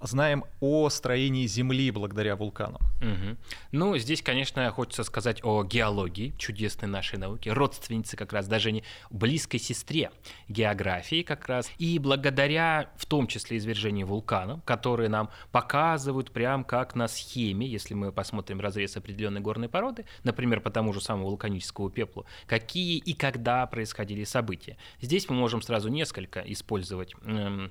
знаем 0.00 0.44
о 0.60 0.88
строении 0.90 1.46
Земли 1.46 1.90
благодаря 1.90 2.36
вулканам? 2.36 2.80
Mm-hmm. 3.00 3.36
Ну, 3.72 3.96
здесь, 3.98 4.22
конечно, 4.22 4.70
хочется 4.70 5.04
сказать 5.04 5.40
о 5.44 5.64
геологии, 5.64 6.34
чудесной 6.38 6.88
нашей 6.88 7.18
науки, 7.18 7.48
родственнице 7.48 8.16
как 8.16 8.32
раз, 8.32 8.46
даже 8.46 8.72
не 8.72 8.84
близкой 9.10 9.58
сестре 9.58 10.10
географии 10.48 11.22
как 11.22 11.48
раз. 11.48 11.70
И 11.78 11.98
благодаря, 11.98 12.90
в 12.96 13.06
том 13.06 13.26
числе, 13.26 13.56
извержению 13.56 14.06
вулканов, 14.06 14.62
которые 14.64 15.08
нам 15.08 15.30
показывают 15.50 16.32
прям 16.32 16.64
как 16.64 16.94
на 16.94 17.08
схеме, 17.08 17.66
если 17.66 17.94
мы 17.94 18.12
посмотрим 18.12 18.60
разрез 18.60 18.96
определенной 18.96 19.40
горной 19.40 19.61
горной 19.62 19.68
породы, 19.68 20.04
например, 20.24 20.60
по 20.60 20.70
тому 20.70 20.92
же 20.92 21.00
самому 21.00 21.26
вулканическому 21.26 21.90
пеплу, 21.90 22.26
какие 22.46 22.98
и 22.98 23.14
когда 23.14 23.66
происходили 23.66 24.24
события. 24.24 24.76
Здесь 25.00 25.28
мы 25.28 25.36
можем 25.36 25.62
сразу 25.62 25.88
несколько 25.88 26.40
использовать 26.40 27.14
эм, 27.24 27.70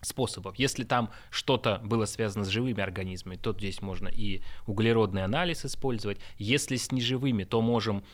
способов. 0.00 0.56
Если 0.56 0.84
там 0.84 1.10
что-то 1.30 1.80
было 1.84 2.04
связано 2.04 2.44
с 2.44 2.48
живыми 2.48 2.82
организмами, 2.82 3.36
то 3.36 3.52
здесь 3.52 3.82
можно 3.82 4.08
и 4.08 4.42
углеродный 4.66 5.24
анализ 5.24 5.64
использовать. 5.64 6.18
Если 6.38 6.76
с 6.76 6.92
неживыми, 6.92 7.44
то 7.44 7.60
можем 7.60 8.04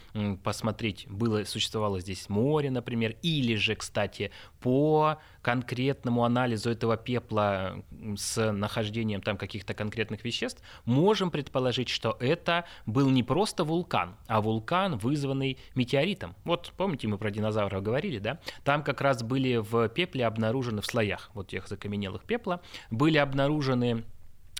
посмотреть, 0.42 1.06
было, 1.08 1.44
существовало 1.44 2.00
здесь 2.00 2.28
море, 2.28 2.70
например, 2.70 3.16
или 3.22 3.54
же, 3.54 3.74
кстати, 3.74 4.30
по 4.60 5.18
конкретному 5.42 6.24
анализу 6.24 6.70
этого 6.70 6.96
пепла 6.96 7.84
с 8.16 8.52
нахождением 8.52 9.22
там 9.22 9.36
каких-то 9.36 9.74
конкретных 9.74 10.24
веществ, 10.24 10.60
можем 10.84 11.30
предположить, 11.30 11.88
что 11.88 12.16
это 12.18 12.64
был 12.84 13.08
не 13.10 13.22
просто 13.22 13.62
вулкан, 13.62 14.16
а 14.26 14.40
вулкан, 14.40 14.98
вызванный 14.98 15.58
метеоритом. 15.74 16.34
Вот 16.44 16.72
помните, 16.76 17.06
мы 17.06 17.16
про 17.16 17.30
динозавров 17.30 17.82
говорили, 17.82 18.18
да? 18.18 18.40
Там 18.64 18.82
как 18.82 19.00
раз 19.00 19.22
были 19.22 19.56
в 19.56 19.88
пепле 19.88 20.26
обнаружены 20.26 20.82
в 20.82 20.86
слоях 20.86 21.30
вот 21.34 21.48
тех 21.48 21.68
закаменелых 21.76 22.24
пепла, 22.24 22.60
были 22.90 23.18
обнаружены 23.18 24.04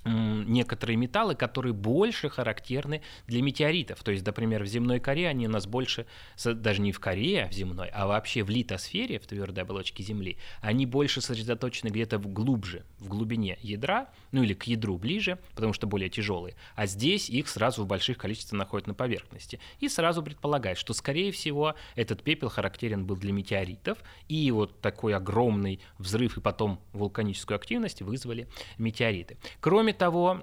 некоторые 0.07 0.97
металлы, 0.97 1.35
которые 1.35 1.73
больше 1.73 2.29
характерны 2.29 3.03
для 3.27 3.42
метеоритов. 3.42 4.03
То 4.03 4.12
есть, 4.12 4.25
например, 4.25 4.62
в 4.62 4.66
земной 4.66 5.01
коре 5.01 5.29
они 5.29 5.47
у 5.47 5.51
нас 5.51 5.66
больше, 5.66 6.07
даже 6.45 6.81
не 6.81 6.92
в 6.92 7.01
коре, 7.01 7.45
а 7.45 7.49
в 7.49 7.53
земной, 7.53 7.88
а 7.88 8.07
вообще 8.07 8.42
в 8.42 8.51
литосфере, 8.51 9.19
в 9.19 9.27
твердой 9.27 9.64
оболочке 9.64 10.03
Земли, 10.03 10.38
они 10.61 10.87
больше 10.87 11.21
сосредоточены 11.21 11.88
где-то 11.90 12.19
глубже, 12.19 12.85
в 12.99 13.09
глубине 13.09 13.59
ядра, 13.62 14.09
ну 14.33 14.42
или 14.42 14.55
к 14.55 14.64
ядру 14.64 14.99
ближе, 14.99 15.38
потому 15.55 15.73
что 15.73 15.87
более 15.87 16.09
тяжелые. 16.09 16.55
А 16.75 16.87
здесь 16.87 17.29
их 17.29 17.49
сразу 17.49 17.83
в 17.83 17.87
больших 17.87 18.19
количествах 18.19 18.59
находят 18.59 18.87
на 18.87 18.95
поверхности. 18.95 19.61
И 19.81 19.88
сразу 19.88 20.23
предполагает, 20.23 20.79
что, 20.79 20.92
скорее 20.95 21.33
всего, 21.33 21.75
этот 21.95 22.23
пепел 22.23 22.49
характерен 22.49 23.07
был 23.07 23.16
для 23.16 23.33
метеоритов, 23.33 23.99
и 24.29 24.51
вот 24.51 24.81
такой 24.81 25.14
огромный 25.14 25.81
взрыв 25.99 26.37
и 26.37 26.40
потом 26.40 26.81
вулканическую 26.92 27.57
активность 27.57 28.03
вызвали 28.03 28.49
метеориты. 28.79 29.37
Кроме 29.61 29.92
того, 29.96 30.40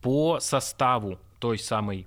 по 0.00 0.40
составу 0.40 1.18
той 1.38 1.58
самой 1.58 2.06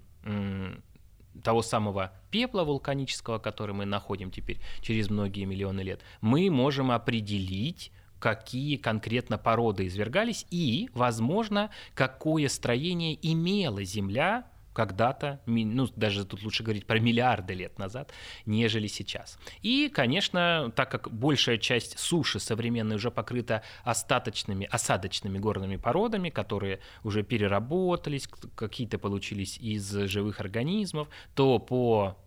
того 1.44 1.62
самого 1.62 2.12
пепла 2.32 2.64
вулканического, 2.64 3.40
который 3.40 3.74
мы 3.74 3.86
находим 3.86 4.32
теперь 4.32 4.60
через 4.82 5.10
многие 5.10 5.46
миллионы 5.46 5.82
лет, 5.82 6.02
мы 6.22 6.50
можем 6.50 6.92
определить, 6.92 7.92
какие 8.20 8.78
конкретно 8.78 9.38
породы 9.38 9.88
извергались 9.88 10.46
и, 10.50 10.90
возможно, 10.94 11.70
какое 11.94 12.48
строение 12.48 13.18
имела 13.22 13.84
Земля 13.84 14.46
когда-то, 14.76 15.40
ну, 15.46 15.88
даже 15.96 16.26
тут 16.26 16.44
лучше 16.44 16.62
говорить 16.64 16.86
про 16.86 17.00
миллиарды 17.00 17.54
лет 17.54 17.80
назад, 17.80 18.12
нежели 18.46 18.88
сейчас. 18.88 19.40
И, 19.62 19.90
конечно, 19.90 20.72
так 20.76 20.92
как 20.92 21.12
большая 21.12 21.58
часть 21.58 21.98
суши 21.98 22.40
современной 22.40 22.98
уже 22.98 23.10
покрыта 23.10 23.64
остаточными, 23.84 24.68
осадочными 24.70 25.40
горными 25.40 25.78
породами, 25.78 26.30
которые 26.30 26.82
уже 27.04 27.24
переработались, 27.24 28.28
какие-то 28.56 29.00
получились 29.00 29.58
из 29.58 29.90
живых 29.90 30.42
организмов, 30.42 31.08
то 31.36 31.58
по 31.60 32.18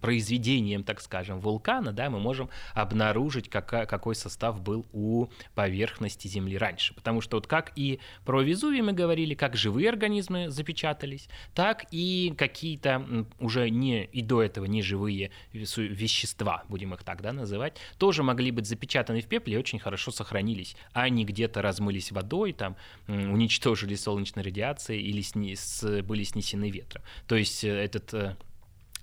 произведением, 0.00 0.84
так 0.84 1.00
скажем, 1.00 1.40
вулкана, 1.40 1.92
да, 1.92 2.10
мы 2.10 2.20
можем 2.20 2.48
обнаружить, 2.74 3.48
какая, 3.48 3.86
какой 3.86 4.14
состав 4.14 4.60
был 4.60 4.86
у 4.92 5.26
поверхности 5.54 6.28
Земли 6.28 6.56
раньше. 6.56 6.94
Потому 6.94 7.20
что 7.20 7.36
вот 7.36 7.46
как 7.46 7.72
и 7.76 8.00
про 8.24 8.42
Везувий 8.42 8.82
мы 8.82 8.92
говорили, 8.92 9.34
как 9.34 9.56
живые 9.56 9.88
организмы 9.88 10.50
запечатались, 10.50 11.28
так 11.54 11.86
и 11.90 12.34
какие-то 12.36 13.26
уже 13.40 13.70
не 13.70 14.04
и 14.04 14.22
до 14.22 14.42
этого 14.42 14.66
не 14.66 14.82
живые 14.82 15.30
вещества, 15.52 16.64
будем 16.68 16.94
их 16.94 17.02
так 17.02 17.22
да, 17.22 17.32
называть, 17.32 17.78
тоже 17.98 18.22
могли 18.22 18.50
быть 18.50 18.66
запечатаны 18.66 19.20
в 19.20 19.26
пепле 19.26 19.54
и 19.54 19.58
очень 19.58 19.78
хорошо 19.78 20.10
сохранились. 20.10 20.76
А 20.92 21.02
они 21.02 21.24
где-то 21.24 21.62
размылись 21.62 22.12
водой, 22.12 22.52
там, 22.52 22.76
уничтожили 23.08 23.94
солнечной 23.94 24.44
радиацией 24.44 25.02
или 25.02 25.20
сни, 25.22 25.54
с, 25.54 26.02
были 26.02 26.22
снесены 26.22 26.70
ветром. 26.70 27.02
То 27.26 27.36
есть 27.36 27.64
э, 27.64 27.68
этот 27.68 28.36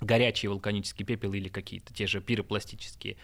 э, 0.04 0.06
горячий 0.06 0.48
вулканический 0.48 1.06
пепел 1.06 1.34
или 1.34 1.50
какие-то 1.50 1.94
те 1.94 2.08
же 2.08 2.22
пиропластические 2.22 3.18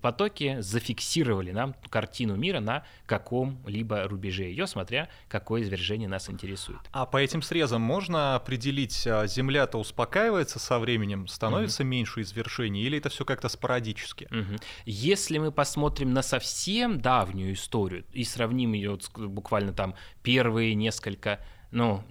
потоки 0.00 0.56
зафиксировали 0.60 1.50
нам 1.50 1.74
картину 1.90 2.36
мира 2.36 2.60
на 2.60 2.84
каком-либо 3.06 4.04
рубеже 4.08 4.44
ее, 4.44 4.66
смотря 4.66 5.08
какое 5.28 5.62
извержение 5.62 6.08
нас 6.08 6.30
интересует. 6.30 6.80
А 6.92 7.06
по 7.06 7.16
этим 7.16 7.42
срезам 7.42 7.82
можно 7.82 8.36
определить, 8.36 9.06
а, 9.06 9.26
Земля-то 9.26 9.78
успокаивается 9.78 10.58
со 10.58 10.78
временем, 10.78 11.26
становится 11.26 11.82
угу. 11.82 11.88
меньше 11.88 12.22
извержений, 12.22 12.82
или 12.82 12.98
это 12.98 13.08
все 13.08 13.24
как-то 13.24 13.48
спорадически? 13.48 14.28
Угу. 14.30 14.60
Если 14.86 15.38
мы 15.38 15.52
посмотрим 15.52 16.12
на 16.12 16.22
совсем 16.22 17.00
давнюю 17.00 17.54
историю 17.54 18.04
и 18.12 18.24
сравним 18.24 18.72
ее 18.72 18.92
вот 18.92 19.10
буквально 19.16 19.72
там 19.72 19.94
первые 20.22 20.74
несколько 20.74 21.40
ну, 21.72 22.02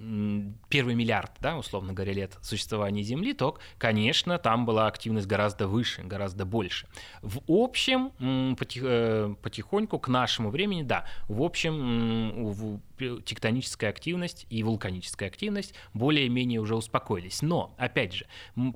первый 0.69 0.95
миллиард, 0.95 1.31
да, 1.39 1.55
условно 1.57 1.93
говоря, 1.93 2.13
лет 2.13 2.37
существования 2.41 3.03
Земли, 3.03 3.33
то, 3.33 3.57
конечно, 3.77 4.37
там 4.39 4.65
была 4.65 4.87
активность 4.87 5.27
гораздо 5.27 5.67
выше, 5.67 6.01
гораздо 6.01 6.45
больше. 6.45 6.87
В 7.21 7.41
общем, 7.47 8.11
э, 8.19 9.35
потихоньку 9.41 9.99
к 9.99 10.07
нашему 10.07 10.49
времени, 10.49 10.81
да, 10.81 11.05
в 11.27 11.43
общем, 11.43 12.51
тектоническая 13.25 13.89
активность 13.89 14.45
и 14.49 14.63
вулканическая 14.63 15.29
активность 15.29 15.73
более-менее 15.93 16.59
уже 16.59 16.75
успокоились. 16.75 17.41
Но, 17.41 17.73
опять 17.77 18.13
же, 18.13 18.25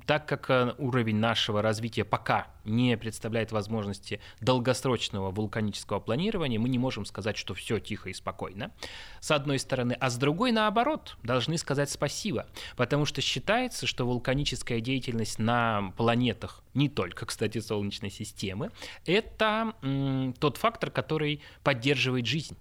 так 0.06 0.26
как 0.26 0.50
э, 0.50 0.74
уровень 0.78 1.16
нашего 1.16 1.62
развития 1.62 2.04
пока 2.04 2.48
не 2.64 2.96
представляет 2.96 3.52
возможности 3.52 4.20
долгосрочного 4.40 5.30
вулканического 5.30 6.00
планирования, 6.00 6.58
мы 6.58 6.68
не 6.68 6.78
можем 6.78 7.04
сказать, 7.04 7.36
что 7.36 7.54
все 7.54 7.78
тихо 7.78 8.10
и 8.10 8.12
спокойно, 8.12 8.72
с 9.20 9.30
одной 9.30 9.58
стороны, 9.58 9.96
а 9.98 10.10
с 10.10 10.16
другой, 10.16 10.52
наоборот, 10.52 11.16
должны 11.22 11.58
сказать 11.58 11.90
спасибо, 11.90 12.46
потому 12.76 13.04
что 13.04 13.20
считается, 13.20 13.86
что 13.86 14.04
вулканическая 14.06 14.80
деятельность 14.80 15.38
на 15.38 15.92
планетах, 15.96 16.62
не 16.74 16.88
только, 16.88 17.26
кстати, 17.26 17.58
Солнечной 17.60 18.10
системы, 18.10 18.70
это 19.04 19.74
м, 19.82 20.34
тот 20.38 20.56
фактор, 20.56 20.90
который 20.90 21.40
поддерживает 21.62 22.26
жизнь. 22.26 22.56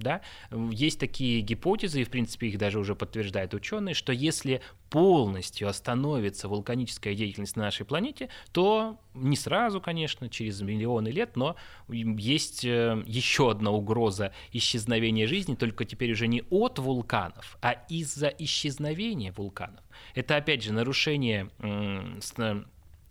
Да? 0.00 0.22
Есть 0.70 0.98
такие 0.98 1.40
гипотезы, 1.40 2.00
и 2.00 2.04
в 2.04 2.10
принципе 2.10 2.48
их 2.48 2.58
даже 2.58 2.78
уже 2.78 2.94
подтверждают 2.94 3.54
ученые, 3.54 3.94
что 3.94 4.12
если 4.12 4.60
полностью 4.88 5.68
остановится 5.68 6.48
вулканическая 6.48 7.14
деятельность 7.14 7.56
на 7.56 7.64
нашей 7.64 7.86
планете, 7.86 8.28
то 8.52 8.98
не 9.14 9.36
сразу, 9.36 9.80
конечно, 9.80 10.28
через 10.28 10.60
миллионы 10.62 11.08
лет, 11.08 11.36
но 11.36 11.56
есть 11.88 12.64
э, 12.64 13.02
еще 13.06 13.50
одна 13.50 13.70
угроза 13.70 14.32
исчезновения 14.52 15.26
жизни, 15.26 15.54
только 15.54 15.84
теперь 15.84 16.12
уже 16.12 16.26
не 16.26 16.42
от 16.50 16.78
вулканов, 16.78 17.58
а 17.62 17.72
из-за 17.88 18.28
исчезновения 18.28 19.32
вулканов. 19.32 19.84
Это 20.14 20.36
опять 20.36 20.62
же 20.62 20.72
нарушение 20.72 21.50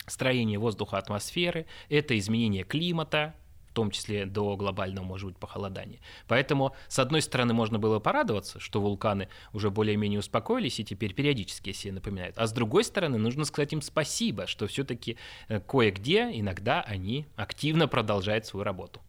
строения 0.08 0.58
воздуха 0.58 0.98
атмосферы, 0.98 1.66
это 1.88 2.18
изменение 2.18 2.64
климата, 2.64 3.36
том 3.80 3.92
числе 3.92 4.26
до 4.26 4.58
глобального, 4.58 5.06
может 5.06 5.30
быть, 5.30 5.38
похолодания. 5.38 6.00
Поэтому, 6.28 6.76
с 6.90 7.00
одной 7.00 7.22
стороны, 7.22 7.54
можно 7.54 7.80
было 7.80 8.00
порадоваться, 8.00 8.60
что 8.60 8.82
вулканы 8.82 9.30
уже 9.54 9.70
более-менее 9.70 10.20
успокоились 10.20 10.82
и 10.82 10.84
теперь 10.84 11.14
периодически 11.14 11.72
себе 11.72 11.94
напоминают. 11.94 12.38
А 12.38 12.46
с 12.46 12.52
другой 12.52 12.84
стороны, 12.84 13.18
нужно 13.18 13.46
сказать 13.46 13.72
им 13.72 13.82
спасибо, 13.82 14.48
что 14.48 14.68
все-таки 14.68 15.18
э, 15.48 15.62
кое-где 15.62 16.30
иногда 16.34 16.82
они 16.82 17.26
активно 17.38 17.88
продолжают 17.88 18.46
свою 18.46 18.66
работу. 18.66 19.00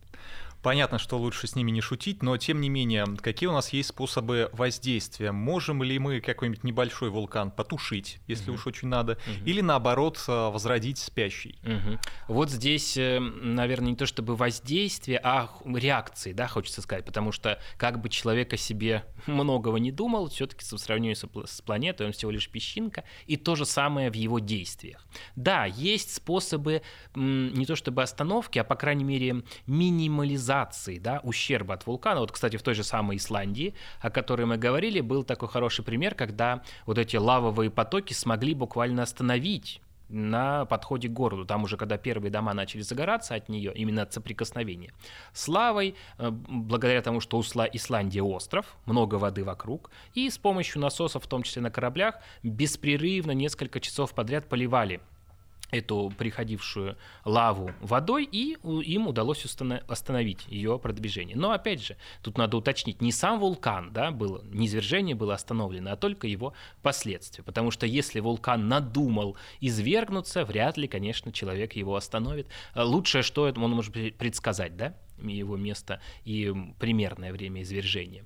Понятно, 0.62 0.98
что 0.98 1.18
лучше 1.18 1.46
с 1.46 1.56
ними 1.56 1.70
не 1.70 1.80
шутить, 1.80 2.22
но 2.22 2.36
тем 2.36 2.60
не 2.60 2.68
менее, 2.68 3.06
какие 3.20 3.48
у 3.48 3.52
нас 3.52 3.72
есть 3.72 3.88
способы 3.88 4.50
воздействия? 4.52 5.32
Можем 5.32 5.82
ли 5.82 5.98
мы 5.98 6.20
какой-нибудь 6.20 6.64
небольшой 6.64 7.08
вулкан 7.08 7.50
потушить, 7.50 8.18
если 8.26 8.50
угу. 8.50 8.56
уж 8.56 8.66
очень 8.66 8.88
надо, 8.88 9.12
угу. 9.12 9.46
или 9.46 9.62
наоборот 9.62 10.22
э, 10.28 10.50
возродить 10.50 10.98
спящий? 10.98 11.58
Угу. 11.62 11.98
Вот 12.28 12.50
здесь, 12.50 12.96
э, 12.98 13.20
наверное, 13.20 13.90
не 13.90 13.96
то 13.96 14.04
чтобы 14.04 14.36
воздействие, 14.36 15.18
а 15.22 15.48
реакции, 15.64 16.32
да, 16.32 16.46
хочется 16.46 16.82
сказать, 16.82 17.06
потому 17.06 17.32
что 17.32 17.58
как 17.78 18.00
бы 18.00 18.10
человек 18.10 18.52
о 18.52 18.58
себе 18.58 19.04
многого 19.26 19.78
не 19.78 19.92
думал, 19.92 20.28
все-таки 20.28 20.62
в 20.64 20.78
сравнении 20.78 21.14
с 21.14 21.62
планетой 21.62 22.06
он 22.06 22.12
всего 22.12 22.30
лишь 22.30 22.50
песчинка, 22.50 23.04
и 23.26 23.38
то 23.38 23.56
же 23.56 23.64
самое 23.64 24.10
в 24.10 24.14
его 24.14 24.38
действиях. 24.40 25.06
Да, 25.36 25.64
есть 25.64 26.14
способы 26.14 26.82
не 27.14 27.64
то 27.64 27.76
чтобы 27.76 28.02
остановки, 28.02 28.58
а 28.58 28.64
по 28.64 28.74
крайней 28.74 29.04
мере 29.04 29.42
минимализации 29.66 30.49
минимизации 30.50 30.98
да, 30.98 31.20
ущерба 31.22 31.74
от 31.74 31.86
вулкана. 31.86 32.20
Вот, 32.20 32.32
кстати, 32.32 32.56
в 32.56 32.62
той 32.62 32.74
же 32.74 32.84
самой 32.84 33.16
Исландии, 33.16 33.74
о 34.00 34.10
которой 34.10 34.46
мы 34.46 34.56
говорили, 34.56 35.00
был 35.00 35.24
такой 35.24 35.48
хороший 35.48 35.84
пример, 35.84 36.14
когда 36.14 36.62
вот 36.86 36.98
эти 36.98 37.16
лавовые 37.16 37.70
потоки 37.70 38.12
смогли 38.12 38.54
буквально 38.54 39.02
остановить 39.02 39.80
на 40.08 40.64
подходе 40.64 41.08
к 41.08 41.12
городу. 41.12 41.44
Там 41.44 41.62
уже, 41.62 41.76
когда 41.76 41.96
первые 41.96 42.32
дома 42.32 42.52
начали 42.52 42.82
загораться 42.82 43.36
от 43.36 43.48
нее, 43.48 43.72
именно 43.76 44.02
от 44.02 44.12
соприкосновения 44.12 44.92
с 45.32 45.46
лавой, 45.46 45.94
э, 46.18 46.30
благодаря 46.30 47.00
тому, 47.00 47.20
что 47.20 47.38
усла 47.38 47.68
Исландия 47.72 48.22
остров, 48.22 48.76
много 48.86 49.16
воды 49.16 49.44
вокруг, 49.44 49.90
и 50.14 50.28
с 50.28 50.36
помощью 50.36 50.80
насосов, 50.80 51.22
в 51.22 51.28
том 51.28 51.44
числе 51.44 51.62
на 51.62 51.70
кораблях, 51.70 52.16
беспрерывно 52.42 53.30
несколько 53.30 53.78
часов 53.78 54.12
подряд 54.12 54.48
поливали 54.48 55.00
эту 55.70 56.12
приходившую 56.16 56.96
лаву 57.24 57.72
водой, 57.80 58.28
и 58.30 58.56
им 58.62 59.08
удалось 59.08 59.44
остановить 59.44 60.46
ее 60.48 60.78
продвижение. 60.78 61.36
Но 61.36 61.52
опять 61.52 61.82
же, 61.82 61.96
тут 62.22 62.38
надо 62.38 62.56
уточнить, 62.56 63.00
не 63.00 63.12
сам 63.12 63.40
вулкан, 63.40 63.92
да, 63.92 64.10
было, 64.10 64.42
не 64.44 64.66
извержение 64.66 65.14
было 65.14 65.34
остановлено, 65.34 65.92
а 65.92 65.96
только 65.96 66.26
его 66.26 66.54
последствия. 66.82 67.44
Потому 67.44 67.70
что 67.70 67.86
если 67.86 68.20
вулкан 68.20 68.68
надумал 68.68 69.36
извергнуться, 69.60 70.44
вряд 70.44 70.76
ли, 70.76 70.88
конечно, 70.88 71.32
человек 71.32 71.74
его 71.74 71.96
остановит. 71.96 72.48
Лучшее, 72.74 73.22
что 73.22 73.42
он 73.42 73.70
может 73.70 73.92
предсказать, 73.92 74.76
да, 74.76 74.94
его 75.18 75.56
место 75.56 76.00
и 76.24 76.52
примерное 76.78 77.32
время 77.32 77.62
извержения. 77.62 78.24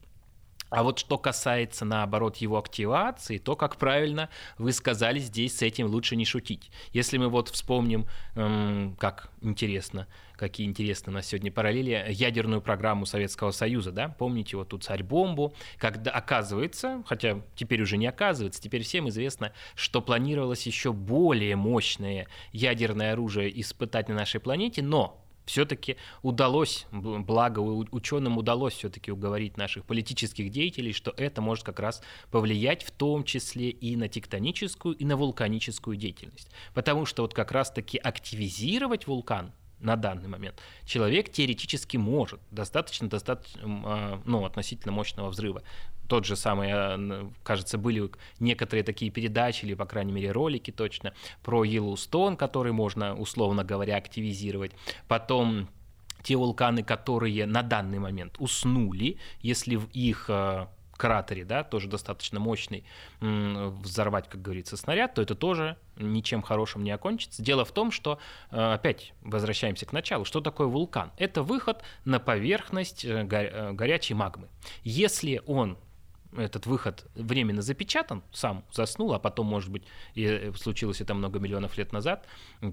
А 0.75 0.83
вот 0.83 0.99
что 0.99 1.19
касается, 1.19 1.85
наоборот, 1.85 2.39
его 2.39 2.59
активации, 2.59 3.39
то, 3.39 3.55
как 3.55 3.77
правильно 3.77 4.29
вы 4.59 4.73
сказали, 4.73 5.21
здесь 5.21 5.59
с 5.59 5.63
этим 5.63 5.87
лучше 5.87 6.17
не 6.17 6.25
шутить. 6.25 6.73
Если 6.93 7.17
мы 7.17 7.29
вот 7.29 7.49
вспомним, 7.49 8.07
эм, 8.35 8.97
как 8.99 9.31
интересно, 9.41 10.09
какие 10.37 10.67
интересные 10.67 11.13
у 11.13 11.15
нас 11.15 11.27
сегодня 11.27 11.53
параллели, 11.53 12.07
ядерную 12.11 12.61
программу 12.61 13.07
Советского 13.07 13.53
Союза, 13.53 13.93
да, 13.93 14.09
помните 14.09 14.57
вот 14.57 14.71
ту 14.71 14.79
царь-бомбу, 14.79 15.55
когда 15.79 16.11
оказывается, 16.11 17.05
хотя 17.07 17.41
теперь 17.55 17.81
уже 17.81 17.97
не 17.97 18.09
оказывается, 18.09 18.61
теперь 18.61 18.83
всем 18.83 19.09
известно, 19.11 19.53
что 19.77 20.03
планировалось 20.03 20.67
еще 20.67 20.93
более 20.93 21.55
мощное 21.55 22.27
ядерное 22.53 23.13
оружие 23.13 23.61
испытать 23.61 24.09
на 24.09 24.17
нашей 24.17 24.41
планете, 24.41 24.83
но 24.83 25.24
все-таки 25.45 25.97
удалось, 26.23 26.87
благо 26.91 27.61
ученым 27.61 28.39
удалось 28.39 28.75
все-таки 28.75 29.11
уговорить 29.11 29.57
наших 29.57 29.85
политических 29.85 30.51
деятелей, 30.51 30.93
что 30.93 31.13
это 31.17 31.41
может 31.41 31.65
как 31.65 31.81
раз 31.81 32.03
повлиять 32.31 32.83
в 32.83 32.91
том 32.91 33.25
числе 33.25 33.71
и 33.71 33.97
на 33.97 34.09
тектоническую, 34.09 34.95
и 34.95 35.05
на 35.05 35.17
вулканическую 35.17 35.97
деятельность. 35.97 36.51
Потому 36.73 37.07
что 37.07 37.23
вот 37.23 37.35
как 37.35 37.53
раз-таки 37.53 37.99
активизировать 37.99 39.07
вулкан 39.07 39.53
на 39.81 39.97
данный 39.97 40.29
момент 40.29 40.61
человек 40.85 41.31
теоретически 41.31 41.97
может, 41.97 42.41
достаточно, 42.51 43.09
достаточно 43.09 43.61
а, 43.65 44.23
ну, 44.25 44.45
относительно 44.45 44.93
мощного 44.93 45.29
взрыва 45.29 45.63
тот 46.09 46.25
же 46.25 46.37
самый, 46.37 46.71
э, 46.73 47.31
кажется, 47.43 47.79
были 47.79 48.11
некоторые 48.41 48.85
такие 48.85 49.11
передачи, 49.11 49.65
или, 49.65 49.75
по 49.75 49.87
крайней 49.87 50.13
мере, 50.13 50.31
ролики 50.33 50.71
точно, 50.71 51.15
про 51.43 51.65
Йеллоустон, 51.65 52.37
который 52.37 52.73
можно, 52.73 53.15
условно 53.15 53.65
говоря, 53.65 53.97
активизировать. 53.97 54.73
Потом 55.09 55.69
те 56.23 56.37
вулканы, 56.37 56.83
которые 56.83 57.47
на 57.47 57.63
данный 57.63 57.99
момент 57.99 58.37
уснули, 58.39 59.19
если 59.41 59.77
в 59.77 59.89
их 59.93 60.27
э, 60.29 60.67
кратере, 60.97 61.45
да, 61.45 61.65
тоже 61.65 61.89
достаточно 61.89 62.41
мощный, 62.41 62.85
взорвать, 63.21 64.29
как 64.29 64.41
говорится, 64.43 64.77
снаряд, 64.77 65.15
то 65.15 65.23
это 65.23 65.35
тоже 65.35 65.77
ничем 65.97 66.43
хорошим 66.43 66.85
не 66.85 66.91
окончится. 66.91 67.43
Дело 67.43 67.65
в 67.65 67.73
том, 67.73 67.91
что, 67.91 68.19
э, 68.51 68.73
опять 68.75 69.13
возвращаемся 69.23 69.87
к 69.87 69.93
началу, 69.93 70.25
что 70.25 70.41
такое 70.41 70.67
вулкан? 70.67 71.13
Это 71.19 71.43
выход 71.43 71.83
на 72.05 72.19
поверхность 72.21 73.07
горячей 73.07 74.15
магмы. 74.15 74.49
Если 74.83 75.43
он 75.47 75.79
этот 76.37 76.67
выход 76.67 77.07
временно 77.15 77.63
запечатан, 77.63 78.23
сам 78.33 78.65
заснул, 78.73 79.15
а 79.15 79.19
потом, 79.19 79.47
может 79.47 79.71
быть, 79.71 79.85
и 80.15 80.25
э, 80.25 80.53
случилось 80.55 81.01
это 81.01 81.15
много 81.15 81.39
миллионов 81.39 81.77
лет 81.79 81.93
назад, 81.93 82.27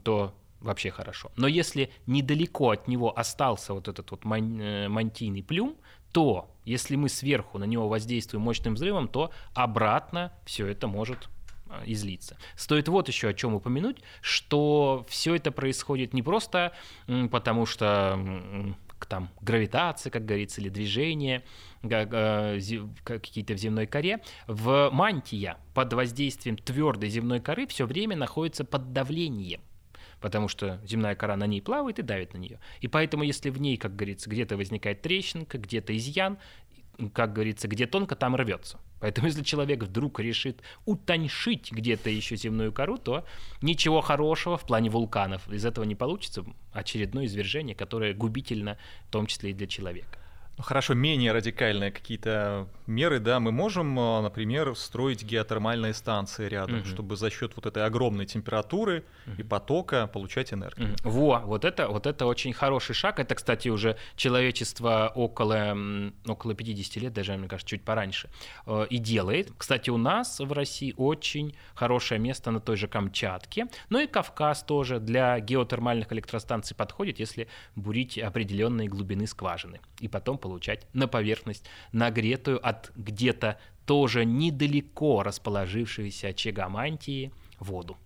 то 0.03 0.33
вообще 0.59 0.91
хорошо. 0.91 1.31
Но 1.35 1.47
если 1.47 1.91
недалеко 2.05 2.71
от 2.71 2.87
него 2.87 3.17
остался 3.17 3.73
вот 3.73 3.87
этот 3.87 4.11
вот 4.11 4.21
э, 4.25 4.87
мантийный 4.87 5.43
плюм, 5.43 5.75
то 6.11 6.53
если 6.65 6.95
мы 6.95 7.09
сверху 7.09 7.57
на 7.57 7.63
него 7.63 7.87
воздействуем 7.87 8.43
мощным 8.43 8.75
взрывом, 8.75 9.07
то 9.07 9.31
обратно 9.53 10.31
все 10.45 10.67
это 10.67 10.87
может 10.87 11.29
э, 11.69 11.83
излиться. 11.85 12.37
Стоит 12.55 12.87
вот 12.87 13.07
еще 13.07 13.29
о 13.29 13.33
чем 13.33 13.55
упомянуть, 13.55 13.97
что 14.21 15.05
все 15.09 15.35
это 15.35 15.51
происходит 15.51 16.13
не 16.13 16.21
просто 16.21 16.73
потому, 17.31 17.65
что 17.65 18.19
там 19.05 19.29
гравитация, 19.41 20.11
как 20.11 20.25
говорится, 20.25 20.61
или 20.61 20.69
движение 20.69 21.43
э, 21.83 22.59
какие-то 23.03 23.53
в 23.53 23.57
земной 23.57 23.87
коре, 23.87 24.21
в 24.47 24.89
мантия 24.91 25.57
под 25.73 25.93
воздействием 25.93 26.57
твердой 26.57 27.09
земной 27.09 27.39
коры 27.39 27.67
все 27.67 27.85
время 27.85 28.15
находится 28.15 28.63
под 28.63 28.93
давлением 28.93 29.61
потому 30.19 30.47
что 30.47 30.79
земная 30.85 31.15
кора 31.15 31.35
на 31.35 31.47
ней 31.47 31.61
плавает 31.61 31.97
и 31.97 32.03
давит 32.03 32.33
на 32.33 32.37
нее. 32.37 32.59
И 32.79 32.87
поэтому, 32.87 33.23
если 33.23 33.49
в 33.49 33.59
ней, 33.59 33.75
как 33.75 33.95
говорится, 33.95 34.29
где-то 34.29 34.55
возникает 34.55 35.01
трещинка, 35.01 35.57
где-то 35.57 35.97
изъян, 35.97 36.37
как 37.13 37.33
говорится, 37.33 37.67
где 37.67 37.87
тонко, 37.87 38.15
там 38.15 38.35
рвется. 38.35 38.79
Поэтому 39.01 39.27
если 39.27 39.43
человек 39.43 39.83
вдруг 39.83 40.19
решит 40.19 40.61
утоньшить 40.85 41.71
где-то 41.71 42.09
еще 42.09 42.37
земную 42.37 42.71
кору, 42.71 42.97
то 42.97 43.25
ничего 43.61 43.99
хорошего 43.99 44.57
в 44.57 44.65
плане 44.65 44.89
вулканов 44.89 45.51
из 45.51 45.65
этого 45.65 45.83
не 45.83 45.95
получится. 45.95 46.45
Очередное 46.71 47.25
извержение, 47.25 47.75
которое 47.75 48.13
губительно, 48.13 48.77
в 49.07 49.11
том 49.11 49.25
числе 49.25 49.49
и 49.49 49.53
для 49.53 49.67
человека. 49.67 50.20
Ну, 50.57 50.63
хорошо, 50.63 50.93
менее 50.93 51.31
радикальные 51.31 51.91
какие-то 51.91 52.67
меры, 52.85 53.19
да, 53.19 53.39
мы 53.39 53.51
можем, 53.51 53.97
а, 53.97 54.21
например, 54.21 54.75
строить 54.75 55.23
геотермальные 55.23 55.93
станции 55.93 56.47
рядом, 56.47 56.79
угу. 56.79 56.85
чтобы 56.85 57.15
за 57.15 57.29
счет 57.29 57.53
вот 57.55 57.65
этой 57.65 57.85
огромной 57.85 58.25
температуры 58.25 59.03
угу. 59.25 59.35
и 59.39 59.43
потока 59.43 60.07
получать 60.07 60.53
энергию. 60.53 60.95
Угу. 61.03 61.09
Во, 61.09 61.39
вот 61.39 61.65
это, 61.65 61.87
вот 61.87 62.05
это 62.05 62.25
очень 62.25 62.53
хороший 62.53 62.93
шаг. 62.93 63.19
Это, 63.19 63.33
кстати, 63.35 63.69
уже 63.69 63.97
человечество 64.15 65.11
около, 65.15 65.75
около 66.27 66.53
50 66.53 66.95
лет, 67.01 67.13
даже, 67.13 67.35
мне 67.37 67.47
кажется, 67.47 67.69
чуть 67.69 67.83
пораньше, 67.83 68.29
э, 68.67 68.85
и 68.89 68.97
делает. 68.97 69.51
Кстати, 69.57 69.89
у 69.89 69.97
нас 69.97 70.39
в 70.39 70.51
России 70.51 70.93
очень 70.97 71.55
хорошее 71.73 72.19
место 72.19 72.51
на 72.51 72.59
той 72.59 72.75
же 72.75 72.87
Камчатке, 72.87 73.67
ну 73.89 73.99
и 73.99 74.07
Кавказ 74.07 74.63
тоже 74.63 74.99
для 74.99 75.39
геотермальных 75.39 76.11
электростанций 76.11 76.75
подходит, 76.75 77.19
если 77.19 77.47
бурить 77.75 78.17
определенные 78.17 78.87
глубины 78.89 79.27
скважины 79.27 79.79
и 80.01 80.07
потом 80.07 80.37
получать 80.41 80.85
на 80.93 81.07
поверхность 81.07 81.65
нагретую 81.93 82.65
от 82.67 82.91
где-то 82.95 83.57
тоже 83.85 84.25
недалеко 84.25 85.23
расположившейся 85.23 86.29
очага 86.29 86.67
мантии 86.67 87.31
воду. 87.59 87.97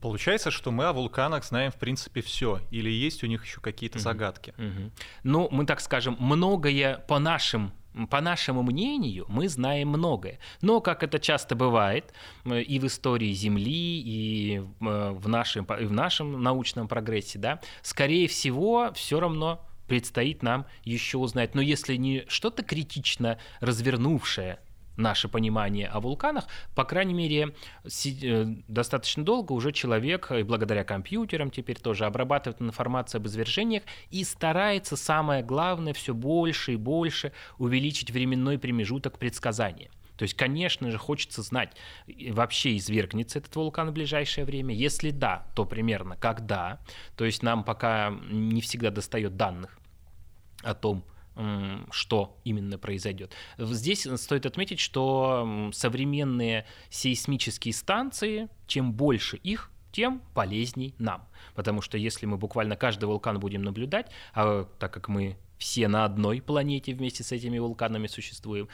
Получается, 0.00 0.50
что 0.50 0.70
мы 0.70 0.84
о 0.84 0.92
вулканах 0.92 1.44
знаем, 1.44 1.70
в 1.70 1.76
принципе, 1.76 2.20
все. 2.20 2.60
Или 2.70 2.90
есть 2.90 3.22
у 3.22 3.26
них 3.26 3.44
еще 3.44 3.60
какие-то 3.60 3.98
угу. 3.98 4.02
загадки? 4.02 4.54
Угу. 4.58 4.90
Ну, 5.22 5.48
мы 5.50 5.66
так 5.66 5.80
скажем, 5.80 6.16
многое 6.18 6.98
по 7.08 7.18
нашим 7.18 7.72
по 8.10 8.20
нашему 8.20 8.62
мнению, 8.62 9.24
мы 9.28 9.48
знаем 9.48 9.90
многое. 9.90 10.40
Но, 10.60 10.80
как 10.80 11.04
это 11.04 11.20
часто 11.20 11.54
бывает 11.54 12.12
и 12.44 12.80
в 12.80 12.86
истории 12.86 13.32
Земли, 13.32 14.02
и 14.04 14.62
в 14.80 15.28
нашем, 15.28 15.64
и 15.64 15.84
в 15.84 15.92
нашем 15.92 16.42
научном 16.42 16.88
прогрессе, 16.88 17.38
да, 17.38 17.60
скорее 17.82 18.26
всего, 18.26 18.92
все 18.94 19.20
равно 19.20 19.64
предстоит 19.86 20.42
нам 20.42 20.66
еще 20.82 21.18
узнать. 21.18 21.54
Но 21.54 21.60
если 21.60 21.96
не 21.96 22.24
что-то 22.28 22.62
критично 22.62 23.38
развернувшее 23.60 24.58
наше 24.96 25.28
понимание 25.28 25.88
о 25.88 26.00
вулканах, 26.00 26.46
по 26.74 26.84
крайней 26.84 27.14
мере, 27.14 27.54
э, 27.84 28.44
достаточно 28.68 29.24
долго 29.24 29.52
уже 29.52 29.72
человек, 29.72 30.30
и 30.30 30.42
благодаря 30.42 30.84
компьютерам 30.84 31.50
теперь 31.50 31.78
тоже, 31.78 32.06
обрабатывает 32.06 32.62
информацию 32.62 33.18
об 33.20 33.26
извержениях 33.26 33.82
и 34.10 34.24
старается, 34.24 34.96
самое 34.96 35.42
главное, 35.42 35.92
все 35.92 36.14
больше 36.14 36.74
и 36.74 36.76
больше 36.76 37.32
увеличить 37.58 38.10
временной 38.10 38.58
промежуток 38.58 39.18
предсказания. 39.18 39.90
То 40.16 40.22
есть, 40.22 40.34
конечно 40.34 40.90
же, 40.90 40.98
хочется 40.98 41.42
знать, 41.42 41.76
вообще 42.30 42.76
извергнется 42.76 43.38
этот 43.38 43.54
вулкан 43.56 43.90
в 43.90 43.92
ближайшее 43.92 44.44
время. 44.44 44.74
Если 44.74 45.10
да, 45.10 45.46
то 45.54 45.64
примерно 45.64 46.16
когда. 46.16 46.80
То 47.16 47.24
есть 47.24 47.42
нам 47.42 47.64
пока 47.64 48.10
не 48.30 48.60
всегда 48.60 48.90
достает 48.90 49.36
данных 49.36 49.78
о 50.62 50.74
том, 50.74 51.04
что 51.90 52.38
именно 52.44 52.78
произойдет. 52.78 53.32
Здесь 53.58 54.06
стоит 54.16 54.46
отметить, 54.46 54.78
что 54.78 55.70
современные 55.72 56.64
сейсмические 56.90 57.74
станции, 57.74 58.48
чем 58.66 58.92
больше 58.92 59.36
их, 59.38 59.70
тем 59.90 60.22
полезней 60.32 60.94
нам. 60.98 61.28
Потому 61.54 61.80
что 61.80 61.98
если 61.98 62.26
мы 62.26 62.36
буквально 62.36 62.76
каждый 62.76 63.06
вулкан 63.06 63.38
будем 63.40 63.62
наблюдать, 63.62 64.10
а 64.32 64.64
так 64.78 64.92
как 64.92 65.08
мы 65.08 65.36
все 65.58 65.88
на 65.88 66.04
одной 66.04 66.40
планете 66.40 66.94
вместе 66.94 67.24
с 67.24 67.32
этими 67.32 67.58
вулканами 67.58 68.06
существуем. 68.06 68.68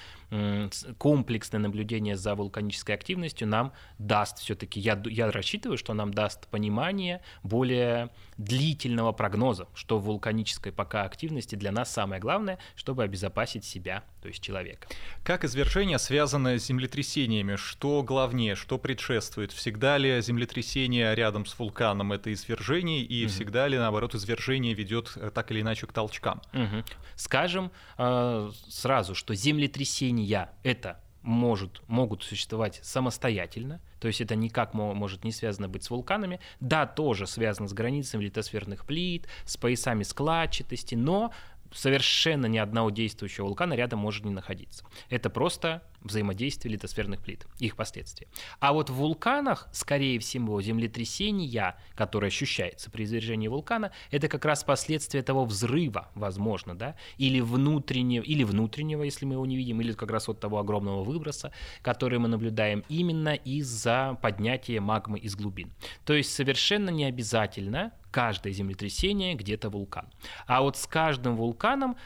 Комплексное 0.98 1.60
наблюдение 1.60 2.16
за 2.16 2.34
вулканической 2.34 2.94
активностью 2.94 3.48
нам 3.48 3.72
даст 3.98 4.38
все-таки, 4.38 4.80
я, 4.80 5.00
я 5.06 5.30
рассчитываю, 5.30 5.76
что 5.78 5.94
нам 5.94 6.12
даст 6.12 6.46
понимание 6.48 7.22
более 7.42 8.10
длительного 8.36 9.12
прогноза, 9.12 9.68
что 9.74 9.98
в 9.98 10.04
вулканической 10.04 10.72
пока 10.72 11.02
активности 11.04 11.54
для 11.54 11.72
нас 11.72 11.92
самое 11.92 12.20
главное, 12.20 12.58
чтобы 12.76 13.04
обезопасить 13.04 13.64
себя, 13.64 14.04
то 14.22 14.28
есть 14.28 14.42
человека. 14.42 14.88
Как 15.22 15.44
извержения 15.44 15.98
связаны 15.98 16.58
с 16.58 16.66
землетрясениями? 16.66 17.56
Что 17.56 18.02
главнее, 18.02 18.54
что 18.54 18.78
предшествует? 18.78 19.52
Всегда 19.52 19.98
ли 19.98 20.20
землетрясение 20.22 21.14
рядом 21.14 21.44
с 21.46 21.58
вулканом 21.58 22.12
это 22.12 22.32
извержение, 22.32 23.02
и 23.02 23.24
угу. 23.24 23.32
всегда 23.32 23.68
ли, 23.68 23.78
наоборот, 23.78 24.14
извержение 24.14 24.74
ведет 24.74 25.12
э, 25.16 25.30
так 25.34 25.50
или 25.50 25.60
иначе 25.60 25.86
к 25.86 25.92
толчкам? 25.92 26.40
Угу. 26.72 26.84
Скажем 27.16 27.70
э, 27.98 28.50
сразу, 28.68 29.14
что 29.14 29.34
землетрясения 29.34 30.50
это 30.62 31.00
может, 31.22 31.82
могут 31.86 32.22
существовать 32.24 32.80
самостоятельно, 32.82 33.80
то 34.00 34.08
есть 34.08 34.20
это 34.20 34.34
никак 34.34 34.72
может 34.72 35.24
не 35.24 35.32
связано 35.32 35.68
быть 35.68 35.84
с 35.84 35.90
вулканами. 35.90 36.40
Да, 36.60 36.86
тоже 36.86 37.26
связано 37.26 37.68
с 37.68 37.74
границами 37.74 38.24
литосферных 38.24 38.86
плит, 38.86 39.28
с 39.44 39.56
поясами 39.56 40.02
складчатости, 40.02 40.94
но 40.94 41.32
совершенно 41.72 42.46
ни 42.46 42.58
одного 42.58 42.90
действующего 42.90 43.46
вулкана 43.46 43.74
рядом 43.74 44.00
может 44.00 44.24
не 44.24 44.30
находиться. 44.30 44.84
Это 45.08 45.30
просто 45.30 45.82
взаимодействия 46.02 46.70
литосферных 46.70 47.20
плит, 47.20 47.46
их 47.58 47.76
последствия. 47.76 48.28
А 48.58 48.72
вот 48.72 48.90
в 48.90 48.94
вулканах, 48.94 49.68
скорее 49.72 50.18
всего, 50.18 50.60
землетрясения, 50.62 51.76
которое 51.94 52.28
ощущается 52.28 52.90
при 52.90 53.04
извержении 53.04 53.48
вулкана, 53.48 53.92
это 54.10 54.28
как 54.28 54.44
раз 54.44 54.64
последствия 54.64 55.22
того 55.22 55.44
взрыва, 55.44 56.08
возможно, 56.14 56.74
да, 56.74 56.96
или 57.18 57.40
внутреннего, 57.40 58.22
или 58.22 58.44
внутреннего, 58.44 59.02
если 59.02 59.26
мы 59.26 59.34
его 59.34 59.46
не 59.46 59.56
видим, 59.56 59.80
или 59.80 59.92
как 59.92 60.10
раз 60.10 60.28
вот 60.28 60.40
того 60.40 60.58
огромного 60.58 61.04
выброса, 61.04 61.52
который 61.82 62.18
мы 62.18 62.28
наблюдаем 62.28 62.84
именно 62.88 63.34
из-за 63.34 64.18
поднятия 64.22 64.80
магмы 64.80 65.18
из 65.18 65.36
глубин. 65.36 65.70
То 66.04 66.14
есть 66.14 66.32
совершенно 66.32 66.90
не 66.90 67.04
обязательно 67.04 67.92
каждое 68.10 68.52
землетрясение 68.52 69.34
где-то 69.34 69.70
вулкан. 69.70 70.06
А 70.46 70.62
вот 70.62 70.76
с 70.76 70.86
каждым 70.86 71.36
вулканом 71.36 71.96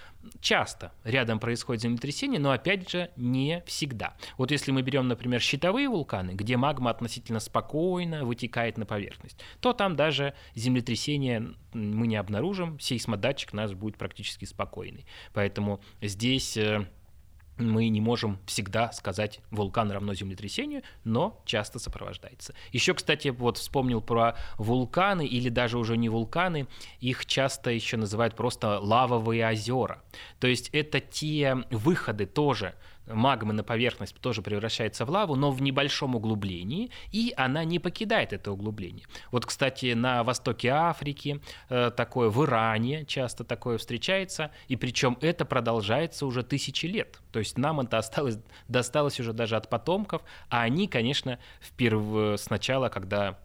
часто 0.41 0.93
рядом 1.05 1.39
происходит 1.39 1.83
землетрясение, 1.83 2.41
но 2.41 2.51
опять 2.51 2.91
же 2.91 3.11
не 3.17 3.63
всегда. 3.67 4.17
Вот 4.37 4.51
если 4.51 4.73
мы 4.73 4.83
берем, 4.83 5.09
например, 5.09 5.41
щитовые 5.41 5.89
вулканы, 5.89 6.33
где 6.33 6.57
магма 6.57 6.91
относительно 6.91 7.41
спокойно 7.41 8.25
вытекает 8.25 8.79
на 8.79 8.87
поверхность, 8.87 9.39
то 9.61 9.73
там 9.73 9.97
даже 9.97 10.35
землетрясение 10.55 11.55
мы 11.73 12.07
не 12.07 12.17
обнаружим, 12.17 12.79
сейсмодатчик 12.81 13.53
наш 13.53 13.73
будет 13.73 13.97
практически 13.97 14.45
спокойный. 14.45 15.07
Поэтому 15.33 15.81
здесь 16.01 16.57
э, 16.57 16.87
мы 17.59 17.89
не 17.89 18.01
можем 18.01 18.39
всегда 18.47 18.93
сказать 18.93 19.41
вулкан 19.51 19.91
равно 19.91 20.15
землетрясению, 20.15 20.83
но 21.05 21.41
часто 21.45 21.79
сопровождается. 21.79 22.55
Еще, 22.73 22.95
кстати, 22.95 23.29
вот 23.29 23.59
вспомнил 23.59 24.01
про 24.01 24.37
вулканы 24.59 25.27
или 25.27 25.49
даже 25.49 25.79
уже 25.79 25.97
не 25.97 26.09
вулканы, 26.09 26.67
их 27.01 27.27
часто 27.27 27.71
еще 27.71 27.97
называют 27.97 28.35
просто 28.35 28.79
лавовые 28.81 29.47
озера. 29.49 30.03
То 30.41 30.47
есть 30.47 30.69
это 30.73 31.01
те 31.01 31.57
выходы 31.71 32.27
тоже 32.27 32.75
магмы 33.07 33.53
на 33.53 33.65
поверхность 33.65 34.15
тоже 34.21 34.43
превращается 34.43 35.05
в 35.05 35.11
лаву, 35.11 35.35
но 35.37 35.51
в 35.51 35.61
небольшом 35.63 36.15
углублении, 36.15 36.91
и 37.13 37.33
она 37.37 37.65
не 37.65 37.79
покидает 37.79 38.33
это 38.33 38.53
углубление. 38.53 39.07
Вот, 39.31 39.47
кстати, 39.47 39.93
на 39.93 40.23
востоке 40.25 40.69
Африки 40.69 41.41
э, 41.69 41.91
такое, 41.97 42.29
в 42.29 42.45
Иране 42.45 43.05
часто 43.05 43.45
такое 43.45 43.79
встречается, 43.79 44.51
и 44.69 44.77
причем 44.77 45.19
это 45.21 45.45
продолжается 45.45 46.27
уже 46.27 46.43
тысячи 46.43 46.87
лет. 46.87 47.21
То 47.33 47.39
есть 47.39 47.59
нам 47.59 47.81
это 47.81 47.99
осталось, 47.99 48.39
досталось 48.69 49.21
уже 49.21 49.33
даже 49.33 49.57
от 49.57 49.69
потомков, 49.69 50.23
а 50.49 50.63
они, 50.63 50.89
конечно, 50.89 51.39
впервые 51.61 52.39
сначала, 52.39 52.89
когда 52.89 53.39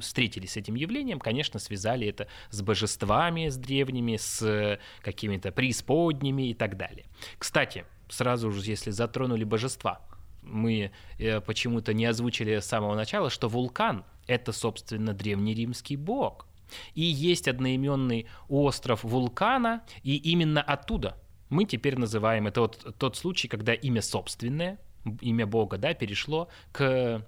встретились 0.00 0.52
с 0.52 0.56
этим 0.56 0.76
явлением, 0.76 1.18
конечно, 1.18 1.58
связали 1.58 2.06
это 2.06 2.28
с 2.50 2.62
божествами, 2.62 3.48
с 3.48 3.56
древними, 3.56 4.16
с 4.16 4.78
какими-то 5.02 5.50
преисподними 5.50 6.50
и 6.50 6.54
так 6.54 6.76
далее. 6.76 7.06
Кстати, 7.38 7.84
сразу 8.08 8.50
же, 8.52 8.70
если 8.70 8.90
затронули 8.90 9.44
божества, 9.44 10.00
мы 10.42 10.92
э, 11.18 11.40
почему-то 11.40 11.92
не 11.92 12.06
озвучили 12.06 12.58
с 12.58 12.66
самого 12.66 12.94
начала, 12.94 13.30
что 13.30 13.48
вулкан— 13.48 14.04
это, 14.26 14.52
собственно, 14.52 15.12
древнеримский 15.12 15.96
бог. 15.96 16.46
И 16.94 17.02
есть 17.02 17.48
одноименный 17.48 18.26
остров 18.48 19.04
вулкана, 19.04 19.82
и 20.02 20.16
именно 20.16 20.62
оттуда 20.62 21.16
мы 21.48 21.64
теперь 21.64 21.96
называем, 21.96 22.46
это 22.46 22.62
вот 22.62 22.94
тот 22.98 23.16
случай, 23.16 23.48
когда 23.48 23.72
имя 23.72 24.02
собственное, 24.02 24.78
имя 25.20 25.46
бога, 25.46 25.78
да, 25.78 25.94
перешло 25.94 26.48
к 26.72 27.24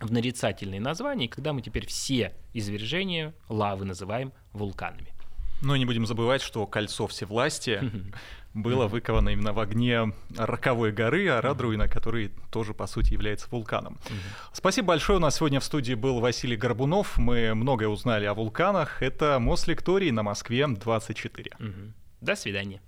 в 0.00 0.12
нарицательные 0.12 0.80
названия, 0.80 1.28
когда 1.28 1.52
мы 1.52 1.62
теперь 1.62 1.86
все 1.86 2.34
извержения 2.52 3.32
лавы 3.48 3.84
называем 3.84 4.32
вулканами. 4.52 5.14
Но 5.62 5.76
не 5.76 5.86
будем 5.86 6.04
забывать, 6.04 6.42
что 6.42 6.66
кольцо 6.66 7.06
всевластия 7.06 7.90
было 8.54 8.86
выковано 8.86 9.30
именно 9.30 9.52
в 9.52 9.58
огне 9.58 10.12
роковой 10.36 10.92
горы 10.92 11.28
Арадруина, 11.28 11.88
который 11.88 12.30
тоже, 12.50 12.72
по 12.72 12.86
сути, 12.86 13.12
является 13.12 13.48
вулканом. 13.50 13.98
Спасибо 14.52 14.88
большое. 14.88 15.18
У 15.18 15.22
нас 15.22 15.36
сегодня 15.36 15.60
в 15.60 15.64
студии 15.64 15.94
был 15.94 16.20
Василий 16.20 16.56
Горбунов. 16.56 17.18
Мы 17.18 17.54
многое 17.54 17.88
узнали 17.88 18.24
о 18.26 18.34
вулканах. 18.34 19.02
Это 19.02 19.38
Мослекторий 19.40 20.12
на 20.12 20.22
Москве 20.22 20.66
24. 20.66 21.50
До 22.20 22.36
свидания. 22.36 22.80